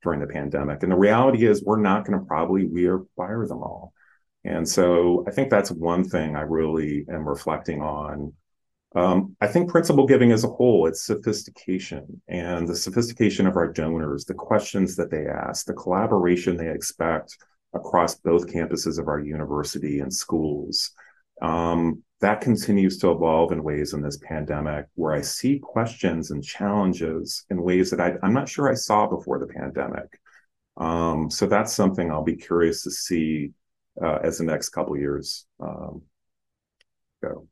during 0.02 0.20
the 0.20 0.26
pandemic? 0.26 0.82
And 0.82 0.92
the 0.92 0.96
reality 0.96 1.46
is 1.46 1.64
we're 1.64 1.80
not 1.80 2.04
going 2.04 2.18
to 2.18 2.24
probably 2.24 2.66
reacquire 2.66 3.48
them 3.48 3.62
all. 3.62 3.92
And 4.44 4.68
so 4.68 5.24
I 5.26 5.32
think 5.32 5.50
that's 5.50 5.70
one 5.70 6.04
thing 6.04 6.36
I 6.36 6.42
really 6.42 7.04
am 7.10 7.28
reflecting 7.28 7.82
on 7.82 8.32
um, 8.94 9.36
I 9.40 9.46
think 9.46 9.70
principal 9.70 10.06
giving 10.06 10.32
as 10.32 10.44
a 10.44 10.48
whole, 10.48 10.86
it's 10.86 11.04
sophistication 11.04 12.22
and 12.28 12.66
the 12.66 12.74
sophistication 12.74 13.46
of 13.46 13.56
our 13.56 13.70
donors, 13.70 14.24
the 14.24 14.34
questions 14.34 14.96
that 14.96 15.10
they 15.10 15.26
ask, 15.26 15.66
the 15.66 15.74
collaboration 15.74 16.56
they 16.56 16.70
expect 16.70 17.36
across 17.74 18.14
both 18.14 18.46
campuses 18.46 18.98
of 18.98 19.08
our 19.08 19.20
university 19.20 20.00
and 20.00 20.12
schools. 20.12 20.90
Um, 21.42 22.02
that 22.20 22.40
continues 22.40 22.98
to 22.98 23.10
evolve 23.10 23.52
in 23.52 23.62
ways 23.62 23.92
in 23.92 24.02
this 24.02 24.18
pandemic 24.18 24.86
where 24.94 25.12
I 25.12 25.20
see 25.20 25.58
questions 25.58 26.30
and 26.30 26.42
challenges 26.42 27.44
in 27.50 27.62
ways 27.62 27.90
that 27.90 28.00
I, 28.00 28.14
am 28.26 28.32
not 28.32 28.48
sure 28.48 28.70
I 28.70 28.74
saw 28.74 29.06
before 29.06 29.38
the 29.38 29.46
pandemic. 29.46 30.18
Um, 30.78 31.30
so 31.30 31.46
that's 31.46 31.74
something 31.74 32.10
I'll 32.10 32.24
be 32.24 32.36
curious 32.36 32.82
to 32.84 32.90
see 32.90 33.52
uh, 34.02 34.18
as 34.22 34.38
the 34.38 34.44
next 34.44 34.70
couple 34.70 34.96
years 34.96 35.46
um, 35.60 36.02
go. 37.22 37.46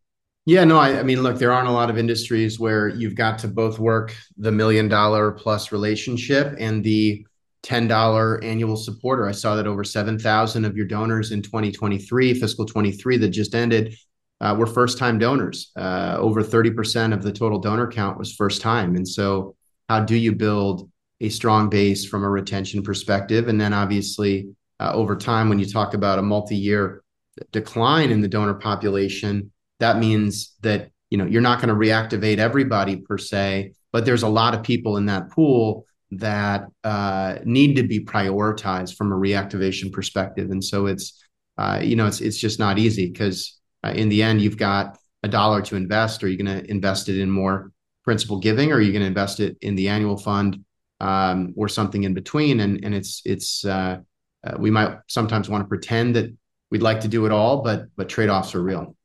Yeah, 0.48 0.62
no, 0.62 0.78
I, 0.78 1.00
I, 1.00 1.02
mean, 1.02 1.24
look, 1.24 1.38
there 1.38 1.52
aren't 1.52 1.68
a 1.68 1.72
lot 1.72 1.90
of 1.90 1.98
industries 1.98 2.60
where 2.60 2.88
you've 2.88 3.16
got 3.16 3.40
to 3.40 3.48
both 3.48 3.80
work 3.80 4.14
the 4.36 4.52
million 4.52 4.88
dollar 4.88 5.32
plus 5.32 5.72
relationship 5.72 6.54
and 6.60 6.84
the 6.84 7.26
$10 7.64 8.44
annual 8.44 8.76
supporter. 8.76 9.26
I 9.26 9.32
saw 9.32 9.56
that 9.56 9.66
over 9.66 9.82
7,000 9.82 10.64
of 10.64 10.76
your 10.76 10.86
donors 10.86 11.32
in 11.32 11.42
2023, 11.42 12.34
fiscal 12.34 12.64
23 12.64 13.16
that 13.16 13.30
just 13.30 13.56
ended, 13.56 13.96
uh, 14.40 14.54
were 14.56 14.68
first 14.68 14.98
time 14.98 15.18
donors. 15.18 15.72
Uh, 15.74 16.14
over 16.20 16.44
30% 16.44 17.12
of 17.12 17.24
the 17.24 17.32
total 17.32 17.58
donor 17.58 17.90
count 17.90 18.16
was 18.16 18.32
first 18.32 18.62
time. 18.62 18.94
And 18.94 19.06
so, 19.06 19.56
how 19.88 20.00
do 20.00 20.14
you 20.14 20.32
build 20.32 20.88
a 21.20 21.28
strong 21.28 21.68
base 21.68 22.04
from 22.04 22.22
a 22.22 22.30
retention 22.30 22.84
perspective? 22.84 23.48
And 23.48 23.60
then, 23.60 23.72
obviously, 23.72 24.48
uh, 24.78 24.92
over 24.94 25.16
time, 25.16 25.48
when 25.48 25.58
you 25.58 25.66
talk 25.66 25.94
about 25.94 26.20
a 26.20 26.22
multi 26.22 26.56
year 26.56 27.02
decline 27.50 28.10
in 28.10 28.20
the 28.20 28.28
donor 28.28 28.54
population, 28.54 29.50
that 29.80 29.98
means 29.98 30.54
that 30.62 30.90
you 31.10 31.18
know 31.18 31.26
you're 31.26 31.42
not 31.42 31.60
going 31.60 31.68
to 31.68 31.74
reactivate 31.74 32.38
everybody 32.38 32.96
per 32.96 33.18
se 33.18 33.72
but 33.92 34.04
there's 34.04 34.22
a 34.22 34.28
lot 34.28 34.54
of 34.54 34.62
people 34.62 34.96
in 34.96 35.06
that 35.06 35.30
pool 35.30 35.86
that 36.10 36.66
uh, 36.84 37.36
need 37.44 37.74
to 37.74 37.82
be 37.82 38.04
prioritized 38.04 38.96
from 38.96 39.12
a 39.12 39.16
reactivation 39.16 39.92
perspective 39.92 40.50
and 40.50 40.62
so 40.62 40.86
it's 40.86 41.22
uh, 41.58 41.80
you 41.82 41.96
know 41.96 42.06
it's 42.06 42.20
it's 42.20 42.38
just 42.38 42.58
not 42.58 42.78
easy 42.78 43.10
because 43.10 43.58
uh, 43.84 43.90
in 43.90 44.08
the 44.08 44.22
end 44.22 44.40
you've 44.40 44.58
got 44.58 44.98
a 45.26 45.28
dollar 45.28 45.60
to 45.62 45.76
invest? 45.76 46.24
Are 46.24 46.28
you 46.28 46.42
going 46.42 46.60
to 46.60 46.70
invest 46.70 47.08
it 47.08 47.20
in 47.20 47.30
more 47.30 47.72
principal 48.04 48.38
giving, 48.38 48.72
or 48.72 48.76
are 48.76 48.80
you 48.80 48.92
going 48.92 49.02
to 49.02 49.08
invest 49.08 49.40
it 49.40 49.56
in 49.60 49.74
the 49.74 49.88
annual 49.88 50.16
fund 50.16 50.64
um, 51.00 51.52
or 51.56 51.68
something 51.68 52.04
in 52.04 52.14
between? 52.14 52.60
And 52.60 52.82
and 52.84 52.94
it's 52.94 53.22
it's 53.24 53.64
uh, 53.64 53.98
uh, 54.46 54.56
we 54.58 54.70
might 54.70 54.96
sometimes 55.08 55.48
want 55.50 55.62
to 55.64 55.68
pretend 55.68 56.16
that 56.16 56.34
we'd 56.70 56.82
like 56.82 57.00
to 57.00 57.08
do 57.08 57.26
it 57.26 57.32
all, 57.32 57.62
but 57.62 57.86
but 57.96 58.08
trade 58.08 58.30
offs 58.30 58.54
are 58.54 58.62
real. 58.62 58.95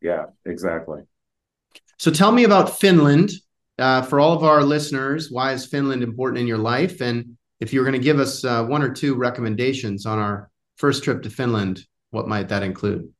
Yeah, 0.00 0.26
exactly. 0.44 1.02
So 1.98 2.10
tell 2.10 2.32
me 2.32 2.44
about 2.44 2.78
Finland. 2.78 3.30
Uh, 3.78 4.02
for 4.02 4.20
all 4.20 4.36
of 4.36 4.44
our 4.44 4.62
listeners, 4.62 5.30
why 5.30 5.52
is 5.52 5.64
Finland 5.64 6.02
important 6.02 6.38
in 6.38 6.46
your 6.46 6.58
life? 6.58 7.00
And 7.00 7.38
if 7.60 7.72
you 7.72 7.80
were 7.80 7.84
going 7.86 7.98
to 7.98 8.04
give 8.04 8.20
us 8.20 8.44
uh, 8.44 8.64
one 8.64 8.82
or 8.82 8.90
two 8.90 9.14
recommendations 9.14 10.04
on 10.04 10.18
our 10.18 10.50
first 10.76 11.02
trip 11.02 11.22
to 11.22 11.30
Finland, 11.30 11.86
what 12.10 12.28
might 12.28 12.48
that 12.48 12.62
include? 12.62 13.10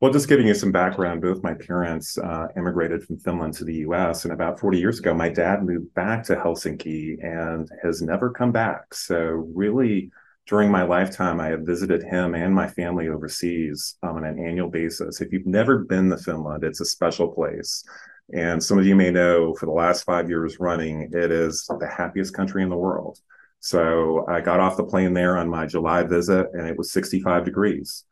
Well, 0.00 0.12
just 0.12 0.28
giving 0.28 0.48
you 0.48 0.54
some 0.54 0.72
background, 0.72 1.22
both 1.22 1.44
my 1.44 1.54
parents 1.54 2.18
uh, 2.18 2.48
immigrated 2.56 3.04
from 3.04 3.18
Finland 3.18 3.54
to 3.54 3.64
the 3.64 3.76
US. 3.86 4.24
And 4.24 4.32
about 4.32 4.58
40 4.58 4.78
years 4.78 4.98
ago, 4.98 5.14
my 5.14 5.28
dad 5.28 5.62
moved 5.62 5.94
back 5.94 6.24
to 6.24 6.34
Helsinki 6.34 7.22
and 7.24 7.70
has 7.84 8.02
never 8.02 8.30
come 8.30 8.50
back. 8.50 8.94
So, 8.94 9.48
really, 9.54 10.10
during 10.46 10.70
my 10.70 10.82
lifetime, 10.82 11.40
I 11.40 11.48
have 11.48 11.60
visited 11.60 12.02
him 12.02 12.34
and 12.34 12.54
my 12.54 12.66
family 12.66 13.08
overseas 13.08 13.96
um, 14.02 14.16
on 14.16 14.24
an 14.24 14.38
annual 14.38 14.68
basis. 14.68 15.20
If 15.20 15.32
you've 15.32 15.46
never 15.46 15.78
been 15.78 16.10
to 16.10 16.16
Finland, 16.16 16.64
it's 16.64 16.80
a 16.80 16.84
special 16.84 17.28
place. 17.28 17.84
And 18.34 18.62
some 18.62 18.78
of 18.78 18.86
you 18.86 18.96
may 18.96 19.10
know 19.10 19.54
for 19.54 19.66
the 19.66 19.72
last 19.72 20.04
five 20.04 20.28
years 20.28 20.58
running, 20.58 21.10
it 21.12 21.30
is 21.30 21.66
the 21.66 21.88
happiest 21.88 22.34
country 22.34 22.62
in 22.62 22.70
the 22.70 22.76
world. 22.76 23.18
So 23.60 24.24
I 24.28 24.40
got 24.40 24.60
off 24.60 24.76
the 24.76 24.84
plane 24.84 25.14
there 25.14 25.36
on 25.36 25.48
my 25.48 25.66
July 25.66 26.02
visit 26.02 26.48
and 26.52 26.66
it 26.66 26.76
was 26.76 26.92
65 26.92 27.44
degrees 27.44 28.04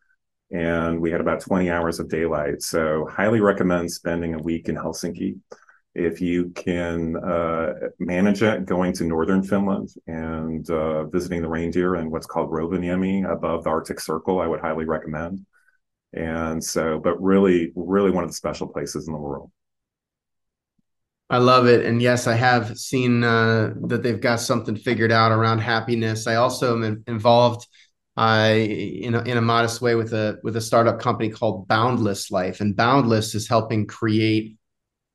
and 0.51 1.01
we 1.01 1.11
had 1.11 1.21
about 1.21 1.41
20 1.41 1.71
hours 1.71 2.01
of 2.01 2.09
daylight. 2.09 2.63
So, 2.63 3.07
highly 3.11 3.41
recommend 3.41 3.91
spending 3.91 4.35
a 4.35 4.43
week 4.43 4.69
in 4.69 4.75
Helsinki. 4.75 5.39
If 5.95 6.21
you 6.21 6.51
can 6.51 7.17
uh, 7.17 7.73
manage 7.99 8.43
it, 8.43 8.65
going 8.65 8.93
to 8.95 9.05
northern 9.05 9.43
Finland 9.43 9.89
and 10.07 10.69
uh, 10.71 11.05
visiting 11.07 11.43
the 11.43 11.49
reindeer 11.49 11.97
and 11.97 12.11
what's 12.11 12.27
called 12.27 12.51
Rovaniemi 12.51 13.31
above 13.31 13.65
the 13.65 13.71
Arctic 13.71 13.99
Circle, 13.99 14.41
I 14.41 14.47
would 14.47 14.61
highly 14.61 14.85
recommend. 14.85 15.45
And 16.13 16.63
so, 16.63 17.01
but 17.03 17.21
really, 17.21 17.73
really 17.75 18.11
one 18.11 18.25
of 18.25 18.31
the 18.31 18.35
special 18.35 18.69
places 18.69 19.09
in 19.09 19.15
the 19.15 19.21
world. 19.21 19.51
I 21.29 21.39
love 21.39 21.67
it. 21.67 21.87
And 21.87 22.03
yes, 22.03 22.27
I 22.27 22.35
have 22.35 22.77
seen 22.77 23.23
uh, 23.23 23.75
that 23.87 24.03
they've 24.03 24.21
got 24.21 24.41
something 24.41 24.77
figured 24.77 25.13
out 25.13 25.31
around 25.31 25.61
happiness. 25.61 26.27
I 26.27 26.37
also 26.37 26.77
am 26.77 27.05
involved 27.07 27.67
uh, 28.17 28.53
in 28.53 29.15
a, 29.15 29.23
in 29.23 29.39
a 29.39 29.41
modest 29.41 29.81
way 29.81 29.95
with 29.95 30.13
a 30.13 30.39
with 30.43 30.57
a 30.57 30.61
startup 30.61 31.01
company 31.01 31.31
called 31.31 31.69
Boundless 31.69 32.33
Life, 32.33 32.61
and 32.61 32.77
Boundless 32.77 33.37
is 33.37 33.49
helping 33.49 33.87
create 33.87 34.57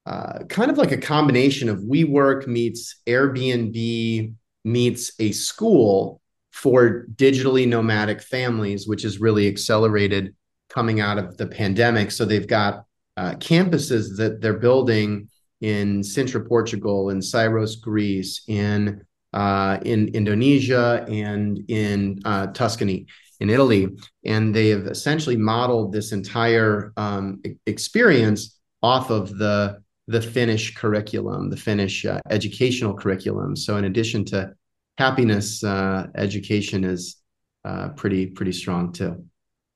uh, 0.06 0.44
kind 0.50 0.70
of 0.70 0.78
like 0.78 0.92
a 0.92 0.98
combination 0.98 1.70
of 1.70 1.80
WeWork 1.80 2.48
meets 2.48 3.02
Airbnb 3.08 4.34
meets 4.64 5.12
a 5.20 5.32
school 5.32 6.22
for 6.52 7.06
digitally 7.16 7.68
nomadic 7.68 8.22
families, 8.22 8.88
which 8.88 9.04
is 9.04 9.20
really 9.20 9.48
accelerated 9.48 10.36
coming 10.70 11.00
out 11.00 11.18
of 11.18 11.38
the 11.38 11.48
pandemic. 11.48 12.12
So 12.12 12.26
they've 12.26 12.48
got 12.48 12.86
uh, 13.18 13.34
campuses 13.36 14.18
that 14.18 14.42
they're 14.42 14.54
building 14.60 15.30
in 15.62 16.02
Sintra, 16.02 16.48
Portugal, 16.48 17.10
in 17.10 17.20
Syros, 17.20 17.80
Greece, 17.80 18.44
in 18.48 19.02
uh, 19.34 19.80
in 19.84 20.08
Indonesia 20.10 21.06
and 21.10 21.60
in 21.68 22.20
uh, 22.24 22.48
Tuscany 22.48 23.06
in 23.42 23.50
Italy. 23.50 23.90
And 24.24 24.56
they 24.56 24.70
have 24.70 24.88
essentially 24.88 25.36
modeled 25.36 25.92
this 25.92 26.14
entire 26.14 26.94
um, 26.96 27.42
experience 27.66 28.58
off 28.82 29.10
of 29.10 29.38
the, 29.38 29.82
the 30.08 30.22
Finnish 30.22 30.76
curriculum, 30.76 31.50
the 31.50 31.58
Finnish 31.58 32.06
uh, 32.06 32.20
educational 32.30 32.94
curriculum. 32.94 33.56
So, 33.56 33.78
in 33.78 33.86
addition 33.86 34.26
to 34.26 34.54
happiness, 34.98 35.64
uh, 35.64 36.08
education 36.16 36.84
is 36.84 37.18
uh, 37.64 37.90
pretty, 37.90 38.28
pretty 38.28 38.52
strong 38.52 38.94
too. 38.94 39.26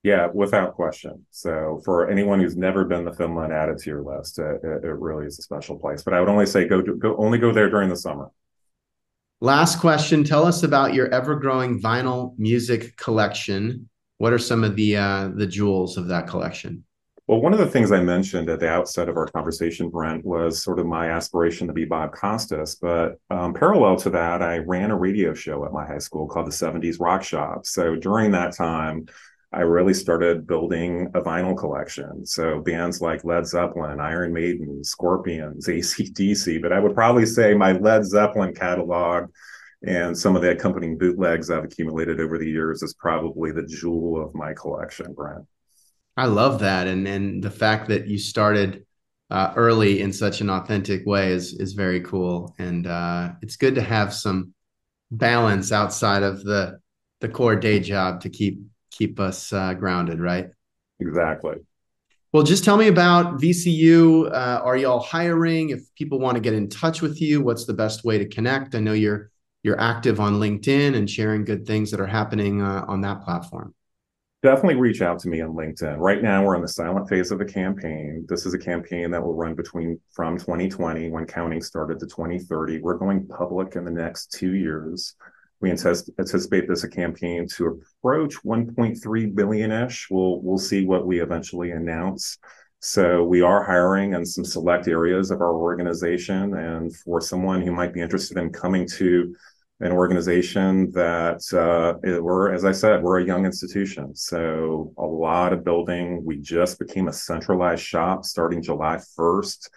Yeah, 0.02 0.28
without 0.32 0.74
question. 0.74 1.26
So 1.30 1.82
for 1.84 2.08
anyone 2.08 2.40
who's 2.40 2.56
never 2.56 2.84
been 2.84 3.04
to 3.04 3.12
Finland, 3.12 3.52
add 3.52 3.68
it 3.68 3.78
to 3.78 3.90
your 3.90 4.02
list. 4.02 4.38
It, 4.38 4.60
it, 4.64 4.82
really 4.82 5.26
is 5.26 5.38
a 5.38 5.42
special 5.42 5.78
place. 5.78 6.02
But 6.02 6.14
I 6.14 6.20
would 6.20 6.28
only 6.30 6.46
say 6.46 6.66
go 6.66 6.80
to, 6.80 6.94
go 6.94 7.16
only 7.18 7.36
go 7.36 7.52
there 7.52 7.68
during 7.68 7.90
the 7.90 7.96
summer. 7.96 8.30
Last 9.42 9.78
question. 9.78 10.24
Tell 10.24 10.46
us 10.46 10.62
about 10.62 10.94
your 10.94 11.08
ever-growing 11.08 11.80
vinyl 11.82 12.38
music 12.38 12.96
collection. 12.96 13.90
What 14.18 14.32
are 14.32 14.38
some 14.38 14.64
of 14.64 14.74
the 14.74 14.96
uh, 14.96 15.28
the 15.34 15.46
jewels 15.46 15.98
of 15.98 16.08
that 16.08 16.26
collection? 16.26 16.84
Well, 17.30 17.40
one 17.40 17.52
of 17.52 17.60
the 17.60 17.66
things 17.68 17.92
I 17.92 18.00
mentioned 18.00 18.50
at 18.50 18.58
the 18.58 18.68
outset 18.68 19.08
of 19.08 19.16
our 19.16 19.26
conversation, 19.26 19.88
Brent, 19.88 20.24
was 20.24 20.60
sort 20.60 20.80
of 20.80 20.86
my 20.86 21.10
aspiration 21.10 21.68
to 21.68 21.72
be 21.72 21.84
Bob 21.84 22.10
Costas. 22.12 22.74
But 22.74 23.20
um, 23.30 23.54
parallel 23.54 23.94
to 23.98 24.10
that, 24.10 24.42
I 24.42 24.58
ran 24.58 24.90
a 24.90 24.98
radio 24.98 25.32
show 25.32 25.64
at 25.64 25.72
my 25.72 25.86
high 25.86 25.98
school 25.98 26.26
called 26.26 26.48
the 26.48 26.50
70s 26.50 26.98
Rock 26.98 27.22
Shop. 27.22 27.66
So 27.66 27.94
during 27.94 28.32
that 28.32 28.56
time, 28.56 29.06
I 29.52 29.60
really 29.60 29.94
started 29.94 30.44
building 30.44 31.06
a 31.14 31.20
vinyl 31.20 31.56
collection. 31.56 32.26
So 32.26 32.62
bands 32.62 33.00
like 33.00 33.22
Led 33.22 33.46
Zeppelin, 33.46 34.00
Iron 34.00 34.32
Maiden, 34.32 34.82
Scorpions, 34.82 35.68
ACDC, 35.68 36.60
but 36.60 36.72
I 36.72 36.80
would 36.80 36.96
probably 36.96 37.26
say 37.26 37.54
my 37.54 37.70
Led 37.70 38.04
Zeppelin 38.04 38.56
catalog 38.56 39.30
and 39.86 40.18
some 40.18 40.34
of 40.34 40.42
the 40.42 40.50
accompanying 40.50 40.98
bootlegs 40.98 41.48
I've 41.48 41.62
accumulated 41.62 42.18
over 42.18 42.38
the 42.38 42.50
years 42.50 42.82
is 42.82 42.92
probably 42.94 43.52
the 43.52 43.62
jewel 43.62 44.20
of 44.20 44.34
my 44.34 44.52
collection, 44.52 45.12
Brent. 45.12 45.44
I 46.20 46.26
love 46.26 46.58
that. 46.58 46.86
And 46.86 47.08
and 47.08 47.42
the 47.42 47.50
fact 47.50 47.88
that 47.88 48.06
you 48.06 48.18
started 48.18 48.84
uh, 49.30 49.54
early 49.56 50.02
in 50.02 50.12
such 50.12 50.42
an 50.42 50.50
authentic 50.50 51.06
way 51.06 51.32
is 51.32 51.54
is 51.54 51.72
very 51.72 52.02
cool. 52.02 52.54
And 52.58 52.86
uh, 52.86 53.32
it's 53.40 53.56
good 53.56 53.74
to 53.76 53.80
have 53.80 54.12
some 54.12 54.52
balance 55.10 55.72
outside 55.72 56.22
of 56.22 56.44
the 56.44 56.78
the 57.20 57.28
core 57.30 57.56
day 57.56 57.80
job 57.80 58.20
to 58.20 58.28
keep 58.28 58.60
keep 58.90 59.18
us 59.18 59.50
uh, 59.54 59.72
grounded, 59.72 60.20
right? 60.20 60.48
Exactly. 61.00 61.54
Well, 62.34 62.42
just 62.42 62.64
tell 62.64 62.76
me 62.76 62.88
about 62.88 63.40
VCU. 63.40 64.26
Uh, 64.26 64.60
are 64.62 64.76
y'all 64.76 65.00
hiring? 65.00 65.70
If 65.70 65.80
people 65.94 66.18
want 66.18 66.34
to 66.34 66.42
get 66.42 66.52
in 66.52 66.68
touch 66.68 67.00
with 67.00 67.18
you, 67.22 67.40
what's 67.40 67.64
the 67.64 67.72
best 67.72 68.04
way 68.04 68.18
to 68.18 68.28
connect? 68.28 68.74
I 68.74 68.80
know 68.80 68.92
you're 68.92 69.30
you're 69.62 69.80
active 69.80 70.20
on 70.20 70.34
LinkedIn 70.34 70.94
and 70.94 71.08
sharing 71.08 71.46
good 71.46 71.66
things 71.66 71.90
that 71.92 72.00
are 72.00 72.06
happening 72.06 72.60
uh, 72.60 72.84
on 72.86 73.00
that 73.00 73.22
platform. 73.22 73.74
Definitely 74.42 74.76
reach 74.76 75.02
out 75.02 75.18
to 75.18 75.28
me 75.28 75.42
on 75.42 75.50
LinkedIn. 75.50 75.98
Right 75.98 76.22
now, 76.22 76.42
we're 76.42 76.54
in 76.54 76.62
the 76.62 76.68
silent 76.68 77.10
phase 77.10 77.30
of 77.30 77.38
the 77.38 77.44
campaign. 77.44 78.24
This 78.26 78.46
is 78.46 78.54
a 78.54 78.58
campaign 78.58 79.10
that 79.10 79.22
will 79.22 79.34
run 79.34 79.54
between 79.54 80.00
from 80.12 80.38
2020, 80.38 81.10
when 81.10 81.26
counting 81.26 81.60
started, 81.60 81.98
to 82.00 82.06
2030. 82.06 82.80
We're 82.80 82.96
going 82.96 83.26
public 83.26 83.76
in 83.76 83.84
the 83.84 83.90
next 83.90 84.32
two 84.32 84.54
years. 84.54 85.14
We 85.60 85.70
anticipate 85.70 86.66
this 86.66 86.84
a 86.84 86.88
campaign 86.88 87.46
to 87.56 87.82
approach 88.02 88.36
1.3 88.42 89.34
billion 89.34 89.72
ish. 89.72 90.08
We'll 90.10 90.40
we'll 90.40 90.56
see 90.56 90.86
what 90.86 91.06
we 91.06 91.20
eventually 91.20 91.72
announce. 91.72 92.38
So 92.78 93.22
we 93.22 93.42
are 93.42 93.62
hiring 93.62 94.14
in 94.14 94.24
some 94.24 94.46
select 94.46 94.88
areas 94.88 95.30
of 95.30 95.42
our 95.42 95.52
organization, 95.52 96.54
and 96.54 96.96
for 96.96 97.20
someone 97.20 97.60
who 97.60 97.72
might 97.72 97.92
be 97.92 98.00
interested 98.00 98.38
in 98.38 98.54
coming 98.54 98.88
to 98.96 99.36
an 99.80 99.92
organization 99.92 100.90
that 100.92 101.42
uh, 101.54 101.98
we're, 102.20 102.52
as 102.52 102.66
I 102.66 102.72
said, 102.72 103.02
we're 103.02 103.20
a 103.20 103.24
young 103.24 103.46
institution. 103.46 104.14
So 104.14 104.92
a 104.98 105.06
lot 105.06 105.54
of 105.54 105.64
building. 105.64 106.22
We 106.24 106.36
just 106.36 106.78
became 106.78 107.08
a 107.08 107.12
centralized 107.12 107.82
shop 107.82 108.24
starting 108.24 108.62
July 108.62 108.98
1st. 109.18 109.70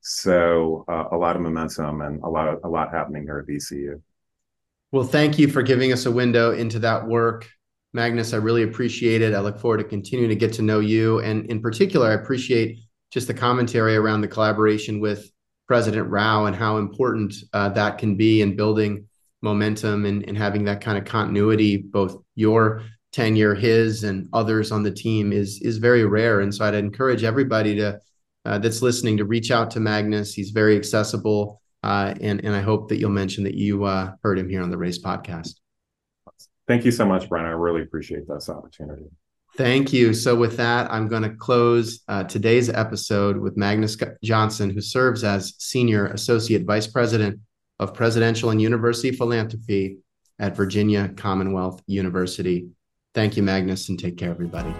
So 0.00 0.86
uh, 0.88 1.04
a 1.12 1.16
lot 1.16 1.36
of 1.36 1.42
momentum 1.42 2.00
and 2.00 2.22
a 2.22 2.28
lot 2.28 2.48
of 2.48 2.60
a 2.64 2.68
lot 2.68 2.90
happening 2.90 3.24
here 3.24 3.38
at 3.38 3.46
VCU. 3.46 4.00
Well, 4.92 5.04
thank 5.04 5.38
you 5.38 5.46
for 5.46 5.62
giving 5.62 5.92
us 5.92 6.06
a 6.06 6.10
window 6.10 6.52
into 6.52 6.78
that 6.78 7.06
work. 7.06 7.46
Magnus, 7.92 8.32
I 8.32 8.38
really 8.38 8.62
appreciate 8.62 9.20
it. 9.20 9.34
I 9.34 9.40
look 9.40 9.60
forward 9.60 9.78
to 9.78 9.84
continuing 9.84 10.30
to 10.30 10.36
get 10.36 10.54
to 10.54 10.62
know 10.62 10.80
you. 10.80 11.20
And 11.20 11.44
in 11.46 11.60
particular, 11.60 12.08
I 12.08 12.14
appreciate 12.14 12.78
just 13.10 13.26
the 13.26 13.34
commentary 13.34 13.96
around 13.96 14.22
the 14.22 14.28
collaboration 14.28 15.00
with 15.00 15.30
President 15.66 16.08
Rao 16.08 16.46
and 16.46 16.56
how 16.56 16.78
important 16.78 17.34
uh, 17.52 17.68
that 17.70 17.98
can 17.98 18.16
be 18.16 18.40
in 18.40 18.56
building 18.56 19.06
momentum 19.42 20.04
and, 20.06 20.26
and 20.28 20.36
having 20.36 20.64
that 20.64 20.80
kind 20.80 20.98
of 20.98 21.04
continuity, 21.04 21.76
both 21.76 22.16
your 22.34 22.82
tenure, 23.12 23.54
his, 23.54 24.04
and 24.04 24.28
others 24.32 24.72
on 24.72 24.82
the 24.82 24.90
team 24.90 25.32
is 25.32 25.60
is 25.62 25.78
very 25.78 26.04
rare. 26.04 26.40
And 26.40 26.54
so 26.54 26.64
I'd 26.64 26.74
encourage 26.74 27.24
everybody 27.24 27.74
to 27.76 28.00
uh, 28.44 28.58
that's 28.58 28.82
listening 28.82 29.16
to 29.18 29.24
reach 29.24 29.50
out 29.50 29.70
to 29.72 29.80
Magnus. 29.80 30.32
He's 30.32 30.50
very 30.50 30.76
accessible. 30.76 31.60
Uh, 31.82 32.14
and, 32.20 32.44
and 32.44 32.54
I 32.54 32.60
hope 32.60 32.88
that 32.88 32.98
you'll 32.98 33.10
mention 33.10 33.44
that 33.44 33.54
you 33.54 33.84
uh, 33.84 34.12
heard 34.22 34.38
him 34.38 34.48
here 34.48 34.62
on 34.62 34.70
the 34.70 34.76
Race 34.76 34.98
Podcast. 34.98 35.54
Thank 36.68 36.84
you 36.84 36.90
so 36.90 37.06
much, 37.06 37.28
Brian. 37.28 37.46
I 37.46 37.50
really 37.50 37.82
appreciate 37.82 38.28
this 38.28 38.48
opportunity. 38.48 39.06
Thank 39.56 39.92
you. 39.92 40.14
So, 40.14 40.36
with 40.36 40.56
that, 40.58 40.90
I'm 40.92 41.08
going 41.08 41.24
to 41.24 41.30
close 41.30 42.00
uh, 42.06 42.24
today's 42.24 42.68
episode 42.68 43.36
with 43.36 43.56
Magnus 43.56 43.96
Johnsson, 44.22 44.70
who 44.70 44.80
serves 44.80 45.24
as 45.24 45.54
Senior 45.58 46.06
Associate 46.06 46.64
Vice 46.64 46.86
President 46.86 47.40
of 47.80 47.94
Presidential 47.94 48.50
and 48.50 48.62
University 48.62 49.10
Philanthropy 49.10 49.96
at 50.38 50.54
Virginia 50.54 51.08
Commonwealth 51.16 51.82
University. 51.86 52.68
Thank 53.14 53.36
you, 53.36 53.42
Magnus, 53.42 53.88
and 53.88 53.98
take 53.98 54.16
care, 54.16 54.30
everybody. 54.30 54.72